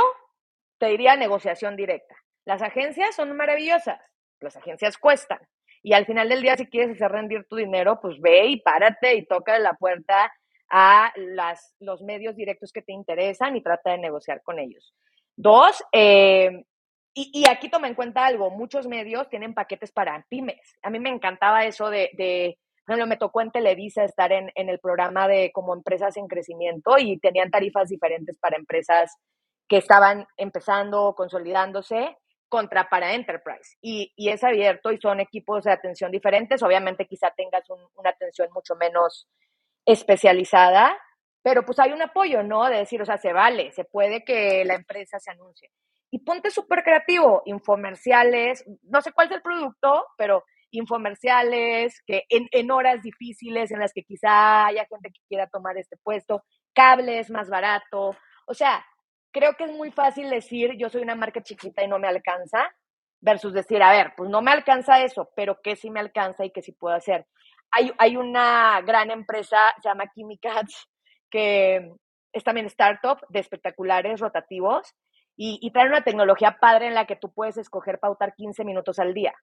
te 0.79 0.87
diría 0.87 1.17
negociación 1.17 1.77
directa. 1.77 2.17
Las 2.45 2.63
agencias 2.63 3.15
son 3.15 3.37
maravillosas, 3.37 4.01
las 4.41 4.57
agencias 4.57 4.99
cuestan. 4.99 5.39
Y 5.83 5.95
al 5.95 6.07
final 6.07 6.29
del 6.29 6.43
día, 6.43 6.57
si 6.57 6.67
quieres 6.67 6.97
hacer 6.97 7.11
rendir 7.11 7.47
tu 7.49 7.57
dinero, 7.57 8.01
pues 8.01 8.21
ve 8.21 8.47
y 8.47 8.61
párate 8.61 9.15
y 9.15 9.27
toca 9.27 9.59
la 9.59 9.75
puerta 9.75 10.33
a 10.73 11.13
las, 11.17 11.77
los 11.81 12.03
medios 12.03 12.35
directos 12.35 12.73
que 12.73 12.81
te 12.81 12.93
interesan 12.93 13.55
y 13.55 13.63
trata 13.63 13.91
de 13.91 13.99
negociar 13.99 14.43
con 14.43 14.59
ellos. 14.59 14.95
Dos, 15.37 15.85
eh, 15.93 16.65
y, 17.15 17.31
y, 17.35 17.49
aquí 17.49 17.69
toma 17.69 17.89
en 17.89 17.95
cuenta 17.95 18.25
algo, 18.25 18.51
muchos 18.51 18.87
medios 18.87 19.29
tienen 19.29 19.53
paquetes 19.53 19.93
para 19.93 20.25
pymes. 20.31 20.79
A 20.83 20.89
mí 20.89 20.99
me 20.99 21.11
encantaba 21.11 21.67
eso 21.67 21.91
de, 21.91 22.09
de 22.15 22.59
por 22.87 22.95
ejemplo, 22.95 23.07
me 23.07 23.19
tocó 23.19 23.43
en 23.43 23.53
Televisa 23.53 24.03
estar 24.03 24.33
en, 24.33 24.51
en 24.55 24.71
el 24.71 24.79
programa 24.79 25.29
de 25.29 25.53
como 25.53 25.75
empresas 25.75 26.17
en 26.17 26.27
crecimiento 26.27 26.97
y 26.99 27.19
tenían 27.19 27.51
tarifas 27.51 27.91
diferentes 27.91 28.39
para 28.39 28.57
empresas 28.57 29.15
que 29.69 29.77
estaban 29.77 30.27
empezando, 30.39 31.15
consolidándose, 31.15 32.17
contra 32.49 32.89
para 32.89 33.15
Enterprise. 33.15 33.77
Y, 33.83 34.13
y, 34.17 34.31
es 34.31 34.43
abierto 34.43 34.91
y 34.91 34.99
son 34.99 35.21
equipos 35.21 35.65
de 35.65 35.73
atención 35.73 36.11
diferentes. 36.11 36.63
Obviamente 36.63 37.07
quizá 37.07 37.31
tengas 37.31 37.65
una 37.95 38.11
atención 38.11 38.49
mucho 38.53 38.75
menos 38.77 39.29
especializada, 39.87 40.99
pero 41.43 41.65
pues 41.65 41.79
hay 41.79 41.93
un 41.93 42.03
apoyo, 42.03 42.43
¿no? 42.43 42.69
De 42.69 42.79
decir, 42.79 43.03
o 43.03 43.05
sea, 43.05 43.19
se 43.19 43.33
vale, 43.33 43.73
se 43.73 43.85
puede 43.85 44.25
que 44.25 44.65
la 44.65 44.75
empresa 44.75 45.19
se 45.19 45.31
anuncie. 45.31 45.71
Y 46.11 46.19
ponte 46.21 46.51
súper 46.51 46.83
creativo, 46.83 47.43
infomerciales, 47.47 48.65
no 48.83 49.01
sé 49.01 49.13
cuál 49.13 49.29
es 49.29 49.35
el 49.35 49.43
producto, 49.43 50.07
pero 50.17 50.45
infomerciales, 50.71 52.03
que 52.07 52.25
en, 52.29 52.71
horas 52.71 53.03
difíciles 53.03 53.71
en 53.71 53.81
las 53.81 53.93
que 53.93 54.03
quizá 54.03 54.67
haya 54.67 54.87
gente 54.87 55.11
que 55.11 55.21
quiera 55.29 55.47
tomar 55.47 55.77
este 55.79 55.97
puesto, 55.97 56.45
cables 56.75 57.31
más 57.31 57.49
barato. 57.49 58.17
O 58.47 58.55
sea, 58.55 58.85
creo 59.33 59.55
que 59.55 59.65
es 59.65 59.73
muy 59.73 59.91
fácil 59.91 60.31
decir 60.31 60.73
yo 60.79 60.89
soy 60.89 61.03
una 61.03 61.15
marca 61.15 61.43
chiquita 61.43 61.83
y 61.85 61.89
no 61.89 61.99
me 61.99 62.09
alcanza, 62.09 62.75
versus 63.21 63.53
decir, 63.53 63.83
a 63.83 63.93
ver, 63.93 64.13
pues 64.17 64.29
no 64.29 64.43
me 64.43 64.51
alcanza 64.51 65.03
eso, 65.03 65.31
pero 65.37 65.61
¿qué 65.63 65.77
sí 65.77 65.91
me 65.91 66.01
alcanza 66.01 66.45
y 66.45 66.51
qué 66.51 66.61
sí 66.61 66.73
puedo 66.73 66.95
hacer? 66.95 67.27
Hay, 67.73 68.17
una 68.17 68.81
gran 68.83 69.11
empresa, 69.11 69.75
se 69.83 69.89
llama 69.89 70.11
Chemicats, 70.15 70.89
que 71.31 71.91
es 72.33 72.45
también 72.45 72.67
startup 72.67 73.19
de 73.31 73.41
espectaculares 73.41 74.21
rotativos 74.21 74.95
y, 75.37 75.59
y 75.63 75.79
una 75.79 76.05
tecnología 76.05 76.59
padre 76.61 76.87
en 76.89 76.95
la 76.95 77.07
que 77.07 77.17
tú 77.17 77.33
puedes 77.33 77.57
escoger 77.57 77.99
pautar 77.99 78.35
15 78.35 78.65
minutos 78.65 78.99
al 78.99 79.15
día 79.15 79.35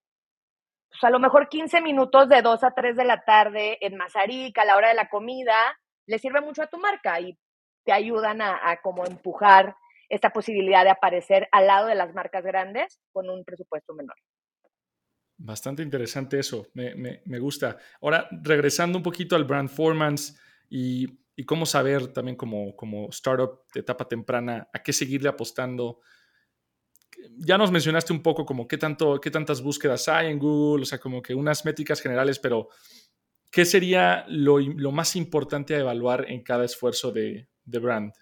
pues 0.89 1.03
a 1.03 1.09
lo 1.09 1.19
mejor 1.19 1.49
15 1.49 1.81
minutos 1.81 2.27
de 2.29 2.41
2 2.41 2.63
a 2.63 2.71
3 2.71 2.97
de 2.97 3.05
la 3.05 3.23
tarde 3.23 3.77
en 3.81 3.95
Mazarica, 3.95 4.63
a 4.63 4.65
la 4.65 4.75
hora 4.75 4.89
de 4.89 4.95
la 4.95 5.07
comida, 5.07 5.77
le 6.07 6.17
sirve 6.17 6.41
mucho 6.41 6.63
a 6.63 6.67
tu 6.67 6.77
marca 6.79 7.19
y 7.19 7.37
te 7.85 7.91
ayudan 7.91 8.41
a, 8.41 8.77
como 8.81 9.05
empujar 9.05 9.75
esta 10.09 10.31
posibilidad 10.31 10.83
de 10.83 10.89
aparecer 10.89 11.47
al 11.51 11.67
lado 11.67 11.87
de 11.87 11.95
las 11.95 12.13
marcas 12.15 12.43
grandes 12.43 12.99
con 13.11 13.29
un 13.29 13.43
presupuesto 13.43 13.93
menor. 13.93 14.15
Bastante 15.41 15.81
interesante 15.81 16.37
eso, 16.37 16.67
me, 16.73 16.95
me, 16.95 17.21
me 17.25 17.39
gusta. 17.39 17.77
Ahora, 18.01 18.27
regresando 18.43 18.97
un 18.97 19.03
poquito 19.03 19.35
al 19.35 19.45
brand 19.45 19.69
formance 19.69 20.33
y, 20.69 21.07
y, 21.35 21.45
cómo 21.45 21.65
saber 21.65 22.07
también 22.07 22.35
como, 22.35 22.75
como 22.75 23.07
startup 23.09 23.61
de 23.73 23.79
etapa 23.79 24.07
temprana 24.07 24.67
a 24.73 24.83
qué 24.83 24.91
seguirle 24.91 25.29
apostando 25.29 26.01
ya 27.37 27.57
nos 27.57 27.71
mencionaste 27.71 28.13
un 28.13 28.21
poco 28.21 28.45
como 28.45 28.67
qué, 28.67 28.77
tanto, 28.77 29.19
qué 29.19 29.31
tantas 29.31 29.61
búsquedas 29.61 30.07
hay 30.07 30.27
en 30.27 30.39
Google, 30.39 30.83
o 30.83 30.85
sea, 30.85 30.99
como 30.99 31.21
que 31.21 31.33
unas 31.33 31.65
métricas 31.65 32.01
generales, 32.01 32.39
pero 32.39 32.69
¿qué 33.51 33.65
sería 33.65 34.25
lo, 34.27 34.59
lo 34.59 34.91
más 34.91 35.15
importante 35.15 35.75
a 35.75 35.79
evaluar 35.79 36.29
en 36.29 36.43
cada 36.43 36.65
esfuerzo 36.65 37.11
de, 37.11 37.47
de 37.63 37.79
brand? 37.79 38.13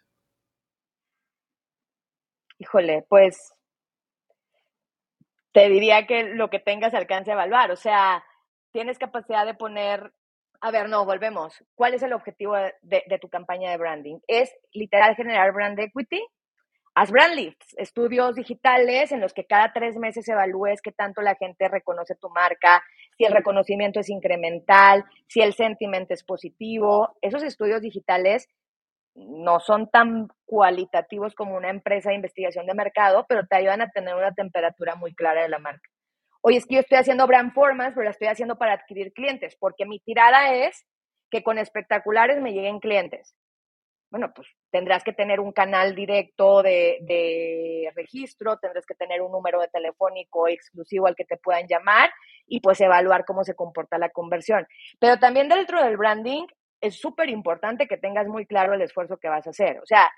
Híjole, 2.59 3.05
pues 3.07 3.53
te 5.57 5.69
diría 5.69 6.05
que 6.05 6.23
lo 6.23 6.51
que 6.51 6.59
tengas 6.59 6.93
alcance 6.93 7.31
a 7.31 7.33
evaluar, 7.33 7.71
o 7.71 7.75
sea, 7.75 8.23
tienes 8.71 8.99
capacidad 8.99 9.43
de 9.43 9.55
poner, 9.55 10.13
a 10.61 10.69
ver, 10.69 10.87
no, 10.87 11.03
volvemos, 11.03 11.63
¿cuál 11.73 11.95
es 11.95 12.03
el 12.03 12.13
objetivo 12.13 12.53
de, 12.83 13.19
tu 13.19 13.27
campaña 13.27 13.71
de 13.71 13.77
branding? 13.77 14.19
¿Es 14.27 14.55
literal 14.71 15.15
generar 15.15 15.51
brand 15.53 15.79
equity? 15.79 16.23
Haz 16.93 17.09
brand 17.09 17.33
lifts, 17.33 17.73
estudios 17.79 18.35
digitales 18.35 19.11
en 19.11 19.19
los 19.19 19.33
que 19.33 19.45
cada 19.45 19.73
tres 19.73 19.97
meses 19.97 20.29
evalúes 20.29 20.79
qué 20.83 20.91
tanto 20.91 21.23
la 21.23 21.33
gente 21.33 21.67
reconoce 21.67 22.13
tu 22.13 22.29
marca, 22.29 22.83
si 23.17 23.25
el 23.25 23.33
reconocimiento 23.33 23.99
es 23.99 24.09
incremental, 24.09 25.05
si 25.27 25.41
el 25.41 25.55
sentimiento 25.55 26.13
es 26.13 26.23
positivo. 26.23 27.17
Esos 27.19 27.41
estudios 27.41 27.81
digitales 27.81 28.47
no 29.17 29.59
son 29.59 29.89
tan 29.89 30.27
cualitativos 30.45 31.33
como 31.33 31.55
una 31.57 31.69
empresa 31.69 32.09
de 32.09 32.15
investigación 32.15 32.67
de 32.67 32.73
mercado, 32.73 33.25
pero 33.27 33.45
te 33.47 33.55
ayudan 33.57 33.81
a 33.81 33.89
tener 33.89 34.15
una 34.15 34.33
temperatura 34.33 34.95
muy 34.95 35.13
clara 35.15 35.41
de 35.41 35.49
la 35.49 35.59
marca. 35.59 35.89
Oye, 36.41 36.57
es 36.57 36.65
que 36.65 36.75
yo 36.75 36.81
estoy 36.81 36.99
haciendo 36.99 37.27
brand 37.27 37.51
formance, 37.53 37.93
pero 37.93 38.05
la 38.05 38.11
estoy 38.11 38.27
haciendo 38.27 38.57
para 38.57 38.73
adquirir 38.73 39.11
clientes, 39.13 39.57
porque 39.59 39.85
mi 39.85 39.99
tirada 39.99 40.53
es 40.53 40.85
que 41.31 41.43
con 41.43 41.57
espectaculares 41.57 42.39
me 42.41 42.53
lleguen 42.53 42.79
clientes 42.79 43.35
bueno, 44.09 44.31
pues 44.33 44.47
tendrás 44.71 45.03
que 45.03 45.11
tener 45.11 45.39
un 45.39 45.51
canal 45.51 45.93
directo 45.93 46.63
de, 46.63 47.91
registro, 47.95 48.57
tendrás 48.57 48.85
que 48.85 48.95
tener 48.95 49.21
un 49.21 49.31
número 49.31 49.59
de 49.59 49.67
telefónico 49.67 50.47
exclusivo 50.47 51.07
al 51.07 51.15
que 51.15 51.25
te 51.25 51.37
puedan 51.37 51.67
llamar 51.67 52.11
y 52.45 52.61
pues 52.61 52.79
evaluar 52.79 53.25
cómo 53.25 53.43
se 53.43 53.55
comporta 53.55 53.97
la 53.97 54.09
conversión. 54.09 54.65
Pero 54.99 55.19
también 55.19 55.49
dentro 55.49 55.83
del 55.83 55.97
branding 55.97 56.45
es 56.81 56.99
súper 56.99 57.29
importante 57.29 57.87
que 57.87 57.97
tengas 57.97 58.27
muy 58.27 58.45
claro 58.45 58.73
el 58.73 58.81
esfuerzo 58.81 59.17
que 59.17 59.29
vas 59.29 59.47
a 59.47 59.51
hacer. 59.51 59.79
O 59.79 59.85
sea, 59.85 60.09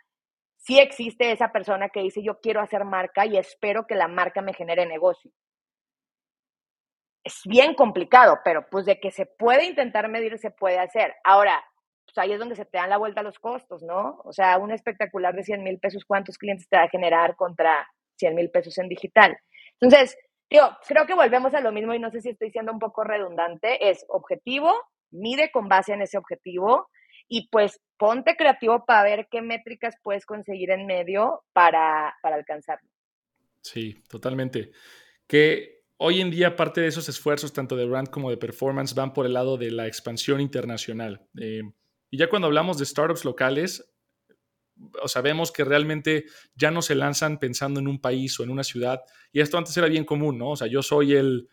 sí 0.58 0.80
existe 0.80 1.32
esa 1.32 1.52
persona 1.52 1.90
que 1.90 2.02
dice 2.02 2.22
yo 2.24 2.40
quiero 2.40 2.62
hacer 2.62 2.86
marca 2.86 3.26
y 3.26 3.38
espero 3.38 3.86
que 3.88 3.96
la 3.96 4.08
marca 4.08 4.42
me 4.42 4.54
genere 4.54 4.86
negocio. 4.86 5.32
Es 7.24 7.42
bien 7.46 7.76
complicado, 7.76 8.40
pero 8.44 8.68
pues 8.70 8.86
de 8.86 9.00
que 9.00 9.12
se 9.12 9.26
puede 9.26 9.66
intentar 9.66 10.08
medir, 10.10 10.38
se 10.38 10.52
puede 10.52 10.80
hacer. 10.80 11.16
Ahora, 11.24 11.64
pues 12.06 12.18
ahí 12.18 12.34
es 12.34 12.40
donde 12.40 12.56
se 12.56 12.66
te 12.66 12.78
dan 12.78 12.90
la 12.90 12.98
vuelta 12.98 13.22
los 13.22 13.40
costos, 13.40 13.84
¿no? 13.84 14.22
O 14.24 14.34
sea, 14.34 14.58
un 14.58 14.72
espectacular 14.72 15.36
de 15.36 15.44
100 15.44 15.64
mil 15.64 15.80
pesos, 15.80 16.06
¿cuántos 16.06 16.38
clientes 16.38 16.68
te 16.68 16.78
va 16.78 16.84
a 16.84 16.90
generar 16.90 17.36
contra 17.36 17.88
100 18.18 18.36
mil 18.36 18.50
pesos 18.50 18.78
en 18.80 18.88
digital? 18.88 19.38
Entonces, 19.80 20.18
digo, 20.50 20.66
creo 20.88 21.06
que 21.06 21.14
volvemos 21.14 21.54
a 21.54 21.62
lo 21.62 21.72
mismo 21.72 21.94
y 21.94 22.00
no 22.00 22.10
sé 22.10 22.22
si 22.22 22.30
estoy 22.30 22.52
siendo 22.52 22.72
un 22.72 22.80
poco 22.80 23.04
redundante, 23.04 23.90
es 23.90 24.06
objetivo, 24.10 24.74
mide 25.12 25.52
con 25.52 25.68
base 25.68 25.94
en 25.94 26.02
ese 26.02 26.18
objetivo 26.18 26.90
y 27.28 27.50
pues 27.50 27.80
ponte 27.98 28.36
creativo 28.36 28.86
para 28.86 29.04
ver 29.04 29.28
qué 29.30 29.42
métricas 29.42 29.96
puedes 30.04 30.26
conseguir 30.26 30.72
en 30.72 30.86
medio 30.86 31.44
para, 31.54 32.16
para 32.22 32.36
alcanzarlo. 32.36 32.90
Sí, 33.62 34.02
totalmente. 34.08 34.72
Que 35.28 35.84
hoy 35.98 36.22
en 36.22 36.32
día 36.32 36.56
parte 36.56 36.82
de 36.82 36.88
esos 36.88 37.10
esfuerzos, 37.10 37.54
tanto 37.54 37.76
de 37.76 37.86
brand 37.86 38.10
como 38.10 38.30
de 38.30 38.38
performance, 38.38 38.96
van 38.96 39.14
por 39.14 39.26
el 39.26 39.34
lado 39.34 39.58
de 39.58 39.72
la 39.72 39.86
expansión 39.86 40.42
internacional. 40.42 41.28
Eh, 41.40 41.62
y 42.10 42.18
ya 42.18 42.30
cuando 42.30 42.48
hablamos 42.48 42.78
de 42.78 42.86
startups 42.86 43.26
locales, 43.26 43.94
o 45.02 45.08
sabemos 45.08 45.52
que 45.52 45.64
realmente 45.64 46.26
ya 46.56 46.72
no 46.72 46.82
se 46.82 46.96
lanzan 46.96 47.38
pensando 47.38 47.80
en 47.80 47.88
un 47.88 48.00
país 48.00 48.40
o 48.40 48.44
en 48.44 48.50
una 48.50 48.64
ciudad. 48.64 49.02
Y 49.32 49.42
esto 49.42 49.58
antes 49.58 49.76
era 49.78 49.88
bien 49.88 50.06
común, 50.06 50.38
¿no? 50.38 50.52
O 50.52 50.56
sea, 50.56 50.68
yo 50.68 50.82
soy 50.82 51.14
el, 51.14 51.50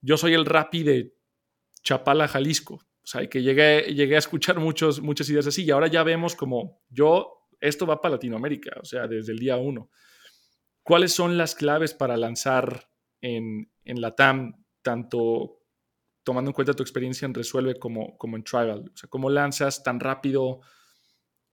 yo 0.00 0.16
soy 0.16 0.34
el 0.34 0.44
de 0.44 1.12
Chapala, 1.84 2.26
Jalisco. 2.26 2.74
O 2.74 3.06
sea, 3.06 3.28
que 3.28 3.42
llegué, 3.42 3.82
llegué 3.94 4.16
a 4.16 4.18
escuchar 4.18 4.58
muchos, 4.58 5.00
muchas 5.02 5.28
ideas 5.28 5.46
así. 5.46 5.64
Y 5.64 5.70
ahora 5.70 5.86
ya 5.86 6.02
vemos 6.02 6.34
como 6.34 6.82
yo, 6.88 7.46
esto 7.60 7.86
va 7.86 8.00
para 8.00 8.14
Latinoamérica, 8.14 8.78
o 8.80 8.84
sea, 8.84 9.06
desde 9.06 9.32
el 9.32 9.38
día 9.38 9.58
uno. 9.58 9.90
¿Cuáles 10.82 11.12
son 11.12 11.36
las 11.36 11.54
claves 11.54 11.94
para 11.94 12.16
lanzar 12.16 12.88
en, 13.20 13.70
en 13.84 14.00
la 14.00 14.14
TAM, 14.14 14.64
tanto 14.82 15.60
tomando 16.24 16.50
en 16.50 16.54
cuenta 16.54 16.72
tu 16.72 16.82
experiencia 16.82 17.26
en 17.26 17.34
Resuelve 17.34 17.78
como, 17.78 18.16
como 18.16 18.36
en 18.36 18.44
Tribal? 18.44 18.90
O 18.92 18.96
sea, 18.96 19.10
¿cómo 19.10 19.28
lanzas 19.28 19.82
tan 19.82 20.00
rápido 20.00 20.60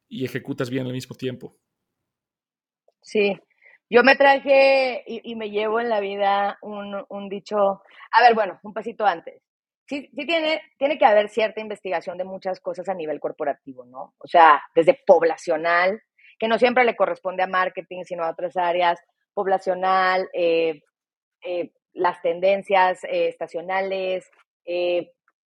y 0.08 0.24
ejecutas 0.24 0.70
bien 0.70 0.86
al 0.86 0.94
mismo 0.94 1.16
tiempo? 1.16 1.58
Sí, 3.02 3.38
yo 3.90 4.04
me 4.04 4.16
traje 4.16 5.04
y, 5.06 5.36
me 5.36 5.50
llevo 5.50 5.82
en 5.82 5.90
la 5.90 6.00
vida 6.00 6.58
un, 6.62 7.04
un, 7.10 7.28
dicho, 7.28 7.58
a 8.12 8.22
ver, 8.22 8.36
bueno, 8.36 8.60
un 8.64 8.74
pasito 8.74 9.06
antes. 9.06 9.42
Sí, 9.92 10.10
sí 10.16 10.26
tiene, 10.26 10.62
tiene 10.78 10.98
que 10.98 11.04
haber 11.04 11.28
cierta 11.28 11.60
investigación 11.60 12.18
de 12.18 12.24
muchas 12.24 12.62
cosas 12.62 12.88
a 12.88 12.94
nivel 12.94 13.20
corporativo, 13.20 13.84
¿no? 13.84 14.14
O 14.20 14.26
sea, 14.26 14.64
desde 14.74 14.98
poblacional, 15.06 16.02
que 16.40 16.48
no 16.48 16.58
siempre 16.58 16.86
le 16.86 16.96
corresponde 16.96 17.44
a 17.44 17.48
marketing, 17.48 18.06
sino 18.06 18.24
a 18.24 18.30
otras 18.30 18.56
áreas, 18.56 19.02
poblacional, 19.34 20.30
eh, 20.32 20.80
eh, 21.44 21.74
las 21.92 22.22
tendencias 22.22 23.04
eh, 23.04 23.28
estacionales, 23.28 24.32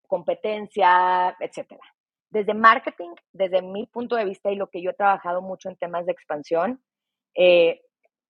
competencia, 0.07 1.34
etcétera. 1.41 1.80
Desde 2.28 2.53
marketing, 2.53 3.14
desde 3.32 3.62
mi 3.62 3.87
punto 3.87 4.16
de 4.16 4.26
vista 4.26 4.51
y 4.51 4.57
lo 4.57 4.68
que 4.68 4.82
yo 4.82 4.91
he 4.91 4.95
trabajado 4.95 5.41
mucho 5.41 5.70
en 5.70 5.76
temas 5.76 6.05
de 6.05 6.12
expansión, 6.12 6.82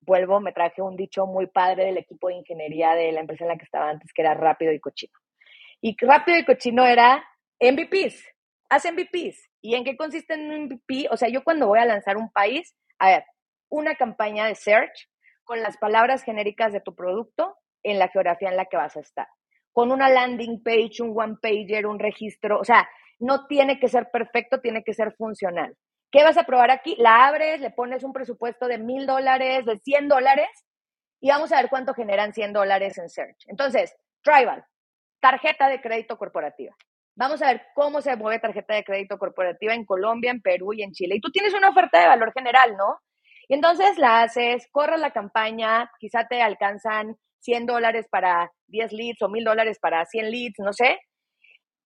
vuelvo, 0.03 0.39
me 0.39 0.53
traje 0.53 0.83
un 0.83 0.95
dicho 0.95 1.27
muy 1.27 1.49
padre 1.49 1.87
del 1.87 1.99
equipo 1.99 2.29
de 2.29 2.37
ingeniería 2.37 2.95
de 2.95 3.11
la 3.11 3.23
empresa 3.23 3.43
en 3.43 3.49
la 3.49 3.57
que 3.57 3.65
estaba 3.65 3.91
antes, 3.91 4.13
que 4.13 4.23
era 4.23 4.35
rápido 4.35 4.71
y 4.73 4.79
cochino. 4.79 5.19
Y 5.81 5.97
rápido 6.01 6.39
y 6.39 6.45
cochino 6.45 6.85
era 6.85 7.25
MVPs, 7.61 8.25
haz 8.69 8.85
MVPs. 8.85 9.51
¿Y 9.61 9.75
en 9.75 9.85
qué 9.85 9.97
consiste 9.97 10.35
un 10.35 10.65
MVP? 10.65 11.09
O 11.11 11.17
sea, 11.17 11.29
yo 11.29 11.43
cuando 11.43 11.67
voy 11.67 11.79
a 11.79 11.85
lanzar 11.85 12.17
un 12.17 12.31
país, 12.31 12.75
a 12.99 13.09
ver, 13.09 13.25
una 13.69 13.97
campaña 13.97 14.47
de 14.47 14.55
search 14.55 15.09
con 15.45 15.61
las 15.61 15.77
palabras 15.77 16.23
genéricas 16.23 16.73
de 16.73 16.81
tu 16.81 16.95
producto 16.95 17.57
en 17.83 17.99
la 17.99 18.09
geografía 18.09 18.49
en 18.49 18.57
la 18.57 18.67
que 18.67 18.77
vas 18.77 18.97
a 18.97 19.01
estar 19.01 19.27
con 19.77 19.93
una 19.93 20.09
landing 20.09 20.63
page, 20.63 21.03
un 21.03 21.13
one 21.15 21.37
pager, 21.39 21.87
un 21.87 21.99
registro, 21.99 22.59
o 22.59 22.65
sea, 22.65 22.89
no 23.19 23.47
tiene 23.47 23.79
que 23.79 23.89
ser 23.89 24.11
perfecto, 24.11 24.59
tiene 24.63 24.83
que 24.83 24.95
ser 24.95 25.13
funcional. 25.13 25.77
¿Qué 26.11 26.25
vas 26.25 26.39
a 26.39 26.45
probar 26.45 26.71
aquí? 26.71 26.97
La 26.99 27.27
abres, 27.27 27.61
le 27.61 27.71
pones 27.73 28.03
un 28.03 28.15
presupuesto 28.15 28.69
de 28.69 28.79
mil 28.79 29.05
dólares, 29.07 29.67
de 29.67 29.77
100 29.77 30.09
dólares, 30.09 30.49
y 31.21 31.29
vamos 31.29 31.53
a 31.53 31.61
ver 31.61 31.69
cuánto 31.69 31.93
generan 31.93 32.33
100 32.33 32.55
dólares 32.55 32.97
en 32.97 33.11
search. 33.11 33.37
Entonces, 33.49 33.95
Tribal, 34.23 34.65
tarjeta 35.21 35.69
de 35.69 35.81
crédito 35.81 36.17
corporativa. 36.17 36.75
Vamos 37.15 37.41
a 37.43 37.47
ver 37.47 37.63
cómo 37.75 38.03
se 38.03 38.15
mueve 38.17 38.41
tarjeta 38.41 38.75
de 38.75 38.85
crédito 38.85 39.19
corporativa 39.19 39.73
en 39.75 39.87
Colombia, 39.87 40.31
en 40.31 40.43
Perú 40.43 40.75
y 40.75 40.83
en 40.83 40.93
Chile. 40.93 41.17
Y 41.17 41.21
tú 41.21 41.31
tienes 41.31 41.55
una 41.55 41.71
oferta 41.71 41.99
de 42.01 42.09
valor 42.09 42.33
general, 42.33 42.77
¿no? 42.77 42.99
Y 43.49 43.55
entonces 43.55 43.97
la 43.97 44.23
haces, 44.23 44.69
corres 44.71 45.01
la 45.01 45.13
campaña, 45.13 45.91
quizá 45.99 46.27
te 46.27 46.43
alcanzan 46.43 47.17
100 47.41 47.67
dólares 47.67 48.07
para 48.11 48.51
10 48.67 48.93
leads 48.93 49.23
o 49.23 49.29
1000 49.29 49.45
dólares 49.45 49.79
para 49.81 50.05
100 50.05 50.31
leads, 50.31 50.59
no 50.59 50.73
sé. 50.73 51.01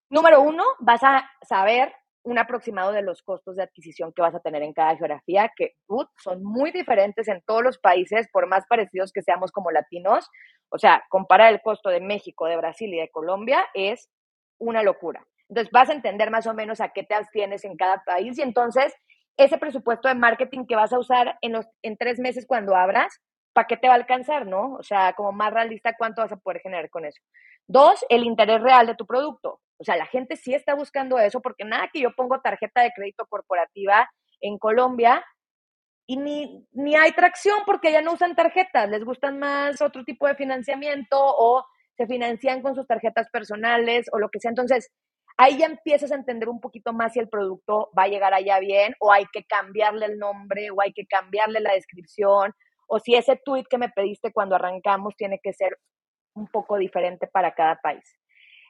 Número 0.09 0.41
uno, 0.41 0.65
vas 0.81 1.03
a 1.05 1.31
saber 1.47 1.93
un 2.23 2.39
aproximado 2.39 2.93
de 2.93 3.03
los 3.03 3.23
costos 3.23 3.57
de 3.57 3.63
adquisición 3.63 4.13
que 4.13 4.23
vas 4.23 4.35
a 4.35 4.41
tener 4.41 4.63
en 4.63 4.73
cada 4.73 4.97
geografía, 4.97 5.51
que 5.57 5.75
son 6.19 6.43
muy 6.43 6.71
diferentes 6.71 7.29
en 7.29 7.43
todos 7.47 7.63
los 7.63 7.79
países, 7.79 8.29
por 8.33 8.47
más 8.47 8.67
parecidos 8.69 9.13
que 9.13 9.23
seamos 9.23 9.53
como 9.53 9.71
latinos. 9.71 10.29
O 10.69 10.79
sea, 10.79 11.03
comparar 11.09 11.53
el 11.53 11.63
costo 11.63 11.89
de 11.89 12.01
México, 12.01 12.47
de 12.47 12.57
Brasil 12.57 12.93
y 12.93 13.01
de 13.01 13.11
Colombia 13.11 13.65
es 13.75 14.11
una 14.59 14.83
locura. 14.83 15.27
Entonces, 15.49 15.73
vas 15.73 15.89
a 15.89 15.95
entender 15.95 16.31
más 16.31 16.47
o 16.47 16.55
menos 16.55 16.81
a 16.81 16.91
qué 16.91 17.03
te 17.03 17.15
abstienes 17.15 17.65
en 17.65 17.77
cada 17.77 18.03
país 18.05 18.39
y 18.39 18.43
entonces 18.43 18.95
ese 19.37 19.59
presupuesto 19.59 20.09
de 20.09 20.15
marketing 20.15 20.67
que 20.67 20.77
vas 20.77 20.93
a 20.93 20.99
usar 20.99 21.39
en, 21.41 21.53
los, 21.53 21.67
en 21.83 21.97
tres 21.97 22.19
meses 22.19 22.47
cuando 22.47 22.77
abras, 22.77 23.21
¿para 23.53 23.67
qué 23.67 23.77
te 23.77 23.89
va 23.89 23.95
a 23.95 23.97
alcanzar, 23.97 24.47
no? 24.47 24.75
O 24.75 24.83
sea, 24.83 25.13
como 25.15 25.33
más 25.33 25.53
realista, 25.53 25.95
¿cuánto 25.97 26.23
vas 26.23 26.33
a 26.33 26.37
poder 26.37 26.61
generar 26.61 26.89
con 26.91 27.05
eso? 27.05 27.21
Dos, 27.67 28.05
el 28.09 28.25
interés 28.25 28.61
real 28.61 28.87
de 28.87 28.95
tu 28.95 29.07
producto. 29.07 29.61
O 29.79 29.85
sea, 29.85 29.97
la 29.97 30.07
gente 30.07 30.37
sí 30.37 30.55
está 30.55 30.75
buscando 30.75 31.19
eso 31.19 31.41
porque 31.41 31.65
nada 31.65 31.89
que 31.93 32.01
yo 32.01 32.15
pongo 32.15 32.41
tarjeta 32.41 32.83
de 32.83 32.93
crédito 32.95 33.27
corporativa 33.27 34.09
en 34.41 34.59
Colombia 34.59 35.25
y 36.07 36.17
ni, 36.17 36.67
ni 36.73 36.97
hay 36.97 37.13
tracción 37.13 37.61
porque 37.65 37.93
ya 37.93 38.03
no 38.03 38.13
usan 38.13 38.35
tarjetas, 38.35 38.91
les 38.91 39.05
gustan 39.05 39.39
más 39.39 39.81
otro 39.81 40.05
tipo 40.05 40.27
de 40.27 40.35
financiamiento 40.35 41.17
o 41.19 41.65
se 41.97 42.07
financian 42.07 42.63
con 42.63 42.75
sus 42.75 42.87
tarjetas 42.87 43.29
personales 43.31 44.07
o 44.13 44.19
lo 44.19 44.29
que 44.29 44.41
sea. 44.41 44.51
Entonces, 44.51 44.91
ahí 45.37 45.59
ya 45.59 45.67
empiezas 45.67 46.13
a 46.13 46.17
entender 46.17 46.49
un 46.49 46.61
poquito 46.61 46.93
más 46.93 47.13
si 47.13 47.21
el 47.21 47.29
producto 47.29 47.91
va 47.97 48.05
a 48.05 48.09
llegar 48.09 48.35
allá 48.35 48.59
bien 48.59 48.95
o 48.99 49.13
hay 49.13 49.25
que 49.33 49.45
cambiarle 49.45 50.07
el 50.07 50.19
nombre 50.19 50.71
o 50.71 50.81
hay 50.81 50.93
que 50.93 51.07
cambiarle 51.07 51.61
la 51.61 51.73
descripción 51.73 52.53
o 52.91 52.99
si 52.99 53.15
ese 53.15 53.37
tweet 53.37 53.65
que 53.71 53.79
me 53.79 53.89
pediste 53.89 54.33
cuando 54.33 54.57
arrancamos 54.57 55.15
tiene 55.17 55.39
que 55.43 55.53
ser 55.53 55.79
un 56.35 56.49
poco 56.49 56.77
diferente 56.77 57.29
para 57.29 57.55
cada 57.55 57.77
país. 57.77 58.19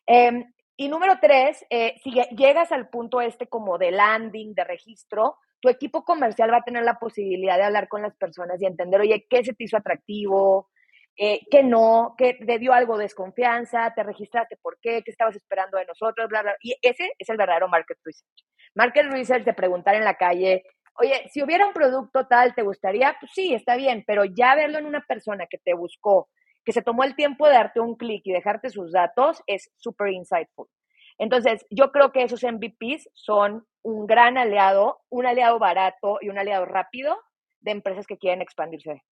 Em, 0.06 0.44
y 0.76 0.88
número 0.88 1.18
tres, 1.20 1.64
eh, 1.70 1.96
si 2.02 2.12
llegas 2.36 2.70
al 2.72 2.88
punto 2.88 3.20
este 3.20 3.46
como 3.48 3.78
de 3.78 3.90
landing, 3.90 4.54
de 4.54 4.64
registro, 4.64 5.36
tu 5.60 5.68
equipo 5.68 6.04
comercial 6.04 6.52
va 6.52 6.58
a 6.58 6.62
tener 6.62 6.84
la 6.84 6.98
posibilidad 6.98 7.56
de 7.56 7.64
hablar 7.64 7.88
con 7.88 8.02
las 8.02 8.16
personas 8.16 8.60
y 8.60 8.66
entender, 8.66 9.00
oye, 9.00 9.26
¿qué 9.28 9.44
se 9.44 9.54
te 9.54 9.64
hizo 9.64 9.76
atractivo? 9.76 10.70
Eh, 11.16 11.40
¿Qué 11.50 11.62
no? 11.62 12.14
¿Qué 12.16 12.34
te 12.34 12.58
dio 12.58 12.72
algo 12.72 12.96
de 12.96 13.04
desconfianza? 13.04 13.92
¿Te 13.94 14.02
registraste 14.02 14.56
por 14.62 14.78
qué? 14.80 15.02
¿Qué 15.02 15.10
estabas 15.10 15.36
esperando 15.36 15.76
de 15.76 15.84
nosotros? 15.84 16.28
Bla. 16.28 16.56
Y 16.62 16.74
ese 16.80 17.12
es 17.18 17.28
el 17.28 17.36
verdadero 17.36 17.68
market 17.68 17.98
research. 18.04 18.46
Market 18.74 19.06
research 19.10 19.44
de 19.44 19.52
preguntar 19.52 19.96
en 19.96 20.04
la 20.04 20.14
calle, 20.14 20.64
oye, 21.01 21.28
si 21.32 21.42
hubiera 21.42 21.66
un 21.66 21.72
producto 21.72 22.26
tal, 22.26 22.55
¿te 22.55 22.62
gustaría? 22.62 23.16
Pues 23.18 23.32
sí, 23.34 23.55
está 23.55 23.76
bien, 23.76 24.05
pero 24.07 24.24
ya 24.24 24.55
verlo 24.55 24.78
en 24.78 24.86
una 24.86 25.05
persona 25.07 25.46
que 25.46 25.59
te 25.59 25.74
buscó, 25.74 26.28
que 26.64 26.72
se 26.72 26.82
tomó 26.82 27.05
el 27.05 27.16
tiempo 27.16 27.46
de 27.46 27.55
darte 27.55 27.80
un 27.80 27.96
clic 27.96 28.22
y 28.24 28.32
dejarte 28.32 28.70
sus 28.70 28.92
datos, 28.92 29.42
es 29.46 29.70
súper 29.76 30.09
insightful. 30.09 30.68
Entonces, 31.18 31.66
yo 31.70 31.90
creo 31.92 32.12
que 32.12 32.22
esos 32.22 32.42
MVPs 32.42 33.11
son 33.14 33.66
un 33.82 34.07
gran 34.07 34.38
aliado, 34.38 35.01
un 35.09 35.26
aliado 35.26 35.59
barato 35.59 36.18
y 36.20 36.28
un 36.28 36.38
aliado 36.38 36.64
rápido 36.66 37.18
de 37.61 37.72
empresas 37.72 38.07
que 38.07 38.18
quieren 38.18 38.42
expandirse. 38.42 39.03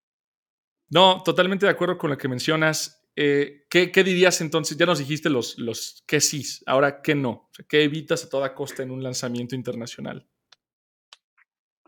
No, 0.90 1.22
totalmente 1.22 1.66
de 1.66 1.72
acuerdo 1.72 1.98
con 1.98 2.10
lo 2.10 2.18
que 2.18 2.28
mencionas. 2.28 3.06
Eh, 3.14 3.66
¿qué, 3.68 3.90
dirías 4.04 4.40
entonces? 4.40 4.76
Ya 4.78 4.86
nos 4.86 5.00
dijiste 5.00 5.28
los, 5.28 5.58
los 5.58 6.02
qué 6.06 6.20
sí, 6.20 6.42
ahora 6.66 7.02
qué 7.02 7.14
no. 7.14 7.50
¿Qué 7.68 7.82
evitas 7.82 8.24
a 8.24 8.28
toda 8.28 8.54
costa 8.54 8.82
en 8.82 8.90
un 8.90 9.02
lanzamiento 9.02 9.54
internacional? 9.54 10.26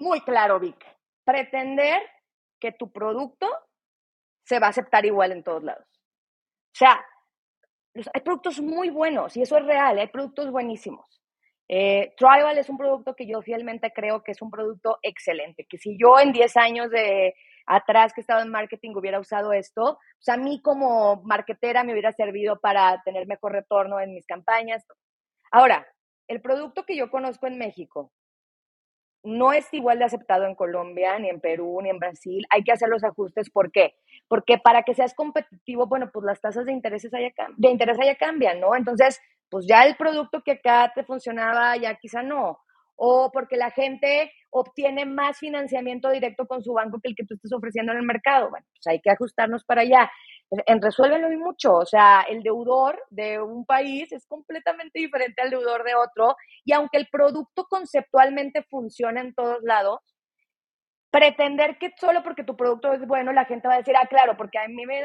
Muy 0.00 0.20
claro, 0.22 0.58
Vic. 0.58 0.84
Pretender 1.24 2.02
que 2.58 2.72
tu 2.72 2.90
producto 2.90 3.48
se 4.44 4.58
va 4.58 4.66
a 4.68 4.70
aceptar 4.70 5.04
igual 5.06 5.32
en 5.32 5.44
todos 5.44 5.62
lados. 5.62 5.86
O 5.86 6.76
sea, 6.76 7.04
hay 7.94 8.20
productos 8.22 8.60
muy 8.60 8.90
buenos 8.90 9.36
y 9.36 9.42
eso 9.42 9.56
es 9.56 9.64
real, 9.64 9.98
hay 9.98 10.08
productos 10.08 10.50
buenísimos. 10.50 11.20
Eh, 11.68 12.14
Tribal 12.16 12.58
es 12.58 12.68
un 12.68 12.76
producto 12.76 13.14
que 13.14 13.26
yo 13.26 13.42
fielmente 13.42 13.92
creo 13.92 14.24
que 14.24 14.32
es 14.32 14.42
un 14.42 14.50
producto 14.50 14.98
excelente, 15.02 15.66
que 15.68 15.78
si 15.78 15.96
yo 15.96 16.18
en 16.18 16.32
10 16.32 16.56
años 16.56 16.90
de 16.90 17.34
atrás 17.66 18.12
que 18.12 18.20
estaba 18.20 18.42
en 18.42 18.50
marketing 18.50 18.92
hubiera 18.96 19.20
usado 19.20 19.52
esto, 19.52 19.98
pues 20.18 20.28
a 20.28 20.36
mí 20.36 20.60
como 20.62 21.22
marketera 21.22 21.84
me 21.84 21.92
hubiera 21.92 22.12
servido 22.12 22.58
para 22.58 23.00
tener 23.04 23.28
mejor 23.28 23.52
retorno 23.52 24.00
en 24.00 24.12
mis 24.14 24.26
campañas. 24.26 24.84
Ahora, 25.52 25.86
el 26.26 26.40
producto 26.40 26.84
que 26.84 26.96
yo 26.96 27.10
conozco 27.10 27.46
en 27.46 27.58
México, 27.58 28.12
no 29.22 29.52
es 29.52 29.72
igual 29.72 29.98
de 29.98 30.04
aceptado 30.04 30.46
en 30.46 30.54
Colombia, 30.54 31.18
ni 31.18 31.28
en 31.28 31.40
Perú, 31.40 31.80
ni 31.82 31.90
en 31.90 31.98
Brasil. 31.98 32.46
Hay 32.50 32.62
que 32.62 32.72
hacer 32.72 32.88
los 32.88 33.04
ajustes. 33.04 33.50
¿Por 33.50 33.70
qué? 33.70 33.94
Porque 34.28 34.58
para 34.58 34.82
que 34.82 34.94
seas 34.94 35.14
competitivo, 35.14 35.86
bueno, 35.86 36.10
pues 36.12 36.24
las 36.24 36.40
tasas 36.40 36.64
de, 36.64 36.72
intereses 36.72 37.12
allá, 37.12 37.30
de 37.56 37.70
interés 37.70 37.98
allá 38.00 38.14
cambian, 38.14 38.60
¿no? 38.60 38.74
Entonces, 38.74 39.20
pues 39.50 39.66
ya 39.68 39.84
el 39.84 39.96
producto 39.96 40.42
que 40.42 40.52
acá 40.52 40.92
te 40.94 41.04
funcionaba, 41.04 41.76
ya 41.76 41.96
quizá 41.96 42.22
no. 42.22 42.58
o 43.02 43.30
porque 43.32 43.56
la 43.56 43.70
gente 43.70 44.30
obtiene 44.50 45.06
más 45.06 45.38
financiamiento 45.38 46.10
directo 46.10 46.46
con 46.46 46.62
su 46.62 46.74
banco 46.74 47.00
que 47.02 47.08
el 47.08 47.14
que 47.16 47.24
tú 47.24 47.34
estás 47.34 47.52
ofreciendo 47.52 47.92
en 47.92 47.98
el 47.98 48.04
mercado. 48.04 48.50
Bueno, 48.50 48.66
pues 48.74 48.86
hay 48.86 49.00
que 49.00 49.10
ajustarnos 49.10 49.64
para 49.64 49.82
allá. 49.82 50.10
En 50.50 50.82
resuélvelo 50.82 51.32
y 51.32 51.36
mucho, 51.36 51.76
o 51.76 51.86
sea, 51.86 52.22
el 52.28 52.42
deudor 52.42 53.00
de 53.10 53.40
un 53.40 53.64
país 53.64 54.10
es 54.10 54.26
completamente 54.26 54.98
diferente 54.98 55.40
al 55.42 55.50
deudor 55.50 55.84
de 55.84 55.94
otro 55.94 56.34
y 56.64 56.72
aunque 56.72 56.98
el 56.98 57.06
producto 57.06 57.66
conceptualmente 57.70 58.64
funciona 58.64 59.20
en 59.20 59.32
todos 59.32 59.62
lados, 59.62 60.00
pretender 61.10 61.78
que 61.78 61.92
solo 61.96 62.24
porque 62.24 62.42
tu 62.42 62.56
producto 62.56 62.92
es 62.92 63.06
bueno 63.06 63.32
la 63.32 63.44
gente 63.44 63.68
va 63.68 63.74
a 63.74 63.78
decir, 63.78 63.94
ah, 63.96 64.06
claro, 64.08 64.36
porque 64.36 64.58
a 64.58 64.66
mí 64.66 64.86
me 64.86 65.02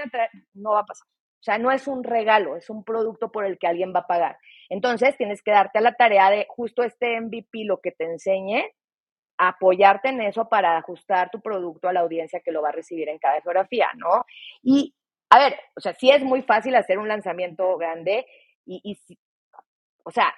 no 0.56 0.72
va 0.72 0.80
a 0.80 0.86
pasar. 0.86 1.08
O 1.08 1.44
sea, 1.46 1.60
no 1.60 1.72
es 1.72 1.88
un 1.88 2.04
regalo, 2.04 2.56
es 2.56 2.72
un 2.72 2.84
producto 2.84 3.32
por 3.32 3.46
el 3.46 3.60
que 3.60 3.68
alguien 3.68 3.94
va 3.96 4.00
a 4.00 4.08
pagar. 4.08 4.40
Entonces, 4.68 5.16
tienes 5.16 5.44
que 5.44 5.52
darte 5.52 5.78
a 5.78 5.82
la 5.82 5.94
tarea 5.94 6.32
de 6.32 6.48
justo 6.50 6.82
este 6.82 7.22
MVP, 7.22 7.66
lo 7.66 7.82
que 7.82 7.92
te 7.92 8.06
enseñe, 8.06 8.64
apoyarte 9.38 10.10
en 10.10 10.22
eso 10.22 10.50
para 10.50 10.78
ajustar 10.78 11.30
tu 11.30 11.42
producto 11.42 11.88
a 11.88 11.94
la 11.94 12.00
audiencia 12.00 12.40
que 12.40 12.52
lo 12.52 12.64
va 12.64 12.70
a 12.70 12.72
recibir 12.72 13.10
en 13.10 13.20
cada 13.20 13.42
geografía, 13.42 13.92
¿no? 13.96 14.26
Y, 14.64 14.96
a 15.30 15.40
ver, 15.40 15.56
o 15.76 15.82
sea, 15.82 15.94
sí 15.94 16.12
es 16.12 16.24
muy 16.24 16.42
fácil 16.44 16.76
hacer 16.76 16.98
un 16.98 17.08
lanzamiento 17.08 17.78
grande 17.78 18.26
y, 18.66 19.00
o 20.04 20.12
sea, 20.12 20.34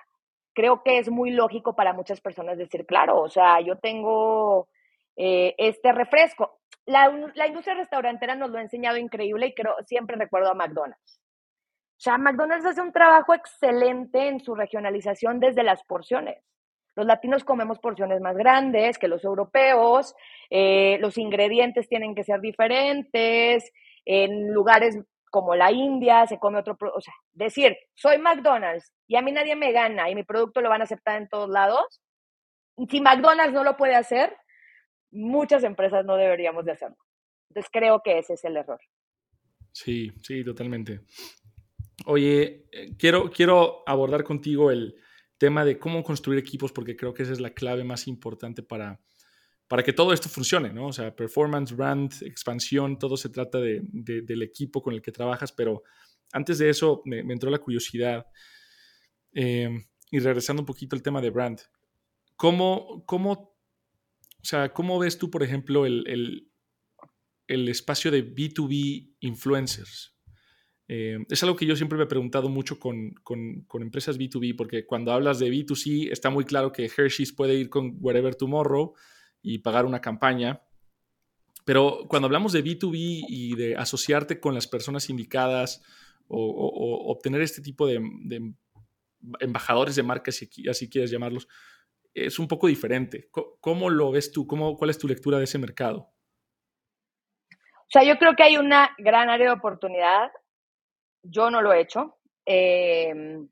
creo 0.53 0.81
que 0.83 0.97
es 0.97 1.09
muy 1.09 1.31
lógico 1.31 1.75
para 1.75 1.93
muchas 1.93 2.19
personas 2.21 2.57
decir, 2.57 2.85
claro, 2.85 3.21
o 3.21 3.29
sea, 3.29 3.61
yo 3.61 3.77
tengo 3.77 4.69
eh, 5.15 5.53
este 5.57 5.91
refresco. 5.91 6.59
La, 6.85 7.09
la, 7.35 7.47
industria 7.47 7.75
restaurantera 7.75 8.35
nos 8.35 8.49
lo 8.49 8.57
ha 8.57 8.61
enseñado 8.61 8.97
increíble 8.97 9.47
y 9.47 9.53
creo, 9.53 9.75
siempre 9.85 10.15
recuerdo 10.15 10.49
a 10.49 10.55
McDonald's. 10.55 11.19
O 11.97 11.99
sea, 11.99 12.17
McDonald's 12.17 12.65
hace 12.65 12.81
un 12.81 12.91
trabajo 12.93 13.33
excelente 13.33 14.27
en 14.27 14.39
su 14.39 14.55
regionalización 14.55 15.39
desde 15.39 15.63
las 15.63 15.83
porciones. 15.83 16.43
Los 16.95 17.05
latinos 17.05 17.43
comemos 17.43 17.79
porciones 17.79 18.21
más 18.21 18.35
grandes 18.35 18.97
que 18.97 19.07
los 19.07 19.23
europeos, 19.23 20.15
eh, 20.49 20.97
los 20.99 21.17
ingredientes 21.17 21.87
tienen 21.87 22.15
que 22.15 22.23
ser 22.23 22.39
diferentes, 22.39 23.71
en 24.07 24.53
lugares 24.53 24.97
como 25.29 25.53
la 25.53 25.69
India 25.71 26.25
se 26.25 26.39
come 26.39 26.59
otro, 26.59 26.77
o 26.95 27.01
sea, 27.01 27.13
decir, 27.33 27.75
soy 27.93 28.17
McDonald's 28.17 28.93
y 29.05 29.17
a 29.17 29.21
mí 29.21 29.33
nadie 29.33 29.57
me 29.57 29.73
gana 29.73 30.09
y 30.09 30.15
mi 30.15 30.23
producto 30.23 30.61
lo 30.61 30.69
van 30.69 30.79
a 30.79 30.85
aceptar 30.85 31.21
en 31.21 31.27
todos 31.27 31.49
lados, 31.49 32.01
si 32.89 33.01
McDonald's 33.01 33.53
no 33.53 33.65
lo 33.65 33.75
puede 33.75 33.95
hacer, 33.95 34.33
muchas 35.11 35.63
empresas 35.65 36.05
no 36.05 36.15
deberíamos 36.15 36.63
de 36.63 36.71
hacerlo. 36.71 36.97
Entonces 37.49 37.69
creo 37.71 38.01
que 38.01 38.19
ese 38.19 38.33
es 38.35 38.43
el 38.45 38.55
error. 38.55 38.79
Sí, 39.73 40.11
sí, 40.23 40.43
totalmente. 40.43 41.01
Oye, 42.05 42.65
eh, 42.71 42.95
quiero, 42.97 43.29
quiero 43.29 43.83
abordar 43.85 44.23
contigo 44.23 44.71
el 44.71 44.95
tema 45.37 45.65
de 45.65 45.77
cómo 45.77 46.03
construir 46.03 46.39
equipos 46.39 46.71
porque 46.71 46.95
creo 46.95 47.13
que 47.13 47.23
esa 47.23 47.33
es 47.33 47.41
la 47.41 47.53
clave 47.53 47.83
más 47.83 48.07
importante 48.07 48.63
para, 48.63 49.01
para 49.67 49.83
que 49.83 49.93
todo 49.93 50.13
esto 50.13 50.29
funcione, 50.29 50.71
¿no? 50.71 50.87
O 50.87 50.93
sea, 50.93 51.15
performance, 51.15 51.75
brand, 51.75 52.11
expansión, 52.21 52.97
todo 52.97 53.17
se 53.17 53.29
trata 53.29 53.59
de, 53.59 53.81
del 53.91 54.41
equipo 54.41 54.81
con 54.81 54.93
el 54.93 55.01
que 55.01 55.11
trabajas, 55.11 55.51
pero 55.51 55.83
antes 56.31 56.57
de 56.57 56.69
eso 56.69 57.01
me, 57.05 57.19
entró 57.19 57.49
la 57.49 57.59
curiosidad 57.59 58.25
eh, 59.33 59.69
y 60.09 60.19
regresando 60.19 60.61
un 60.61 60.65
poquito 60.65 60.95
al 60.95 61.01
tema 61.01 61.21
de 61.21 61.29
brand, 61.29 61.59
¿cómo, 62.35 63.03
cómo 63.05 63.57
o 64.41 64.49
sea, 64.49 64.71
¿cómo 64.71 64.97
ves 64.97 65.17
tú, 65.17 65.29
por 65.29 65.43
ejemplo, 65.43 65.85
el, 65.85 66.47
espacio 67.47 68.11
de 68.11 68.23
B2B 68.23 69.15
influencers? 69.19 70.15
Eh, 70.87 71.17
es 71.29 71.43
algo 71.43 71.57
que 71.57 71.65
yo 71.65 71.75
siempre 71.75 71.97
me 71.97 72.05
he 72.05 72.07
preguntado 72.07 72.47
mucho 72.47 72.79
con, 72.79 73.13
empresas 73.81 74.17
B2B, 74.17 74.55
porque 74.55 74.85
cuando 74.85 75.11
hablas 75.11 75.39
de 75.39 75.51
B2C 75.51 76.13
está 76.13 76.29
muy 76.29 76.45
claro 76.45 76.71
que 76.71 76.85
Hershey's 76.85 77.33
puede 77.33 77.55
ir 77.55 77.69
con 77.69 77.97
Wherever 77.99 78.35
Tomorrow 78.35 78.93
y 79.41 79.59
pagar 79.59 79.85
una 79.85 80.01
campaña. 80.01 80.61
Pero 81.65 82.05
cuando 82.07 82.27
hablamos 82.27 82.53
de 82.53 82.63
B2B 82.63 83.25
y 83.27 83.55
de 83.55 83.75
asociarte 83.75 84.39
con 84.39 84.53
las 84.53 84.67
personas 84.67 85.09
indicadas 85.09 85.83
o, 86.27 87.11
obtener 87.11 87.41
este 87.41 87.61
tipo 87.61 87.87
de, 87.87 88.01
embajadores 89.39 89.95
de 89.95 90.03
marca, 90.03 90.31
si 90.31 90.49
así 90.69 90.89
quieres 90.89 91.11
llamarlos, 91.11 91.47
es 92.13 92.39
un 92.39 92.47
poco 92.47 92.67
diferente. 92.67 93.29
¿Cómo 93.31 93.89
lo 93.89 94.11
ves 94.11 94.31
tú? 94.31 94.47
¿Cómo, 94.47 94.75
¿Cuál 94.77 94.89
es 94.89 94.97
tu 94.97 95.07
lectura 95.07 95.37
de 95.37 95.43
ese 95.43 95.57
mercado? 95.57 96.13
O 97.51 97.89
sea, 97.89 98.03
yo 98.03 98.17
creo 98.17 98.35
que 98.35 98.43
hay 98.43 98.57
una 98.57 98.93
gran 98.97 99.29
área 99.29 99.47
de 99.47 99.53
oportunidad. 99.53 100.31
Yo 101.23 101.49
no 101.49 101.61
lo 101.61 101.71
he 101.71 101.81
hecho. 101.81 102.17
Em, 102.45 103.47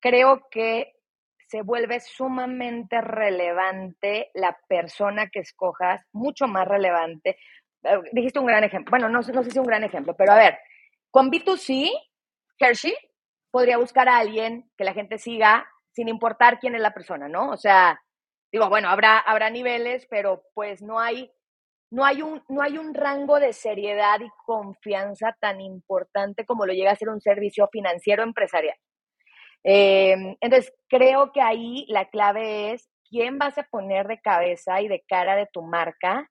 creo 0.00 0.48
que 0.50 0.97
se 1.48 1.62
vuelve 1.62 1.98
sumamente 2.00 3.00
relevante 3.00 4.30
la 4.34 4.56
persona 4.68 5.28
que 5.28 5.40
escojas, 5.40 6.04
mucho 6.12 6.46
más 6.46 6.68
relevante. 6.68 7.38
Eh, 7.82 8.00
dijiste 8.12 8.38
un 8.38 8.46
gran 8.46 8.64
ejemplo. 8.64 8.90
Bueno, 8.90 9.08
no, 9.08 9.20
no 9.20 9.42
sé 9.42 9.50
si 9.50 9.58
un 9.58 9.66
gran 9.66 9.82
ejemplo, 9.82 10.14
pero 10.14 10.32
a 10.32 10.36
ver, 10.36 10.58
con 11.10 11.30
B2C, 11.30 11.90
Hershey 12.58 12.94
podría 13.50 13.78
buscar 13.78 14.10
a 14.10 14.18
alguien 14.18 14.70
que 14.76 14.84
la 14.84 14.92
gente 14.92 15.16
siga 15.16 15.66
sin 15.92 16.08
importar 16.08 16.58
quién 16.58 16.74
es 16.74 16.82
la 16.82 16.92
persona, 16.92 17.28
¿no? 17.28 17.50
O 17.50 17.56
sea, 17.56 17.98
digo, 18.52 18.68
bueno, 18.68 18.90
habrá, 18.90 19.18
habrá 19.18 19.48
niveles, 19.48 20.06
pero 20.10 20.42
pues 20.54 20.82
no 20.82 21.00
hay, 21.00 21.32
no 21.90 22.04
hay, 22.04 22.20
un, 22.20 22.44
no 22.48 22.60
hay 22.60 22.76
un 22.76 22.92
rango 22.92 23.40
de 23.40 23.54
seriedad 23.54 24.20
y 24.20 24.28
confianza 24.44 25.34
tan 25.40 25.62
importante 25.62 26.44
como 26.44 26.66
lo 26.66 26.74
llega 26.74 26.92
a 26.92 26.96
ser 26.96 27.08
un 27.08 27.22
servicio 27.22 27.68
financiero 27.72 28.22
empresarial. 28.22 28.76
Em, 29.64 30.36
entonces, 30.40 30.72
creo 30.88 31.32
que 31.32 31.40
ahí 31.40 31.86
la 31.88 32.08
clave 32.10 32.72
es 32.72 32.88
quién 33.08 33.38
vas 33.38 33.58
a 33.58 33.64
poner 33.64 34.06
de 34.06 34.20
cabeza 34.20 34.80
y 34.80 34.88
de 34.88 35.02
cara 35.08 35.36
de 35.36 35.48
tu 35.52 35.62
marca 35.62 36.28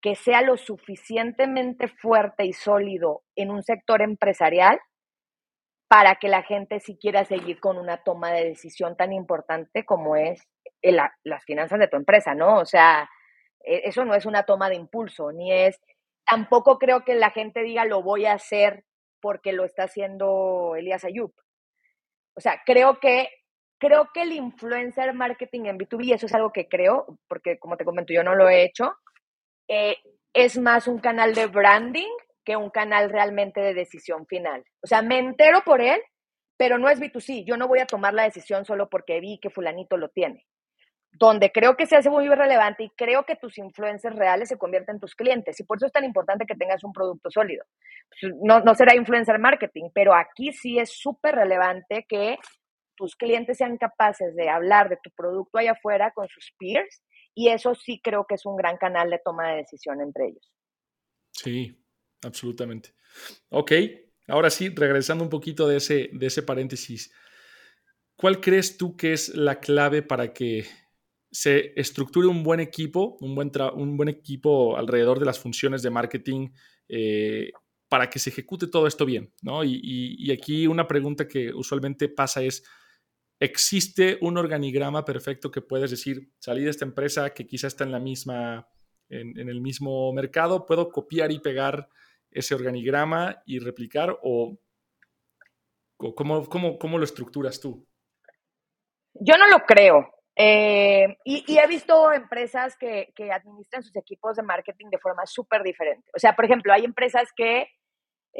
que 0.00 0.14
sea 0.14 0.42
lo 0.42 0.56
suficientemente 0.56 1.88
fuerte 1.88 2.44
y 2.44 2.52
sólido 2.52 3.22
en 3.36 3.50
un 3.50 3.62
sector 3.62 4.02
empresarial 4.02 4.80
para 5.88 6.16
que 6.16 6.28
la 6.28 6.42
gente 6.42 6.80
sí 6.80 6.98
quiera 7.00 7.24
seguir 7.24 7.60
con 7.60 7.78
una 7.78 8.02
toma 8.04 8.30
de 8.30 8.44
decisión 8.44 8.96
tan 8.96 9.12
importante 9.12 9.84
como 9.84 10.16
es 10.16 10.46
las 10.82 11.44
finanzas 11.44 11.78
de 11.78 11.88
tu 11.88 11.96
empresa, 11.96 12.34
¿no? 12.34 12.58
O 12.58 12.66
sea, 12.66 13.08
e, 13.64 13.82
eso 13.84 14.04
no 14.04 14.14
es 14.14 14.26
una 14.26 14.44
toma 14.44 14.68
de 14.68 14.76
impulso, 14.76 15.32
ni 15.32 15.52
es, 15.52 15.80
tampoco 16.26 16.78
creo 16.78 17.04
que 17.04 17.14
la 17.14 17.30
gente 17.30 17.62
diga 17.62 17.84
lo 17.86 18.02
voy 18.02 18.26
a 18.26 18.34
hacer 18.34 18.84
porque 19.20 19.52
lo 19.52 19.64
está 19.64 19.84
haciendo 19.84 20.74
Elías 20.76 21.04
Ayub. 21.04 21.32
O 22.38 22.40
sea, 22.40 22.62
creo 22.64 23.00
que, 23.00 23.28
creo 23.78 24.10
que 24.14 24.22
el 24.22 24.32
influencer 24.32 25.12
marketing 25.12 25.64
en 25.64 25.76
B2B, 25.76 26.04
y 26.04 26.12
eso 26.12 26.26
es 26.26 26.34
algo 26.34 26.52
que 26.52 26.68
creo, 26.68 27.18
porque 27.26 27.58
como 27.58 27.76
te 27.76 27.84
comento, 27.84 28.12
yo 28.12 28.22
no 28.22 28.36
lo 28.36 28.48
he 28.48 28.62
hecho, 28.62 28.94
eh, 29.66 29.96
es 30.32 30.56
más 30.56 30.86
un 30.86 31.00
canal 31.00 31.34
de 31.34 31.46
branding 31.46 32.12
que 32.44 32.54
un 32.54 32.70
canal 32.70 33.10
realmente 33.10 33.60
de 33.60 33.74
decisión 33.74 34.24
final. 34.28 34.64
O 34.84 34.86
sea, 34.86 35.02
me 35.02 35.18
entero 35.18 35.62
por 35.64 35.80
él, 35.80 36.00
pero 36.56 36.78
no 36.78 36.88
es 36.88 37.00
B2C. 37.00 37.44
Yo 37.44 37.56
no 37.56 37.66
voy 37.66 37.80
a 37.80 37.86
tomar 37.86 38.14
la 38.14 38.22
decisión 38.22 38.64
solo 38.64 38.88
porque 38.88 39.18
vi 39.18 39.40
que 39.40 39.50
fulanito 39.50 39.96
lo 39.96 40.08
tiene. 40.10 40.46
Donde 41.12 41.50
creo 41.50 41.76
que 41.76 41.86
se 41.86 41.96
hace 41.96 42.10
muy 42.10 42.28
relevante 42.28 42.84
y 42.84 42.90
creo 42.90 43.24
que 43.24 43.34
tus 43.34 43.58
influencers 43.58 44.14
reales 44.14 44.48
se 44.48 44.58
convierten 44.58 44.96
en 44.96 45.00
tus 45.00 45.14
clientes. 45.14 45.58
Y 45.58 45.64
por 45.64 45.78
eso 45.78 45.86
es 45.86 45.92
tan 45.92 46.04
importante 46.04 46.46
que 46.46 46.54
tengas 46.54 46.84
un 46.84 46.92
producto 46.92 47.30
sólido. 47.30 47.64
Pues, 48.08 48.32
no, 48.42 48.60
no 48.60 48.74
será 48.74 48.94
influencer 48.94 49.38
marketing, 49.38 49.90
pero 49.92 50.14
aquí 50.14 50.52
sí 50.52 50.78
es 50.78 50.90
súper 50.92 51.34
relevante 51.34 52.06
que 52.08 52.38
tus 52.96 53.16
clientes 53.16 53.56
sean 53.56 53.78
capaces 53.78 54.34
de 54.34 54.48
hablar 54.48 54.88
de 54.88 54.98
tu 55.02 55.10
producto 55.10 55.58
allá 55.58 55.72
afuera 55.72 56.12
con 56.12 56.28
sus 56.28 56.52
peers. 56.58 57.02
Y 57.34 57.48
eso 57.48 57.74
sí 57.74 58.00
creo 58.02 58.26
que 58.28 58.34
es 58.34 58.44
un 58.44 58.56
gran 58.56 58.76
canal 58.76 59.10
de 59.10 59.20
toma 59.24 59.50
de 59.50 59.58
decisión 59.58 60.00
entre 60.00 60.26
ellos. 60.26 60.52
Sí, 61.30 61.80
absolutamente. 62.24 62.94
Ok, 63.48 63.72
ahora 64.26 64.50
sí, 64.50 64.70
regresando 64.74 65.22
un 65.22 65.30
poquito 65.30 65.68
de 65.68 65.76
ese, 65.76 66.10
de 66.12 66.26
ese 66.26 66.42
paréntesis, 66.42 67.14
¿cuál 68.16 68.40
crees 68.40 68.76
tú 68.76 68.96
que 68.96 69.12
es 69.12 69.28
la 69.36 69.60
clave 69.60 70.02
para 70.02 70.32
que 70.32 70.66
se 71.30 71.72
estructure 71.76 72.26
un 72.26 72.42
buen 72.42 72.60
equipo, 72.60 73.16
un 73.20 73.34
buen, 73.34 73.50
un 73.74 73.96
buen 73.96 74.08
equipo 74.08 74.76
alrededor 74.76 75.18
de 75.18 75.26
las 75.26 75.38
funciones 75.38 75.82
de 75.82 75.90
marketing 75.90 76.50
eh, 76.88 77.52
para 77.88 78.08
que 78.08 78.18
se 78.18 78.30
ejecute 78.30 78.66
todo 78.66 78.86
esto 78.86 79.04
bien? 79.04 79.32
¿no? 79.42 79.62
Y, 79.64 80.30
aquí 80.32 80.66
una 80.66 80.86
pregunta 80.86 81.28
que 81.28 81.52
usualmente 81.52 82.08
pasa 82.08 82.42
es, 82.42 82.64
¿existe 83.40 84.18
un 84.20 84.38
organigrama 84.38 85.04
perfecto 85.04 85.50
que 85.50 85.62
puedes 85.62 85.90
decir, 85.90 86.30
salí 86.38 86.64
de 86.64 86.70
esta 86.70 86.84
empresa 86.84 87.30
que 87.30 87.46
quizá 87.46 87.66
está 87.66 87.84
en 87.84 87.92
la 87.92 88.00
misma, 88.00 88.68
en, 89.08 89.38
en 89.38 89.48
el 89.48 89.60
mismo 89.60 90.12
mercado, 90.12 90.66
puedo 90.66 90.90
copiar 90.90 91.32
y 91.32 91.38
pegar 91.38 91.88
ese 92.30 92.54
organigrama 92.54 93.42
y 93.46 93.58
replicar 93.58 94.18
o, 94.22 94.58
cómo, 95.96 96.48
cómo, 96.48 96.98
lo 96.98 97.04
estructuras 97.04 97.60
tú? 97.60 97.86
Yo 99.14 99.36
no 99.36 99.48
lo 99.48 99.64
creo. 99.66 100.14
Eh, 100.40 101.16
y, 101.24 101.58
he 101.58 101.66
visto 101.66 102.12
empresas 102.12 102.76
que, 102.78 103.12
que, 103.16 103.32
administran 103.32 103.82
sus 103.82 103.96
equipos 103.96 104.36
de 104.36 104.44
marketing 104.44 104.86
de 104.88 104.98
forma 104.98 105.26
súper 105.26 105.64
diferente. 105.64 106.08
O 106.14 106.18
sea, 106.20 106.36
por 106.36 106.44
ejemplo, 106.44 106.72
hay 106.72 106.84
empresas 106.84 107.28
que 107.36 107.66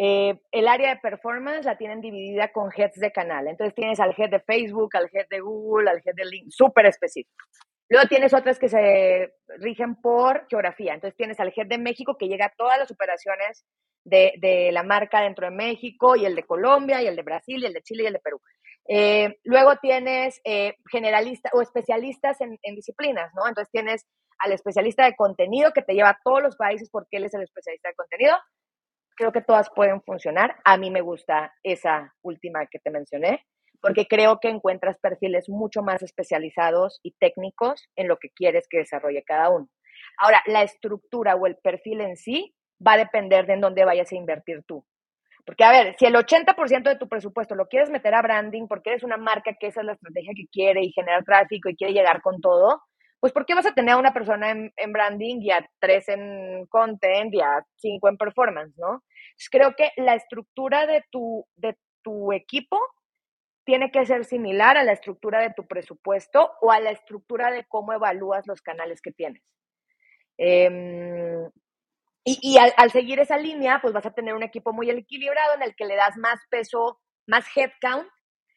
Eh, 0.00 0.38
el 0.52 0.68
área 0.68 0.90
de 0.94 1.00
performance 1.00 1.64
la 1.64 1.76
tienen 1.76 2.00
dividida 2.00 2.52
con 2.52 2.70
heads 2.70 3.00
de 3.00 3.10
canal. 3.10 3.48
Entonces 3.48 3.74
tienes 3.74 3.98
al 3.98 4.14
head 4.16 4.30
de 4.30 4.38
Facebook, 4.40 4.90
al 4.94 5.10
head 5.12 5.26
de 5.28 5.40
Google, 5.40 5.90
al 5.90 6.00
head 6.04 6.14
de 6.14 6.24
LinkedIn, 6.24 6.52
súper 6.52 6.86
específico. 6.86 7.44
Luego 7.88 8.06
tienes 8.06 8.32
otras 8.34 8.58
que 8.58 8.68
se 8.68 9.32
rigen 9.58 9.96
por 10.00 10.46
geografía. 10.48 10.94
Entonces 10.94 11.16
tienes 11.16 11.40
al 11.40 11.52
head 11.56 11.66
de 11.66 11.78
México 11.78 12.16
que 12.16 12.28
llega 12.28 12.46
a 12.46 12.54
todas 12.56 12.78
las 12.78 12.90
operaciones 12.90 13.64
de, 14.04 14.70
la 14.72 14.82
marca 14.82 15.20
dentro 15.20 15.46
de 15.46 15.56
México 15.56 16.14
y 16.14 16.24
el 16.24 16.34
de 16.36 16.44
Colombia 16.44 17.02
y 17.02 17.06
el 17.06 17.16
de 17.16 17.22
Brasil 17.22 17.60
y 17.60 17.66
el 17.66 17.72
de 17.72 17.82
Chile 17.82 18.04
y 18.04 18.06
el 18.06 18.12
de 18.12 18.20
Perú. 18.20 18.40
Eh, 18.88 19.36
luego 19.44 19.76
tienes 19.76 20.40
eh, 20.44 20.76
generalistas 20.90 21.52
o 21.54 21.60
especialistas 21.60 22.40
en, 22.40 22.58
en, 22.62 22.74
disciplinas, 22.74 23.30
¿no? 23.34 23.46
Entonces 23.46 23.70
tienes 23.70 24.06
al 24.38 24.52
especialista 24.52 25.04
de 25.04 25.14
contenido 25.14 25.72
que 25.72 25.82
te 25.82 25.94
lleva 25.94 26.10
a 26.10 26.20
todos 26.24 26.42
los 26.42 26.56
países 26.56 26.88
porque 26.90 27.18
él 27.18 27.24
es 27.24 27.34
el 27.34 27.42
especialista 27.42 27.88
de 27.88 27.94
contenido 27.94 28.34
creo 29.18 29.32
que 29.32 29.42
todas 29.42 29.68
pueden 29.74 30.00
funcionar. 30.02 30.56
A 30.64 30.78
mí 30.78 30.90
me 30.90 31.02
gusta 31.02 31.52
esa 31.62 32.14
última 32.22 32.66
que 32.66 32.78
te 32.78 32.90
mencioné, 32.90 33.44
porque 33.80 34.06
creo 34.06 34.38
que 34.40 34.48
encuentras 34.48 34.96
perfiles 34.98 35.48
mucho 35.48 35.82
más 35.82 36.02
especializados 36.02 37.00
y 37.02 37.12
técnicos 37.18 37.88
en 37.96 38.08
lo 38.08 38.16
que 38.18 38.30
quieres 38.30 38.66
que 38.70 38.78
desarrolle 38.78 39.24
cada 39.24 39.50
uno. 39.50 39.68
Ahora, 40.18 40.40
la 40.46 40.62
estructura 40.62 41.34
o 41.34 41.46
el 41.46 41.56
perfil 41.56 42.00
en 42.00 42.16
sí 42.16 42.54
va 42.84 42.92
a 42.92 42.98
depender 42.98 43.46
de 43.46 43.54
en 43.54 43.60
dónde 43.60 43.84
vayas 43.84 44.12
a 44.12 44.16
invertir 44.16 44.62
tú. 44.66 44.86
Porque, 45.48 45.64
a 45.64 45.70
ver, 45.70 45.96
si 45.98 46.04
el 46.04 46.14
80% 46.14 46.82
de 46.82 46.96
tu 46.96 47.08
presupuesto 47.08 47.54
lo 47.54 47.68
quieres 47.68 47.88
meter 47.88 48.14
a 48.14 48.20
branding 48.20 48.66
porque 48.68 48.90
eres 48.90 49.02
una 49.02 49.16
marca 49.16 49.54
que 49.58 49.68
esa 49.68 49.80
es 49.80 49.86
la 49.86 49.94
estrategia 49.94 50.32
que 50.36 50.46
quiere 50.52 50.82
y 50.82 50.92
generar 50.92 51.24
tráfico 51.24 51.70
y 51.70 51.74
quiere 51.74 51.94
llegar 51.94 52.20
con 52.20 52.42
todo, 52.42 52.82
pues 53.18 53.32
¿por 53.32 53.46
qué 53.46 53.54
vas 53.54 53.64
a 53.64 53.72
tener 53.72 53.94
a 53.94 53.96
una 53.96 54.12
persona 54.12 54.50
en, 54.50 54.92
branding 54.92 55.40
y 55.40 55.50
a 55.50 55.66
tres 55.80 56.06
en 56.10 56.66
content 56.66 57.32
y 57.32 57.40
a 57.40 57.64
cinco 57.76 58.10
en 58.10 58.18
performance, 58.18 58.76
¿no? 58.76 59.02
creo 59.50 59.74
que 59.74 59.90
la 59.96 60.16
estructura 60.16 60.86
de 60.86 61.02
tu, 61.10 61.46
de 61.56 61.78
tu 62.02 62.30
equipo 62.34 62.78
tiene 63.64 63.90
que 63.90 64.04
ser 64.04 64.26
similar 64.26 64.76
a 64.76 64.84
la 64.84 64.92
estructura 64.92 65.40
de 65.40 65.54
tu 65.54 65.66
presupuesto 65.66 66.50
o 66.60 66.72
a 66.72 66.78
la 66.78 66.90
estructura 66.90 67.50
de 67.50 67.64
cómo 67.64 67.94
evalúas 67.94 68.46
los 68.46 68.60
canales 68.60 69.00
que 69.00 69.12
tienes. 69.12 69.42
Em, 70.36 71.48
y, 72.40 72.58
al, 72.58 72.90
seguir 72.90 73.20
esa 73.20 73.36
línea, 73.38 73.80
pues 73.80 73.94
vas 73.94 74.06
a 74.06 74.12
tener 74.12 74.34
un 74.34 74.42
equipo 74.42 74.72
muy 74.72 74.90
equilibrado 74.90 75.54
en 75.54 75.62
el 75.62 75.74
que 75.76 75.86
le 75.86 75.96
das 75.96 76.16
más 76.16 76.40
peso, 76.50 77.00
más 77.26 77.44
headcount 77.56 78.08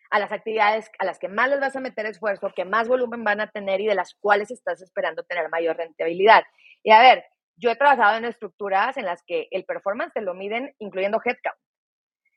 a 0.10 0.20
las 0.20 0.32
actividades 0.32 0.92
a 1.00 1.06
las 1.06 1.20
que 1.20 1.30
más 1.30 1.50
les 1.50 1.60
vas 1.60 1.76
a 1.76 1.80
meter 1.80 2.06
esfuerzo, 2.06 2.52
que 2.54 2.66
más 2.66 2.88
volumen 2.88 3.24
van 3.24 3.40
a 3.40 3.50
tener 3.50 3.80
y 3.80 3.88
de 3.88 3.96
las 3.96 4.14
cuales 4.16 4.52
estás 4.52 4.82
esperando 4.82 5.24
tener 5.24 5.50
mayor 5.50 5.78
rentabilidad. 5.78 6.44
Y 6.84 6.92
a 6.92 7.00
ver, 7.00 7.24
yo 7.56 7.72
he 7.72 7.76
trabajado 7.76 8.18
en 8.18 8.26
estructuras 8.26 8.98
en 8.98 9.06
las 9.06 9.24
que 9.24 9.48
el 9.52 9.64
performance 9.64 10.14
te 10.14 10.22
lo 10.22 10.34
miden 10.34 10.76
incluyendo 10.80 11.22
headcount. 11.24 11.58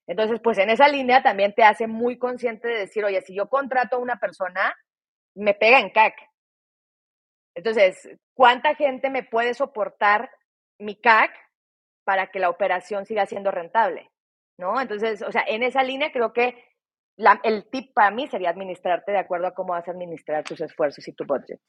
Entonces, 0.07 0.41
pues 0.43 0.59
en 0.59 0.71
esa 0.71 0.87
línea 0.89 1.23
también 1.23 1.55
te 1.55 1.65
hace 1.65 1.87
muy 1.87 2.19
consciente 2.19 2.69
de 2.69 2.81
decir, 2.81 3.05
oye, 3.05 3.23
si 3.23 3.35
yo 3.35 3.49
contrato 3.49 3.97
a 3.97 4.01
una 4.01 4.21
persona, 4.21 4.77
me 5.35 5.55
pega 5.55 5.81
en 5.81 5.91
CAC. 5.91 6.15
Entonces, 7.55 8.09
¿cuánta 8.35 8.75
gente 8.75 9.11
me 9.11 9.23
puede 9.23 9.55
soportar 9.55 10.31
mi 10.79 10.97
CAC 10.97 11.31
para 12.05 12.29
que 12.29 12.39
la 12.39 12.51
operación 12.51 13.07
siga 13.07 13.27
siendo 13.27 13.51
rentable? 13.51 14.11
¿No? 14.59 14.81
Entonces, 14.81 15.23
o 15.23 15.33
sea, 15.33 15.45
en 15.47 15.63
esa 15.63 15.83
línea 15.83 16.13
creo 16.13 16.33
que 16.33 16.55
el 17.43 17.69
tip 17.71 17.93
para 17.93 18.11
mí 18.11 18.27
sería 18.29 18.51
administrarte 18.51 19.13
de 19.13 19.19
acuerdo 19.19 19.47
a 19.47 19.55
cómo 19.55 19.73
vas 19.73 19.89
a 19.89 19.93
administrar 19.93 20.45
tus 20.45 20.61
esfuerzos 20.61 21.07
y 21.09 21.13
tu 21.13 21.25
budget. 21.25 21.61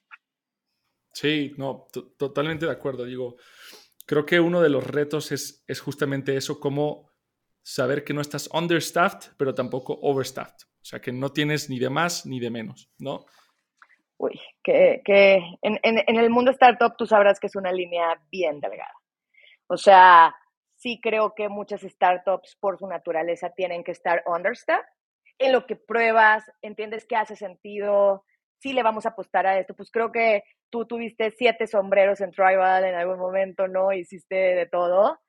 Sí, 1.14 1.54
no, 1.58 1.88
totalmente 2.18 2.66
de 2.66 2.72
acuerdo. 2.72 3.06
Digo, 3.06 3.38
creo 4.06 4.26
que 4.26 4.40
uno 4.40 4.62
de 4.62 4.70
los 4.70 4.86
retos 4.86 5.32
es, 5.32 5.64
es 5.68 5.80
justamente 5.80 6.36
eso, 6.36 6.60
cómo 6.60 7.12
saber 7.64 8.04
que 8.04 8.14
no 8.14 8.22
estás 8.22 8.50
understaffed, 8.54 9.32
pero 9.38 9.56
tampoco 9.56 9.98
overstaffed. 10.02 10.68
O 10.82 10.86
sea, 10.86 11.00
que 11.00 11.12
no 11.12 11.32
tienes 11.32 11.70
ni 11.70 11.80
de 11.80 11.90
más 11.90 12.26
ni 12.26 12.40
de 12.40 12.52
menos, 12.52 12.92
¿no? 13.00 13.26
Uy, 14.18 14.40
que, 14.64 15.02
que 15.04 15.36
en, 15.62 15.80
en, 15.84 16.04
en 16.08 16.16
el 16.18 16.30
mundo 16.30 16.52
startup 16.52 16.96
tú 16.98 17.06
sabrás 17.06 17.40
que 17.40 17.48
es 17.48 17.56
una 17.56 17.72
línea 17.72 18.20
bien 18.32 18.60
delgada. 18.60 18.94
O 19.68 19.78
sea, 19.78 20.36
sí 20.76 21.00
creo 21.02 21.34
que 21.36 21.50
muchas 21.50 21.82
startups 21.82 22.56
por 22.60 22.78
su 22.78 22.88
naturaleza 22.88 23.50
tienen 23.50 23.84
que 23.84 23.92
estar 23.92 24.24
understaffed, 24.26 24.86
en 25.38 25.52
lo 25.52 25.66
que 25.66 25.76
pruebas, 25.76 26.50
entiendes 26.62 27.06
que 27.06 27.16
hace 27.16 27.36
sentido, 27.36 28.24
si 28.60 28.74
le 28.74 28.84
vamos 28.84 29.06
a 29.06 29.10
apostar 29.10 29.46
a 29.46 29.60
esto. 29.60 29.74
Pues 29.74 29.92
creo 29.92 30.12
que 30.12 30.44
tú 30.70 30.86
tuviste 30.86 31.32
siete 31.32 31.68
sombreros 31.68 32.22
en 32.22 32.32
Tribal 32.32 32.86
en 32.86 32.96
algún 32.96 33.20
momento, 33.20 33.68
¿no? 33.68 33.92
Hiciste 33.92 34.36
de 34.36 34.66
todo. 34.66 35.20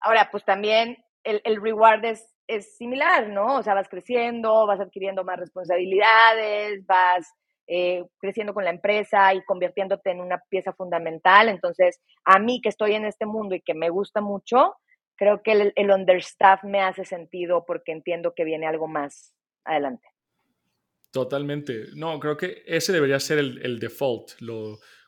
Ahora, 0.00 0.28
pues 0.30 0.44
también 0.44 0.96
el, 1.24 1.40
el 1.44 1.60
reward 1.60 2.04
es, 2.04 2.34
es 2.46 2.76
similar, 2.76 3.28
¿no? 3.28 3.56
O 3.56 3.62
sea, 3.62 3.74
vas 3.74 3.88
creciendo, 3.88 4.66
vas 4.66 4.80
adquiriendo 4.80 5.24
más 5.24 5.38
responsabilidades, 5.38 6.84
vas 6.86 7.32
eh, 7.66 8.04
creciendo 8.18 8.54
con 8.54 8.64
la 8.64 8.70
empresa 8.70 9.32
y 9.34 9.44
convirtiéndote 9.44 10.10
en 10.10 10.20
una 10.20 10.42
pieza 10.48 10.72
fundamental. 10.72 11.48
Entonces, 11.48 12.00
a 12.24 12.38
mí 12.38 12.60
que 12.60 12.68
estoy 12.68 12.94
en 12.94 13.04
este 13.04 13.26
mundo 13.26 13.54
y 13.54 13.60
que 13.60 13.74
me 13.74 13.90
gusta 13.90 14.20
mucho, 14.20 14.74
creo 15.16 15.42
que 15.42 15.72
el, 15.74 15.90
understaff 15.90 16.64
me 16.64 16.80
hace 16.80 17.04
sentido 17.04 17.64
porque 17.66 17.92
entiendo 17.92 18.34
que 18.34 18.44
viene 18.44 18.66
algo 18.66 18.88
más 18.88 19.34
adelante. 19.64 20.08
Totalmente. 21.12 21.86
No, 21.94 22.18
creo 22.18 22.36
que 22.36 22.62
ese 22.66 22.92
debería 22.92 23.20
ser 23.20 23.38
el, 23.38 23.78
default, 23.78 24.32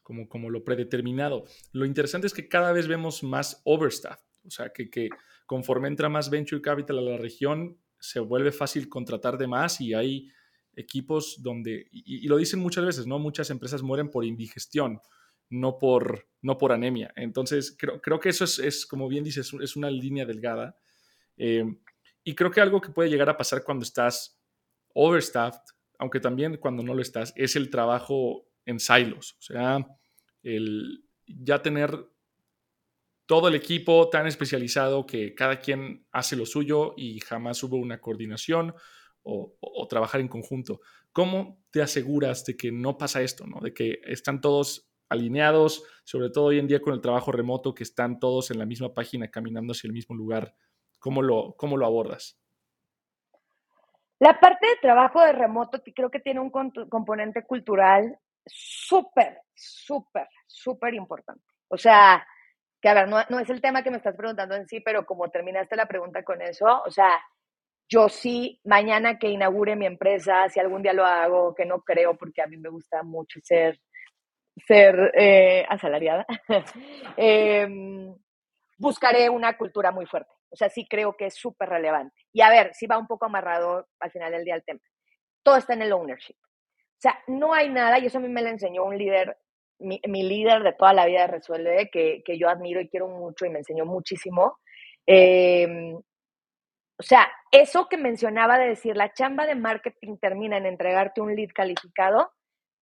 como, 0.03 0.29
como 0.29 0.51
lo 0.51 0.63
predeterminado. 0.63 1.45
Lo 1.73 1.87
interesante 1.87 2.27
es 2.27 2.35
que 2.35 2.49
cada 2.49 2.73
vez 2.73 2.87
vemos 2.87 3.23
más 3.23 3.63
overstaff, 3.65 4.21
o 4.47 4.51
sea, 4.51 4.69
que, 4.69 4.91
que 4.91 5.09
conforme 5.47 5.89
entra 5.89 6.09
más 6.09 6.31
venture 6.31 6.63
capital 6.63 6.99
a 6.99 7.03
la 7.03 7.17
región, 7.17 7.79
se 7.99 8.21
vuelve 8.21 8.53
fácil 8.53 8.89
contratar 8.89 9.39
de 9.39 9.47
más 9.47 9.81
y 9.81 9.95
hay 9.95 10.29
equipos 10.77 11.43
donde, 11.43 11.89
y, 11.91 12.27
lo 12.29 12.37
dicen 12.37 12.61
muchas 12.61 12.85
veces, 12.85 13.07
¿no? 13.07 13.19
Muchas 13.19 13.51
empresas 13.51 13.83
mueren 13.83 14.11
por 14.11 14.25
indigestión 14.25 15.01
no 15.51 15.79
por, 15.79 16.27
no 16.43 16.59
por 16.59 16.73
anemia. 16.73 17.13
Entonces, 17.17 17.77
creo, 17.79 18.01
creo 18.01 18.19
que 18.19 18.31
eso 18.31 18.45
es, 18.45 18.59
es, 18.59 18.87
como 18.87 19.09
bien 19.09 19.25
dices, 19.25 19.53
es 19.61 19.77
una 19.77 19.91
línea 19.91 20.25
delgada. 20.25 20.77
Eh, 21.37 21.65
y 22.25 22.35
creo 22.35 22.51
que 22.51 22.61
algo 22.61 22.81
que 22.81 22.91
puede 22.91 23.11
llegar 23.11 23.29
a 23.29 23.37
pasar 23.37 23.63
cuando 23.63 23.85
estás 23.85 24.41
overstaffed, 24.95 25.61
aunque 25.99 26.21
también 26.21 26.57
cuando 26.57 26.83
no 26.83 26.95
lo 26.95 27.03
estás, 27.03 27.33
es 27.37 27.57
el 27.57 27.71
trabajo 27.71 28.49
en 28.65 28.81
silos. 28.81 29.37
O 29.39 29.43
sea, 29.43 29.87
el 30.43 31.05
ya 31.27 31.63
tener 31.63 32.09
todo 33.27 33.49
el 33.49 33.55
equipo 33.55 34.09
tan 34.11 34.27
especializado 34.27 35.07
que 35.07 35.35
cada 35.35 35.59
quien 35.59 36.07
hace 36.13 36.37
lo 36.37 36.45
suyo 36.47 36.95
y 36.97 37.21
jamás 37.21 37.63
hubo 37.63 37.77
una 37.77 38.01
coordinación 38.01 38.75
o, 39.25 39.87
trabajar 39.89 40.21
en 40.21 40.29
conjunto. 40.29 40.81
¿Cómo 41.13 41.59
te 41.71 41.83
aseguras 41.83 42.45
de 42.45 42.57
que 42.57 42.73
no 42.73 42.97
pasa 42.97 43.23
esto, 43.23 43.47
¿no? 43.47 43.61
de 43.61 43.75
que 43.75 44.01
están 44.05 44.41
todos 44.41 44.91
alineados, 45.09 45.85
sobre 46.05 46.31
todo 46.31 46.47
hoy 46.47 46.59
en 46.59 46.67
día 46.67 46.81
con 46.81 46.95
el 46.95 47.01
trabajo 47.01 47.33
remoto, 47.33 47.75
que 47.75 47.83
están 47.83 48.19
todos 48.19 48.51
en 48.51 48.59
la 48.59 48.67
misma 48.67 48.95
página 48.95 49.31
caminando 49.31 49.73
hacia 49.73 49.89
el 49.89 49.93
mismo 49.93 50.15
lugar. 50.17 50.55
¿Cómo 50.99 51.23
lo, 51.23 51.55
cómo 51.59 51.77
lo 51.77 51.87
abordas? 51.87 52.39
La 54.19 54.41
parte 54.41 54.67
de 54.67 54.77
trabajo 54.81 55.21
de 55.21 55.33
remoto 55.33 55.83
creo 55.95 56.11
que 56.11 56.21
tiene 56.21 56.41
un 56.41 56.51
componente 56.51 57.45
cultural 57.45 58.19
súper, 58.47 59.41
súper, 59.55 60.29
súper 60.47 60.95
importante. 60.95 61.45
O 61.69 61.77
sea, 61.77 62.27
que 62.81 62.89
a 62.89 62.95
ver, 62.95 63.09
no, 63.09 63.19
no, 63.29 63.39
es 63.39 63.51
el 63.51 63.61
tema 63.61 63.83
que 63.83 63.91
me 63.91 63.97
estás 63.97 64.17
preguntando 64.17 64.55
en 64.55 64.67
sí, 64.67 64.81
pero 64.81 65.05
como 65.05 65.31
terminaste 65.31 65.77
la 65.77 65.87
pregunta 65.87 66.23
con 66.23 66.41
eso, 66.43 66.83
o 66.87 66.91
sea, 66.91 67.21
yo 67.89 68.09
sí, 68.09 68.61
mañana 68.65 69.19
que 69.19 69.29
inaugure 69.29 69.77
mi 69.77 69.87
empresa, 69.87 70.49
si 70.49 70.61
algún 70.61 70.83
día 70.83 70.93
lo 70.93 71.05
hago, 71.05 71.55
que 71.55 71.67
no 71.67 71.83
creo 71.83 72.17
porque 72.17 72.43
a 72.43 72.47
mí 72.47 72.57
me 72.57 72.69
gusta 72.69 73.03
mucho 73.03 73.41
ser 73.43 73.81
ser 74.67 75.13
eh, 75.15 75.67
asalariada, 75.69 76.27
eh, 77.17 77.67
buscaré 78.79 79.29
una 79.29 79.57
cultura 79.57 79.91
muy 79.91 80.07
fuerte. 80.07 80.33
O 80.51 80.57
sea, 80.57 80.69
sí 80.69 80.87
creo 80.89 81.17
que 81.17 81.27
es 81.27 81.35
súper 81.35 81.69
relevante. 81.69 82.15
Y 82.33 82.41
a 82.41 82.51
ver, 82.51 82.73
si 82.75 82.87
va 82.87 82.99
un 82.99 83.09
poco 83.09 83.27
amarrado 83.27 83.89
al 83.99 84.11
final 84.11 84.31
del 84.31 84.45
día 84.45 84.55
el 84.55 84.65
tema. 84.65 84.81
Todo 85.43 85.57
está 85.57 85.75
en 85.75 85.83
el 85.83 85.93
ownership. 85.93 86.37
O 86.37 87.01
sea, 87.01 87.19
no 87.27 87.53
hay 87.53 87.69
nada, 87.69 87.99
y 87.99 88.07
eso 88.07 88.19
a 88.19 88.21
mí 88.21 88.29
me 88.29 88.43
lo 88.43 88.49
enseñó 88.49 88.85
un 88.85 88.97
líder, 88.97 89.37
mi, 89.81 90.01
mi 90.07 90.23
líder 90.23 90.63
de 90.63 90.73
toda 90.73 90.93
la 90.93 91.07
vida 91.07 91.23
de 91.23 91.27
Resuelve, 91.27 91.91
que, 91.91 92.23
que, 92.25 92.39
yo 92.39 92.49
admiro 92.49 92.81
y 92.81 92.89
quiero 92.89 93.09
mucho 93.09 93.45
y 93.45 93.51
me 93.51 93.59
enseñó 93.59 93.85
muchísimo. 93.85 94.59
Eh, 95.07 95.97
o 96.99 97.03
sea, 97.03 97.31
eso 97.51 97.89
que 97.89 97.97
mencionaba 97.97 98.59
de 98.59 98.69
decir, 98.69 98.97
la 98.97 99.13
chamba 99.13 99.47
de 99.47 99.57
marketing 99.57 100.17
termina 100.19 100.57
en 100.57 100.67
entregarte 100.67 101.21
un 101.21 101.35
lead 101.35 101.51
calificado, 101.55 102.33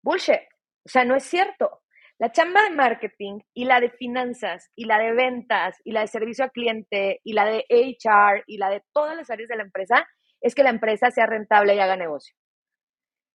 bullshit. 0.02 0.40
O 0.84 0.88
sea, 0.88 1.04
no 1.04 1.14
es 1.14 1.24
cierto. 1.24 1.82
La 2.18 2.30
chamba 2.30 2.62
de 2.62 2.70
marketing 2.70 3.40
y 3.54 3.64
la 3.64 3.80
de 3.80 3.90
finanzas 3.90 4.70
y 4.76 4.84
la 4.84 4.98
de 4.98 5.12
ventas 5.12 5.80
y 5.84 5.92
la 5.92 6.02
de 6.02 6.08
servicio 6.08 6.44
al 6.44 6.52
cliente 6.52 7.20
y 7.24 7.32
la 7.32 7.46
de 7.46 7.64
HR 7.68 8.44
y 8.46 8.58
la 8.58 8.70
de 8.70 8.82
todas 8.92 9.16
las 9.16 9.30
áreas 9.30 9.48
de 9.48 9.56
la 9.56 9.62
empresa 9.62 10.06
es 10.40 10.54
que 10.54 10.62
la 10.62 10.70
empresa 10.70 11.10
sea 11.10 11.26
rentable 11.26 11.74
y 11.74 11.80
haga 11.80 11.96
negocio. 11.96 12.36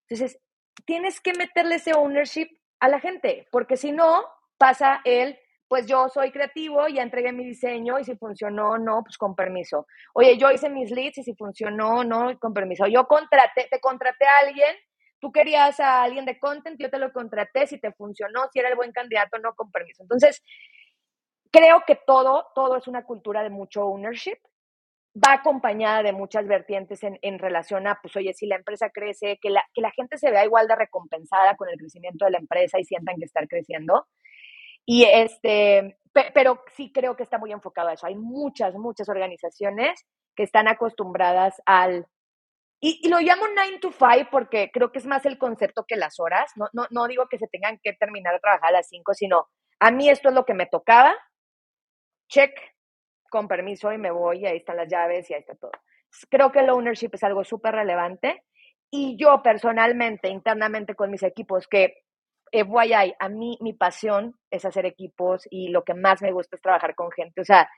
Entonces, 0.08 0.40
tienes 0.86 1.20
que 1.20 1.34
meterle 1.34 1.76
ese 1.76 1.94
ownership 1.94 2.48
a 2.80 2.88
la 2.88 3.00
gente, 3.00 3.48
porque 3.52 3.78
si 3.78 3.92
no, 3.92 4.24
pasa 4.58 5.02
el 5.04 5.38
pues 5.68 5.86
yo 5.86 6.08
soy 6.10 6.32
creativo, 6.32 6.88
ya 6.88 7.04
entregué 7.04 7.32
mi 7.32 7.46
diseño 7.46 8.00
y 8.00 8.06
si 8.06 8.16
funcionó, 8.16 8.78
no, 8.78 9.04
pues 9.04 9.18
con 9.18 9.36
permiso. 9.36 9.86
Oye, 10.14 10.38
yo 10.38 10.50
hice 10.52 10.70
mis 10.70 10.92
leads 10.92 11.18
y 11.18 11.24
si 11.24 11.36
funcionó, 11.36 12.04
no, 12.04 12.38
con 12.40 12.54
permiso. 12.54 12.88
Yo 12.88 13.06
contraté, 13.08 13.68
te 13.70 13.80
contraté 13.80 14.26
a 14.26 14.40
alguien, 14.40 14.76
tú 15.20 15.32
querías 15.32 15.80
a 15.80 16.04
alguien 16.04 16.26
de 16.26 16.40
content, 16.40 16.80
yo 16.80 16.90
te 16.90 17.00
lo 17.00 17.12
contraté, 17.12 17.68
si 17.68 17.80
te 17.80 17.92
funcionó, 17.92 18.48
si 18.52 18.60
era 18.60 18.70
el 18.70 18.76
buen 18.76 18.92
candidato, 18.92 19.40
no, 19.40 19.54
con 19.56 19.72
permiso. 19.72 20.04
Entonces, 20.04 20.42
creo 21.52 21.84
que 21.86 21.96
todo, 21.96 22.48
todo 22.56 22.78
es 22.78 22.88
una 22.88 23.04
cultura 23.04 23.44
de 23.44 23.50
mucho 23.50 23.86
ownership. 23.86 24.38
Va 25.16 25.34
acompañada 25.34 26.04
de 26.04 26.14
muchas 26.14 26.48
vertientes 26.48 27.04
en, 27.04 27.18
en 27.24 27.40
relación 27.40 27.88
a, 27.88 28.00
pues, 28.02 28.16
oye, 28.16 28.34
si 28.34 28.46
la 28.46 28.56
empresa 28.56 28.92
crece, 28.92 29.40
que 29.42 29.50
la, 29.50 29.66
que 29.74 29.82
la 29.82 29.92
gente 29.92 30.18
se 30.18 30.30
vea 30.30 30.46
igual 30.46 30.68
de 30.68 30.76
recompensada 30.76 31.56
con 31.56 31.70
el 31.70 31.78
crecimiento 31.78 32.26
de 32.26 32.32
la 32.32 32.38
empresa 32.38 32.80
y 32.80 32.86
sientan 32.86 33.16
que 33.18 33.26
está 33.26 33.46
creciendo 33.48 34.06
y 34.90 35.04
este, 35.04 36.00
pero 36.34 36.64
sí 36.76 36.94
creo 36.94 37.18
que 37.18 37.24
está 37.24 37.38
muy 37.38 37.52
enfocado 37.52 37.90
a 37.90 37.94
eso. 37.94 38.08
Hay 38.08 38.16
muchas, 38.16 38.74
muchas 38.76 39.10
organizaciones 39.10 40.06
que 40.34 40.44
están 40.44 40.70
acostumbradas 40.70 41.62
al... 41.66 42.08
Y, 42.80 43.10
lo 43.10 43.20
llamo 43.20 43.44
9 43.54 43.80
to 43.82 43.92
5 43.92 44.30
porque 44.32 44.72
creo 44.72 44.92
que 44.92 45.00
es 45.00 45.06
más 45.06 45.26
el 45.26 45.38
concepto 45.38 45.84
que 45.86 45.98
las 45.98 46.22
horas. 46.22 46.54
No, 46.56 46.68
no, 46.72 46.88
no 46.90 47.06
digo 47.08 47.28
que 47.28 47.38
se 47.38 47.48
tengan 47.48 47.80
que 47.84 47.94
terminar 47.94 48.34
de 48.34 48.40
trabajar 48.40 48.70
a 48.70 48.78
las 48.78 48.88
5, 48.88 49.14
sino 49.14 49.48
a 49.82 49.92
mí 49.92 50.10
esto 50.10 50.30
es 50.30 50.36
lo 50.36 50.46
que 50.46 50.54
me 50.54 50.68
tocaba. 50.68 51.14
Check, 52.30 52.58
con 53.30 53.50
permiso 53.50 53.92
y 53.92 53.98
me 53.98 54.12
voy, 54.12 54.40
y 54.40 54.46
ahí 54.46 54.58
están 54.58 54.78
las 54.78 54.88
llaves 54.88 55.30
y 55.30 55.34
ahí 55.34 55.42
está 55.42 55.56
todo. 55.56 55.72
Creo 56.30 56.52
que 56.54 56.60
el 56.60 56.70
ownership 56.70 57.10
es 57.12 57.24
algo 57.24 57.44
súper 57.44 57.76
relevante 57.76 58.46
y 58.90 59.18
yo 59.18 59.42
personalmente, 59.44 60.30
internamente 60.30 60.96
con 60.96 61.12
mis 61.12 61.24
equipos, 61.24 61.68
que 61.68 62.06
FYI, 62.52 63.16
a 63.20 63.30
mí 63.30 63.58
mi 63.62 63.74
pasión 63.74 64.36
es 64.50 64.66
hacer 64.66 64.86
equipos 64.86 65.48
y 65.50 65.70
lo 65.70 65.84
que 65.84 65.94
más 65.94 66.22
me 66.22 66.32
gusta 66.32 66.56
es 66.56 66.62
trabajar 66.62 66.96
con 66.96 67.12
gente. 67.12 67.42
O 67.42 67.46
sea, 67.46 67.70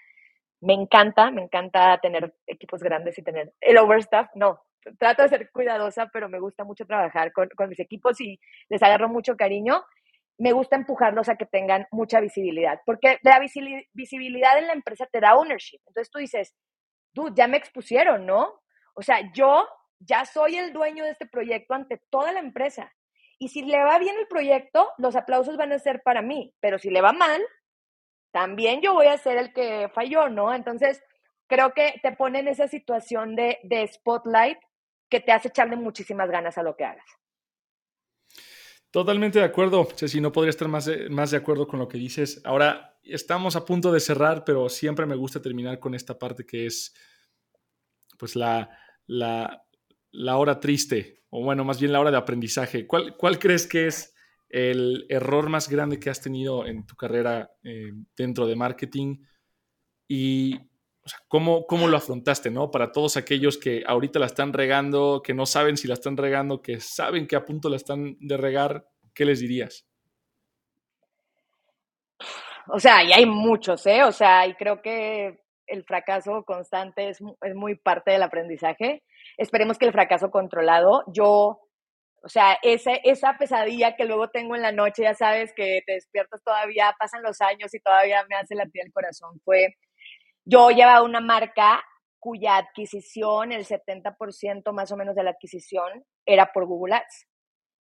me 0.61 0.73
encanta, 0.73 1.31
me 1.31 1.43
encanta 1.43 1.97
tener 2.01 2.33
equipos 2.47 2.81
grandes 2.81 3.17
y 3.17 3.23
tener 3.23 3.53
el 3.61 3.77
overstaff. 3.77 4.27
No, 4.35 4.61
trato 4.97 5.23
de 5.23 5.29
ser 5.29 5.51
cuidadosa, 5.51 6.09
pero 6.11 6.29
me 6.29 6.39
gusta 6.39 6.63
mucho 6.63 6.85
trabajar 6.85 7.31
con, 7.31 7.49
con 7.55 7.69
mis 7.69 7.79
equipos 7.79 8.19
y 8.21 8.39
les 8.69 8.83
agarro 8.83 9.09
mucho 9.09 9.35
cariño. 9.35 9.83
Me 10.37 10.53
gusta 10.53 10.75
empujarlos 10.75 11.27
a 11.29 11.35
que 11.35 11.45
tengan 11.45 11.85
mucha 11.91 12.21
visibilidad, 12.21 12.79
porque 12.85 13.19
la 13.23 13.39
visibilidad 13.93 14.57
en 14.57 14.67
la 14.67 14.73
empresa 14.73 15.05
te 15.11 15.19
da 15.19 15.35
ownership. 15.35 15.79
Entonces 15.87 16.09
tú 16.11 16.19
dices, 16.19 16.55
dude, 17.13 17.33
ya 17.35 17.47
me 17.47 17.57
expusieron, 17.57 18.25
¿no? 18.25 18.61
O 18.95 19.01
sea, 19.01 19.31
yo 19.33 19.67
ya 19.99 20.25
soy 20.25 20.55
el 20.55 20.71
dueño 20.71 21.03
de 21.03 21.11
este 21.11 21.27
proyecto 21.27 21.73
ante 21.73 22.01
toda 22.09 22.31
la 22.31 22.39
empresa. 22.39 22.93
Y 23.39 23.47
si 23.47 23.63
le 23.63 23.81
va 23.83 23.97
bien 23.97 24.17
el 24.19 24.27
proyecto, 24.27 24.91
los 24.97 25.15
aplausos 25.15 25.57
van 25.57 25.71
a 25.71 25.79
ser 25.79 26.01
para 26.03 26.21
mí, 26.21 26.53
pero 26.59 26.77
si 26.77 26.89
le 26.89 27.01
va 27.01 27.13
mal, 27.13 27.41
también 28.31 28.81
yo 28.81 28.93
voy 28.93 29.07
a 29.07 29.17
ser 29.17 29.37
el 29.37 29.53
que 29.53 29.89
falló, 29.93 30.29
¿no? 30.29 30.53
Entonces, 30.53 31.01
creo 31.47 31.73
que 31.73 31.99
te 32.03 32.11
pone 32.11 32.39
en 32.39 32.49
esa 32.49 32.67
situación 32.67 33.35
de, 33.35 33.59
de 33.63 33.87
spotlight 33.87 34.59
que 35.09 35.21
te 35.21 35.31
hace 35.31 35.47
echarle 35.47 35.77
muchísimas 35.77 36.29
ganas 36.29 36.57
a 36.57 36.63
lo 36.63 36.75
que 36.75 36.83
hagas. 36.83 37.05
Totalmente 38.91 39.39
de 39.39 39.45
acuerdo, 39.45 39.87
Ceci, 39.95 40.19
no 40.19 40.31
podría 40.31 40.49
estar 40.49 40.67
más 40.67 40.85
de, 40.85 41.09
más 41.09 41.31
de 41.31 41.37
acuerdo 41.37 41.67
con 41.67 41.79
lo 41.79 41.87
que 41.87 41.97
dices. 41.97 42.41
Ahora, 42.43 42.97
estamos 43.03 43.55
a 43.55 43.63
punto 43.63 43.91
de 43.91 43.99
cerrar, 43.99 44.43
pero 44.43 44.67
siempre 44.67 45.05
me 45.05 45.15
gusta 45.15 45.41
terminar 45.41 45.79
con 45.79 45.93
esta 45.93 46.17
parte 46.17 46.45
que 46.45 46.65
es, 46.65 46.95
pues, 48.17 48.35
la, 48.35 48.69
la, 49.05 49.63
la 50.11 50.37
hora 50.37 50.59
triste, 50.59 51.21
o 51.29 51.43
bueno, 51.43 51.63
más 51.63 51.79
bien 51.79 51.91
la 51.91 51.99
hora 51.99 52.11
de 52.11 52.17
aprendizaje. 52.17 52.87
¿Cuál, 52.87 53.15
cuál 53.17 53.39
crees 53.39 53.67
que 53.67 53.87
es 53.87 54.15
el 54.49 55.05
error 55.09 55.49
más 55.49 55.69
grande 55.69 55.99
que 55.99 56.09
has 56.09 56.21
tenido 56.21 56.65
en 56.65 56.85
tu 56.85 56.95
carrera 56.95 57.51
eh, 57.63 57.91
dentro 58.15 58.47
de 58.47 58.55
marketing? 58.55 59.17
Y 60.07 60.59
¿cómo, 61.27 61.65
¿cómo, 61.67 61.87
lo 61.87 61.97
afrontaste, 61.97 62.49
no? 62.49 62.71
Para 62.71 62.91
todos 62.91 63.17
aquellos 63.17 63.57
que 63.57 63.83
ahorita 63.85 64.19
la 64.19 64.25
están 64.25 64.53
regando, 64.53 65.21
que 65.23 65.33
no 65.33 65.45
saben 65.45 65.77
si 65.77 65.87
la 65.87 65.93
están 65.93 66.17
regando, 66.17 66.61
que 66.61 66.79
saben 66.79 67.27
que 67.27 67.35
a 67.35 67.45
punto 67.45 67.69
la 67.69 67.75
están 67.75 68.17
de 68.19 68.37
regar, 68.37 68.87
¿qué 69.13 69.25
les 69.25 69.39
dirías? 69.39 69.85
O 72.71 72.79
sea, 72.79 73.03
y 73.03 73.11
hay 73.11 73.25
muchos, 73.25 73.85
¿eh? 73.87 74.03
O 74.03 74.11
sea, 74.11 74.45
y 74.47 74.53
creo 74.55 74.81
que 74.81 75.39
el 75.65 75.83
fracaso 75.83 76.43
constante 76.43 77.09
es, 77.09 77.19
es 77.41 77.55
muy 77.55 77.75
parte 77.75 78.11
del 78.11 78.23
aprendizaje. 78.23 79.03
Esperemos 79.39 79.77
que 79.77 79.85
el 79.85 79.93
fracaso 79.93 80.31
controlado, 80.31 81.05
yo, 81.07 81.61
o 82.21 82.27
sea, 82.27 82.57
ese, 82.61 82.99
esa 83.05 83.37
pesadilla 83.37 83.95
que 83.95 84.03
luego 84.03 84.29
tengo 84.29 84.53
en 84.53 84.61
la 84.61 84.73
noche, 84.73 85.03
ya 85.03 85.13
sabes 85.13 85.53
que 85.55 85.81
te 85.85 85.93
despiertas 85.93 86.43
todavía, 86.43 86.93
pasan 86.99 87.23
los 87.23 87.39
años 87.39 87.73
y 87.73 87.79
todavía 87.79 88.25
me 88.29 88.35
hace 88.35 88.53
latir 88.53 88.81
el 88.83 88.91
corazón, 88.91 89.39
fue, 89.45 89.77
yo 90.43 90.71
llevaba 90.71 91.03
una 91.03 91.21
marca 91.21 91.81
cuya 92.19 92.57
adquisición, 92.57 93.53
el 93.53 93.65
70% 93.65 94.73
más 94.73 94.91
o 94.91 94.97
menos 94.97 95.15
de 95.15 95.23
la 95.23 95.29
adquisición 95.29 96.03
era 96.25 96.51
por 96.51 96.65
Google 96.65 96.95
Ads. 96.95 97.25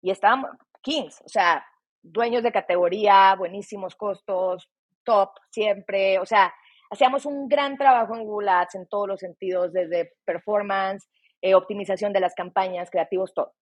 Y 0.00 0.11
estábamos 0.11 0.53
Kings, 0.80 1.20
o 1.20 1.28
sea, 1.28 1.66
dueños 2.00 2.42
de 2.42 2.50
categoría, 2.50 3.34
buenísimos 3.36 3.94
costos, 3.94 4.70
top 5.05 5.32
siempre, 5.50 6.18
o 6.18 6.24
sea, 6.24 6.50
hacíamos 6.90 7.26
un 7.26 7.46
gran 7.46 7.76
trabajo 7.76 8.16
en 8.16 8.24
Google 8.24 8.53
Ads 8.53 8.76
en 8.76 8.88
todos 8.88 9.07
los 9.07 9.20
sentidos, 9.20 9.70
desde 9.74 10.14
performance, 10.24 11.07
eh, 11.43 11.55
optimización 11.55 12.12
de 12.12 12.20
las 12.20 12.34
campañas, 12.34 12.90
creativos, 12.90 13.34
todo. 13.34 13.53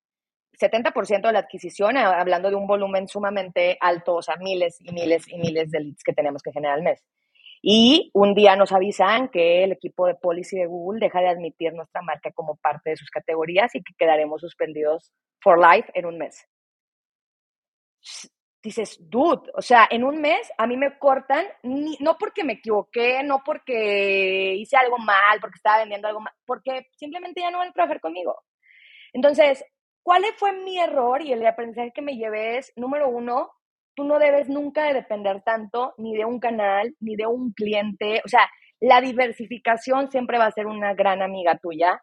70% 0.61 1.27
de 1.27 1.33
la 1.33 1.39
adquisición, 1.41 1.97
eh, 1.97 2.01
hablando 2.01 2.51
de 2.51 2.57
un 2.57 2.67
volumen 2.67 3.09
sumamente 3.09 3.79
alto, 3.81 4.17
o 4.17 4.23
sea, 4.23 4.37
miles 4.37 4.79
y 4.81 4.93
miles 4.93 5.27
y 5.29 5.39
miles 5.39 5.71
de 5.71 5.81
leads 5.81 6.05
que 6.05 6.13
tenemos 6.13 6.43
que 6.43 6.53
generar 6.53 6.77
al 6.77 6.85
mes. 6.85 7.03
Y 7.63 8.11
un 8.15 8.35
día 8.35 8.57
nos 8.57 8.73
avisan 8.73 9.29
que 9.29 9.65
el 9.65 9.73
equipo 9.73 10.07
de 10.07 10.15
policy 10.15 10.59
de 10.59 10.67
Google 10.67 11.01
deja 11.01 11.21
de 11.21 11.29
admitir 11.29 11.75
nuestra 11.75 12.01
marca 12.03 12.31
como 12.33 12.57
parte 12.57 12.91
de 12.91 12.97
sus 12.97 13.11
categorías 13.11 13.75
y 13.75 13.83
que 13.83 13.95
quedaremos 13.99 14.41
suspendidos 14.41 15.13
for 15.41 15.59
life 15.59 15.91
en 15.95 16.07
un 16.07 16.19
mes 16.19 16.47
dices, 18.63 18.99
dude, 19.01 19.51
o 19.55 19.63
sea, 19.63 19.89
en 19.91 20.05
un 20.05 20.21
mes 20.21 20.51
a 20.59 20.67
mí 20.67 20.77
me 20.77 20.99
cortan, 20.99 21.47
no 21.63 22.17
porque 22.19 22.45
me 22.45 22.55
equivoqué, 22.55 23.23
no 23.23 23.43
porque 23.45 24.55
hice 24.57 24.77
algo 24.77 24.99
mal, 24.99 25.41
porque 25.41 25.57
estaba 25.57 25.79
vendiendo 25.79 26.09
algo 26.09 26.21
mal, 26.21 26.33
porque 26.45 26.89
simplemente 26.97 27.41
ya 27.41 27.51
no 27.51 27.59
van 27.59 27.69
a 27.69 27.73
trabajar 27.73 28.01
conmigo. 28.01 28.43
Entonces, 29.13 29.65
¿cuál 30.03 30.25
fue 30.37 30.53
mi 30.53 30.79
error 30.79 31.23
y 31.23 31.33
el 31.33 31.47
aprendizaje 31.47 31.93
que 31.95 32.03
me 32.03 32.17
llevé 32.17 32.59
es, 32.59 32.73
número 32.77 33.09
uno, 33.09 33.51
tú 33.95 34.05
no 34.05 34.19
debes 34.19 34.49
nunca 34.49 34.85
de 34.85 34.95
depender 34.95 35.43
tanto 35.43 35.95
ni 35.97 36.17
de 36.17 36.25
un 36.25 36.39
canal, 36.39 36.95
ni 37.01 37.17
de 37.17 37.27
un 37.27 37.53
cliente, 37.53 38.23
o 38.25 38.29
sea, 38.29 38.49
la 38.81 39.01
diversificación 39.01 40.11
siempre 40.11 40.39
va 40.39 40.47
a 40.47 40.53
ser 40.53 40.67
una 40.67 40.95
gran 40.95 41.23
amiga 41.23 41.59
tuya 41.59 42.03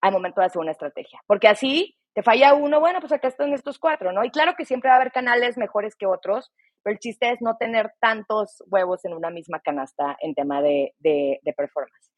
al 0.00 0.12
momento 0.12 0.40
de 0.40 0.46
hacer 0.46 0.60
una 0.60 0.72
estrategia, 0.72 1.20
porque 1.26 1.48
así 1.48 1.96
te 2.16 2.22
falla 2.22 2.54
uno, 2.54 2.80
bueno, 2.80 2.98
pues 3.00 3.12
acá 3.12 3.28
están 3.28 3.52
estos 3.52 3.78
cuatro, 3.78 4.10
¿no? 4.10 4.24
Y 4.24 4.30
claro 4.30 4.54
que 4.56 4.64
siempre 4.64 4.88
va 4.88 4.94
a 4.94 4.96
haber 4.96 5.12
canales 5.12 5.58
mejores 5.58 5.94
que 5.94 6.06
otros, 6.06 6.50
pero 6.82 6.94
el 6.94 6.98
chiste 6.98 7.30
es 7.30 7.42
no 7.42 7.58
tener 7.58 7.92
tantos 8.00 8.64
huevos 8.68 9.04
en 9.04 9.12
una 9.12 9.28
misma 9.28 9.60
canasta 9.60 10.16
en 10.20 10.34
tema 10.34 10.62
de, 10.62 10.94
de, 10.98 11.52
performance. 11.54 12.10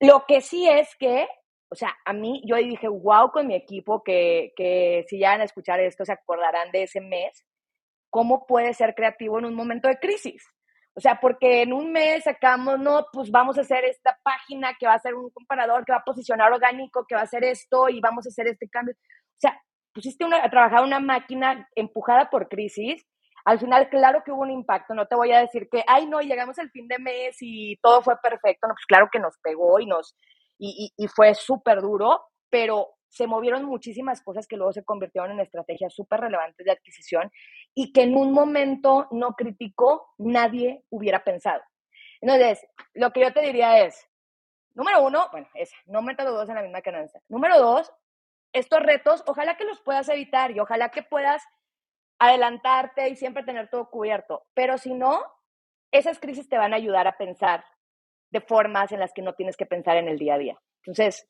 Lo 0.00 0.24
que 0.26 0.40
sí 0.40 0.66
es 0.66 0.96
que, 0.98 1.28
o 1.70 1.74
sea, 1.74 1.94
a 2.06 2.14
mí, 2.14 2.42
yo 2.46 2.56
dije, 2.56 2.88
wow, 2.88 3.30
con 3.30 3.46
mi 3.46 3.54
equipo, 3.54 4.02
que, 4.02 4.54
que 4.56 5.04
si 5.06 5.20
van 5.20 5.42
a 5.42 5.44
escuchar 5.44 5.80
esto, 5.80 6.06
se 6.06 6.12
acordarán 6.12 6.70
de 6.72 6.84
ese 6.84 7.02
mes, 7.02 7.44
cómo 8.08 8.46
puede 8.46 8.72
ser 8.72 8.94
creativo 8.94 9.38
en 9.38 9.44
un 9.44 9.54
momento 9.54 9.88
de 9.88 9.98
crisis. 9.98 10.42
O 10.94 11.00
sea, 11.00 11.18
porque 11.20 11.62
en 11.62 11.72
un 11.72 11.92
mes 11.92 12.24
sacamos, 12.24 12.78
no, 12.78 13.06
pues 13.12 13.30
vamos 13.30 13.56
a 13.58 13.60
hacer 13.60 13.84
esta 13.84 14.18
página 14.22 14.74
que 14.78 14.86
va 14.86 14.94
a 14.94 14.98
ser 14.98 15.14
un 15.14 15.30
comparador, 15.30 15.84
que 15.84 15.92
va 15.92 15.98
a 15.98 16.04
posicionar 16.04 16.52
orgánico, 16.52 17.06
que 17.08 17.14
va 17.14 17.22
a 17.22 17.24
hacer 17.24 17.44
esto 17.44 17.88
y 17.88 18.00
vamos 18.00 18.26
a 18.26 18.30
hacer 18.30 18.48
este 18.48 18.68
cambio. 18.68 18.94
O 18.94 19.40
sea, 19.40 19.60
pusiste 19.94 20.24
una, 20.24 20.44
a 20.44 20.50
trabajar 20.50 20.82
una 20.84 21.00
máquina 21.00 21.68
empujada 21.76 22.28
por 22.28 22.48
crisis. 22.48 23.06
Al 23.44 23.58
final, 23.58 23.88
claro 23.88 24.22
que 24.24 24.32
hubo 24.32 24.42
un 24.42 24.50
impacto. 24.50 24.94
No 24.94 25.06
te 25.06 25.14
voy 25.14 25.32
a 25.32 25.40
decir 25.40 25.68
que, 25.70 25.82
ay, 25.86 26.06
no, 26.06 26.20
llegamos 26.20 26.58
al 26.58 26.70
fin 26.70 26.88
de 26.88 26.98
mes 26.98 27.36
y 27.40 27.76
todo 27.82 28.02
fue 28.02 28.16
perfecto. 28.22 28.66
No, 28.66 28.74
pues 28.74 28.86
claro 28.86 29.08
que 29.10 29.20
nos 29.20 29.38
pegó 29.42 29.80
y 29.80 29.86
nos, 29.86 30.16
y, 30.58 30.92
y, 30.96 31.04
y 31.04 31.08
fue 31.08 31.34
súper 31.34 31.80
duro, 31.80 32.20
pero 32.50 32.88
se 33.10 33.26
movieron 33.26 33.64
muchísimas 33.64 34.22
cosas 34.22 34.46
que 34.46 34.56
luego 34.56 34.72
se 34.72 34.84
convirtieron 34.84 35.32
en 35.32 35.40
estrategias 35.40 35.92
súper 35.92 36.20
relevantes 36.20 36.64
de 36.64 36.72
adquisición 36.72 37.30
y 37.74 37.92
que 37.92 38.02
en 38.02 38.16
un 38.16 38.32
momento 38.32 39.08
no 39.10 39.32
crítico 39.32 40.14
nadie 40.16 40.84
hubiera 40.90 41.24
pensado. 41.24 41.60
Entonces, 42.20 42.64
lo 42.94 43.12
que 43.12 43.20
yo 43.20 43.32
te 43.32 43.40
diría 43.40 43.84
es, 43.84 44.08
número 44.74 45.02
uno, 45.02 45.28
bueno, 45.32 45.48
esa, 45.54 45.76
no 45.86 46.02
metas 46.02 46.24
los 46.24 46.34
dos 46.34 46.48
en 46.48 46.54
la 46.54 46.62
misma 46.62 46.82
canasta. 46.82 47.20
Número 47.28 47.58
dos, 47.58 47.92
estos 48.52 48.80
retos, 48.80 49.24
ojalá 49.26 49.56
que 49.56 49.64
los 49.64 49.80
puedas 49.80 50.08
evitar 50.08 50.52
y 50.52 50.60
ojalá 50.60 50.90
que 50.90 51.02
puedas 51.02 51.42
adelantarte 52.20 53.08
y 53.08 53.16
siempre 53.16 53.42
tener 53.42 53.68
todo 53.70 53.90
cubierto. 53.90 54.46
Pero 54.54 54.78
si 54.78 54.94
no, 54.94 55.20
esas 55.90 56.20
crisis 56.20 56.48
te 56.48 56.58
van 56.58 56.74
a 56.74 56.76
ayudar 56.76 57.08
a 57.08 57.16
pensar 57.16 57.64
de 58.30 58.40
formas 58.40 58.92
en 58.92 59.00
las 59.00 59.12
que 59.12 59.22
no 59.22 59.34
tienes 59.34 59.56
que 59.56 59.66
pensar 59.66 59.96
en 59.96 60.06
el 60.06 60.18
día 60.18 60.34
a 60.34 60.38
día. 60.38 60.58
Entonces, 60.84 61.28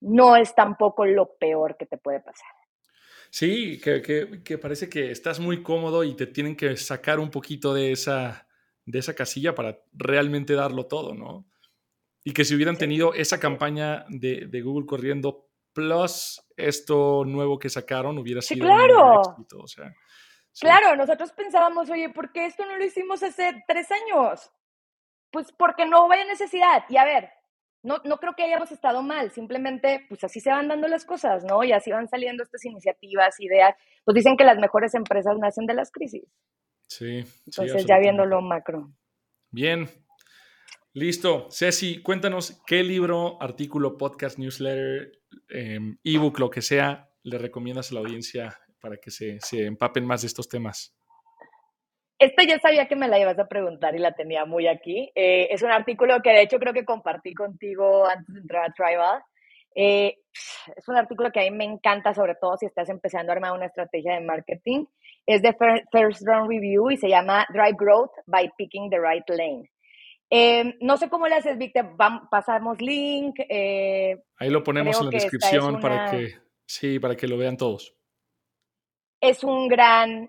no 0.00 0.36
es 0.36 0.54
tampoco 0.54 1.04
lo 1.06 1.36
peor 1.38 1.76
que 1.76 1.86
te 1.86 1.98
puede 1.98 2.20
pasar. 2.20 2.50
Sí, 3.30 3.80
que, 3.80 4.58
parece 4.58 4.88
que 4.88 5.10
estás 5.10 5.38
muy 5.38 5.62
cómodo 5.62 6.02
y 6.02 6.14
te 6.14 6.26
tienen 6.26 6.56
que 6.56 6.76
sacar 6.76 7.20
un 7.20 7.30
poquito 7.30 7.74
de 7.74 7.92
esa, 7.92 8.48
de 8.86 8.98
esa 8.98 9.14
casilla 9.14 9.54
para 9.54 9.78
realmente 9.92 10.54
darlo 10.54 10.86
todo, 10.86 11.14
¿no? 11.14 11.46
Y 12.24 12.32
que 12.32 12.44
si 12.44 12.54
hubieran 12.54 12.78
tenido 12.78 13.12
esa 13.14 13.38
campaña 13.38 14.06
de, 14.08 14.46
de 14.46 14.62
Google 14.62 14.86
corriendo 14.86 15.50
plus 15.72 16.42
esto 16.56 17.24
nuevo 17.24 17.58
que 17.58 17.68
sacaron 17.68 18.18
hubiera 18.18 18.40
sido 18.40 18.66
claro. 18.66 19.20
un 19.20 19.20
éxito. 19.20 19.58
O 19.60 19.68
sea, 19.68 19.92
Claro, 20.60 20.96
nosotros 20.96 21.32
pensábamos, 21.32 21.88
oye, 21.90 22.10
¿por 22.10 22.32
qué 22.32 22.46
esto 22.46 22.66
no 22.66 22.76
lo 22.76 22.84
hicimos 22.84 23.22
hace 23.22 23.62
tres 23.66 23.88
años? 23.92 24.50
Pues 25.30 25.52
porque 25.52 25.86
no 25.86 26.10
hay 26.10 26.26
necesidad. 26.26 26.84
Y 26.88 26.96
a 26.96 27.04
ver, 27.04 27.30
no, 27.82 27.98
no 28.04 28.18
creo 28.18 28.34
que 28.34 28.42
hayamos 28.42 28.72
estado 28.72 29.02
mal, 29.02 29.30
simplemente 29.30 30.04
pues 30.08 30.24
así 30.24 30.40
se 30.40 30.50
van 30.50 30.68
dando 30.68 30.88
las 30.88 31.04
cosas, 31.04 31.44
¿no? 31.44 31.62
Y 31.64 31.72
así 31.72 31.90
van 31.90 32.08
saliendo 32.08 32.42
estas 32.42 32.64
iniciativas, 32.64 33.38
ideas. 33.40 33.74
Pues 34.04 34.14
dicen 34.14 34.36
que 34.36 34.44
las 34.44 34.58
mejores 34.58 34.94
empresas 34.94 35.36
nacen 35.38 35.66
de 35.66 35.74
las 35.74 35.90
crisis. 35.92 36.24
Sí. 36.88 37.24
Entonces 37.46 37.86
ya 37.86 37.98
viendo 37.98 38.24
lo 38.24 38.40
macro. 38.40 38.92
Bien. 39.50 39.88
Listo. 40.92 41.48
Ceci, 41.50 42.02
cuéntanos 42.02 42.60
qué 42.66 42.82
libro, 42.82 43.40
artículo, 43.40 43.96
podcast, 43.96 44.38
newsletter, 44.38 45.12
em, 45.48 45.98
ebook, 46.02 46.40
lo 46.40 46.50
que 46.50 46.62
sea, 46.62 47.10
le 47.22 47.38
recomiendas 47.38 47.90
a 47.90 47.94
la 47.94 48.00
audiencia 48.00 48.58
para 48.80 48.96
que 48.96 49.10
se, 49.10 49.38
se 49.40 49.66
empapen 49.66 50.04
más 50.04 50.22
de 50.22 50.26
estos 50.26 50.48
temas. 50.48 50.97
Esta 52.18 52.42
ya 52.42 52.58
sabía 52.58 52.88
que 52.88 52.96
me 52.96 53.06
la 53.06 53.20
ibas 53.20 53.38
a 53.38 53.46
preguntar 53.46 53.94
y 53.94 53.98
la 53.98 54.12
tenía 54.12 54.44
muy 54.44 54.66
aquí. 54.66 55.12
Eh, 55.14 55.48
es 55.50 55.62
un 55.62 55.70
artículo 55.70 56.20
que 56.20 56.30
de 56.30 56.42
hecho 56.42 56.58
creo 56.58 56.72
que 56.72 56.84
compartí 56.84 57.32
contigo 57.32 58.06
antes 58.06 58.34
de 58.34 58.40
entrar 58.40 58.68
a 58.68 58.72
Tribal. 58.72 59.22
Eh, 59.74 60.16
es 60.74 60.88
un 60.88 60.96
artículo 60.96 61.30
que 61.30 61.40
a 61.40 61.44
mí 61.44 61.52
me 61.52 61.64
encanta, 61.64 62.12
sobre 62.14 62.34
todo 62.34 62.56
si 62.56 62.66
estás 62.66 62.88
empezando 62.88 63.30
a 63.30 63.36
armar 63.36 63.52
una 63.52 63.66
estrategia 63.66 64.14
de 64.14 64.22
marketing. 64.22 64.86
Es 65.26 65.42
de 65.42 65.54
First 65.92 66.26
Round 66.26 66.50
Review 66.50 66.90
y 66.90 66.96
se 66.96 67.08
llama 67.08 67.46
Drive 67.50 67.76
Growth 67.78 68.12
by 68.26 68.50
Picking 68.56 68.90
the 68.90 68.98
Right 68.98 69.28
Lane. 69.28 69.70
Eh, 70.30 70.76
no 70.80 70.96
sé 70.96 71.08
cómo 71.08 71.28
le 71.28 71.36
haces, 71.36 71.56
Víctor. 71.56 71.96
Pasamos 72.30 72.80
link. 72.80 73.38
Ahí 73.48 74.50
lo 74.50 74.64
ponemos 74.64 74.98
en 74.98 75.06
la 75.06 75.12
descripción 75.12 75.78
para 75.78 76.10
que 76.10 76.34
sí, 76.66 76.98
para 76.98 77.14
que 77.14 77.28
lo 77.28 77.38
vean 77.38 77.56
todos. 77.56 77.94
Es 79.20 79.44
un 79.44 79.68
gran 79.68 80.28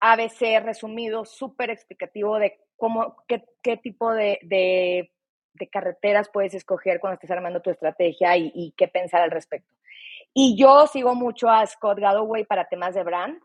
ABC 0.00 0.60
resumido, 0.62 1.24
súper 1.24 1.70
explicativo 1.70 2.38
de 2.38 2.58
cómo, 2.76 3.16
qué, 3.26 3.44
qué 3.62 3.76
tipo 3.76 4.12
de, 4.12 4.38
de, 4.42 5.10
de, 5.54 5.68
carreteras 5.68 6.30
puedes 6.32 6.54
escoger 6.54 7.00
cuando 7.00 7.14
estés 7.14 7.30
armando 7.30 7.60
tu 7.60 7.70
estrategia 7.70 8.36
y, 8.36 8.72
qué 8.76 8.88
pensar 8.88 9.22
al 9.22 9.30
respecto. 9.30 9.74
Y 10.32 10.56
yo 10.56 10.86
sigo 10.86 11.14
mucho 11.14 11.48
a 11.48 11.66
Scott 11.66 11.98
Galloway 11.98 12.44
para 12.44 12.68
temas 12.68 12.94
de 12.94 13.02
brand. 13.02 13.40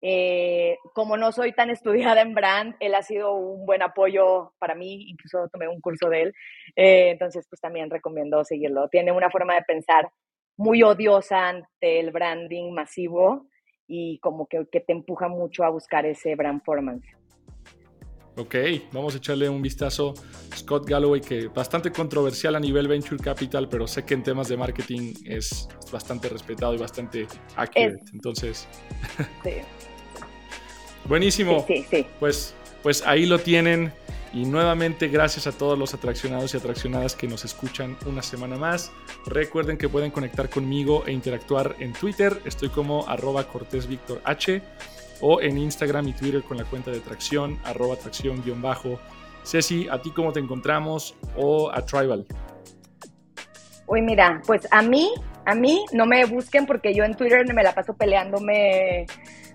Eh, 0.00 0.78
como 0.94 1.16
no 1.16 1.32
soy 1.32 1.52
tan 1.52 1.70
estudiada 1.70 2.20
en 2.20 2.34
brand, 2.34 2.76
él 2.78 2.94
ha 2.94 3.02
sido 3.02 3.34
un 3.34 3.66
buen 3.66 3.82
apoyo 3.82 4.52
para 4.58 4.74
mí, 4.76 5.10
incluso 5.10 5.48
tomé 5.48 5.66
un 5.66 5.80
curso 5.80 6.08
de 6.08 6.22
él, 6.22 6.34
eh, 6.76 7.10
entonces 7.10 7.46
pues 7.50 7.60
también 7.60 7.90
recomiendo 7.90 8.44
seguirlo. 8.44 8.88
Tiene 8.88 9.10
una 9.10 9.30
forma 9.30 9.54
de 9.54 9.62
pensar 9.62 10.08
muy 10.56 10.82
odiosa 10.82 11.48
ante 11.48 12.00
el 12.00 12.12
branding 12.12 12.72
masivo, 12.72 13.48
y 13.88 14.18
como 14.18 14.46
que, 14.46 14.66
que, 14.70 14.80
te 14.80 14.92
empuja 14.92 15.28
mucho 15.28 15.64
a 15.64 15.70
buscar 15.70 16.06
ese 16.06 16.36
brand 16.36 16.60
performance. 16.60 17.04
Ok, 18.36 18.54
vamos 18.92 19.14
a 19.14 19.18
echarle 19.18 19.48
un 19.48 19.60
vistazo. 19.60 20.14
Scott 20.54 20.88
Galloway, 20.88 21.20
que 21.20 21.48
bastante 21.48 21.90
controversial 21.90 22.54
a 22.54 22.60
nivel 22.60 22.86
venture 22.86 23.20
capital, 23.20 23.68
pero 23.68 23.88
sé 23.88 24.04
que 24.04 24.14
en 24.14 24.22
temas 24.22 24.48
de 24.48 24.56
marketing 24.56 25.14
es 25.24 25.68
bastante 25.90 26.28
respetado 26.28 26.72
y 26.74 26.78
bastante 26.78 27.26
accurate. 27.56 27.98
Entonces, 28.12 28.68
sí. 29.42 29.50
buenísimo. 31.08 31.64
Sí, 31.66 31.84
sí, 31.90 32.06
Pues, 32.20 32.54
pues 32.84 33.04
ahí 33.04 33.26
lo 33.26 33.40
tienen. 33.40 33.92
Y 34.32 34.44
nuevamente 34.44 35.08
gracias 35.08 35.46
a 35.46 35.52
todos 35.52 35.78
los 35.78 35.94
atraccionados 35.94 36.52
y 36.52 36.58
atraccionadas 36.58 37.14
que 37.14 37.26
nos 37.26 37.44
escuchan 37.44 37.96
una 38.06 38.22
semana 38.22 38.56
más. 38.56 38.92
Recuerden 39.26 39.78
que 39.78 39.88
pueden 39.88 40.10
conectar 40.10 40.50
conmigo 40.50 41.04
e 41.06 41.12
interactuar 41.12 41.76
en 41.78 41.92
Twitter. 41.94 42.40
Estoy 42.44 42.68
como 42.68 43.08
arroba 43.08 43.46
H 44.24 44.62
o 45.20 45.40
en 45.40 45.58
Instagram 45.58 46.08
y 46.08 46.12
Twitter 46.12 46.42
con 46.42 46.58
la 46.58 46.64
cuenta 46.64 46.90
de 46.90 47.00
tracción 47.00 47.58
arroba 47.64 47.96
tracción 47.96 48.42
guion 48.44 48.60
bajo. 48.60 49.00
Ceci, 49.44 49.88
¿a 49.90 50.00
ti 50.02 50.10
cómo 50.10 50.32
te 50.32 50.40
encontramos 50.40 51.14
o 51.36 51.70
a 51.70 51.84
Tribal? 51.84 52.26
Uy, 53.86 54.02
mira, 54.02 54.42
pues 54.46 54.68
a 54.70 54.82
mí, 54.82 55.10
a 55.46 55.54
mí 55.54 55.86
no 55.92 56.04
me 56.04 56.26
busquen 56.26 56.66
porque 56.66 56.94
yo 56.94 57.04
en 57.04 57.14
Twitter 57.14 57.46
me 57.54 57.62
la 57.62 57.74
paso 57.74 57.94
peleándome 57.94 59.06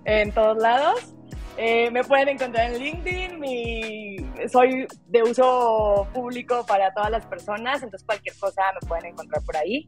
en 0.05 0.31
todos 0.31 0.57
lados. 0.57 1.13
Eh, 1.57 1.91
me 1.91 2.03
pueden 2.03 2.29
encontrar 2.29 2.71
en 2.71 2.79
LinkedIn, 2.79 4.49
soy 4.49 4.87
de 5.07 5.23
uso 5.23 6.07
público 6.11 6.65
para 6.65 6.91
todas 6.93 7.11
las 7.11 7.25
personas, 7.27 7.83
entonces 7.83 8.03
cualquier 8.05 8.35
cosa 8.37 8.63
me 8.81 8.87
pueden 8.87 9.05
encontrar 9.07 9.43
por 9.43 9.57
ahí. 9.57 9.85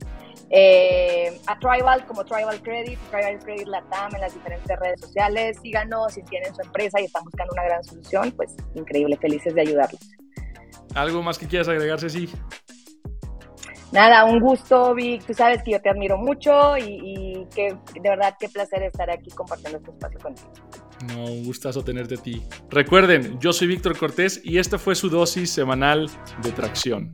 Eh, 0.52 1.36
a 1.48 1.58
Tribal 1.58 2.06
como 2.06 2.24
Tribal 2.24 2.62
Credit, 2.62 3.00
Tribal 3.10 3.40
Credit 3.40 3.68
Latam 3.68 4.14
en 4.14 4.22
las 4.22 4.34
diferentes 4.36 4.80
redes 4.80 5.02
sociales, 5.02 5.58
síganos 5.64 6.14
si 6.14 6.22
tienen 6.24 6.54
su 6.54 6.62
empresa 6.62 7.02
y 7.02 7.06
están 7.06 7.24
buscando 7.24 7.54
una 7.54 7.64
gran 7.64 7.84
solución, 7.84 8.32
pues 8.34 8.56
increíble, 8.76 9.18
felices 9.18 9.56
de 9.56 9.62
ayudarlos. 9.62 10.02
¿Algo 10.94 11.24
más 11.24 11.40
que 11.40 11.48
quieras 11.48 11.68
agregarse, 11.68 12.10
sí? 12.10 12.30
Nada, 13.92 14.26
un 14.26 14.40
gusto, 14.40 14.94
Vic. 14.94 15.26
Tú 15.26 15.34
sabes 15.34 15.64
que 15.64 15.72
yo 15.72 15.82
te 15.82 15.90
admiro 15.90 16.18
mucho 16.18 16.78
y, 16.78 16.84
y 16.84 17.46
que 17.54 17.76
de 17.94 18.10
verdad 18.10 18.36
qué 18.40 18.50
placer 18.50 18.84
estar 18.84 19.10
aquí 19.10 19.32
compartiendo 19.32 19.80
este 19.80 19.92
espacio 19.92 20.20
contigo. 20.20 20.52
No, 21.08 21.26
un 21.26 21.44
gustazo 21.44 21.84
tenerte 21.84 22.16
a 22.16 22.18
ti. 22.18 22.42
Recuerden, 22.70 23.40
yo 23.40 23.54
soy 23.54 23.68
Víctor 23.68 23.98
Cortés 23.98 24.42
y 24.44 24.58
esta 24.58 24.80
fue 24.80 24.96
su 24.96 25.10
dosis 25.10 25.50
semanal 25.50 26.10
de 26.42 26.52
tracción. 26.52 27.12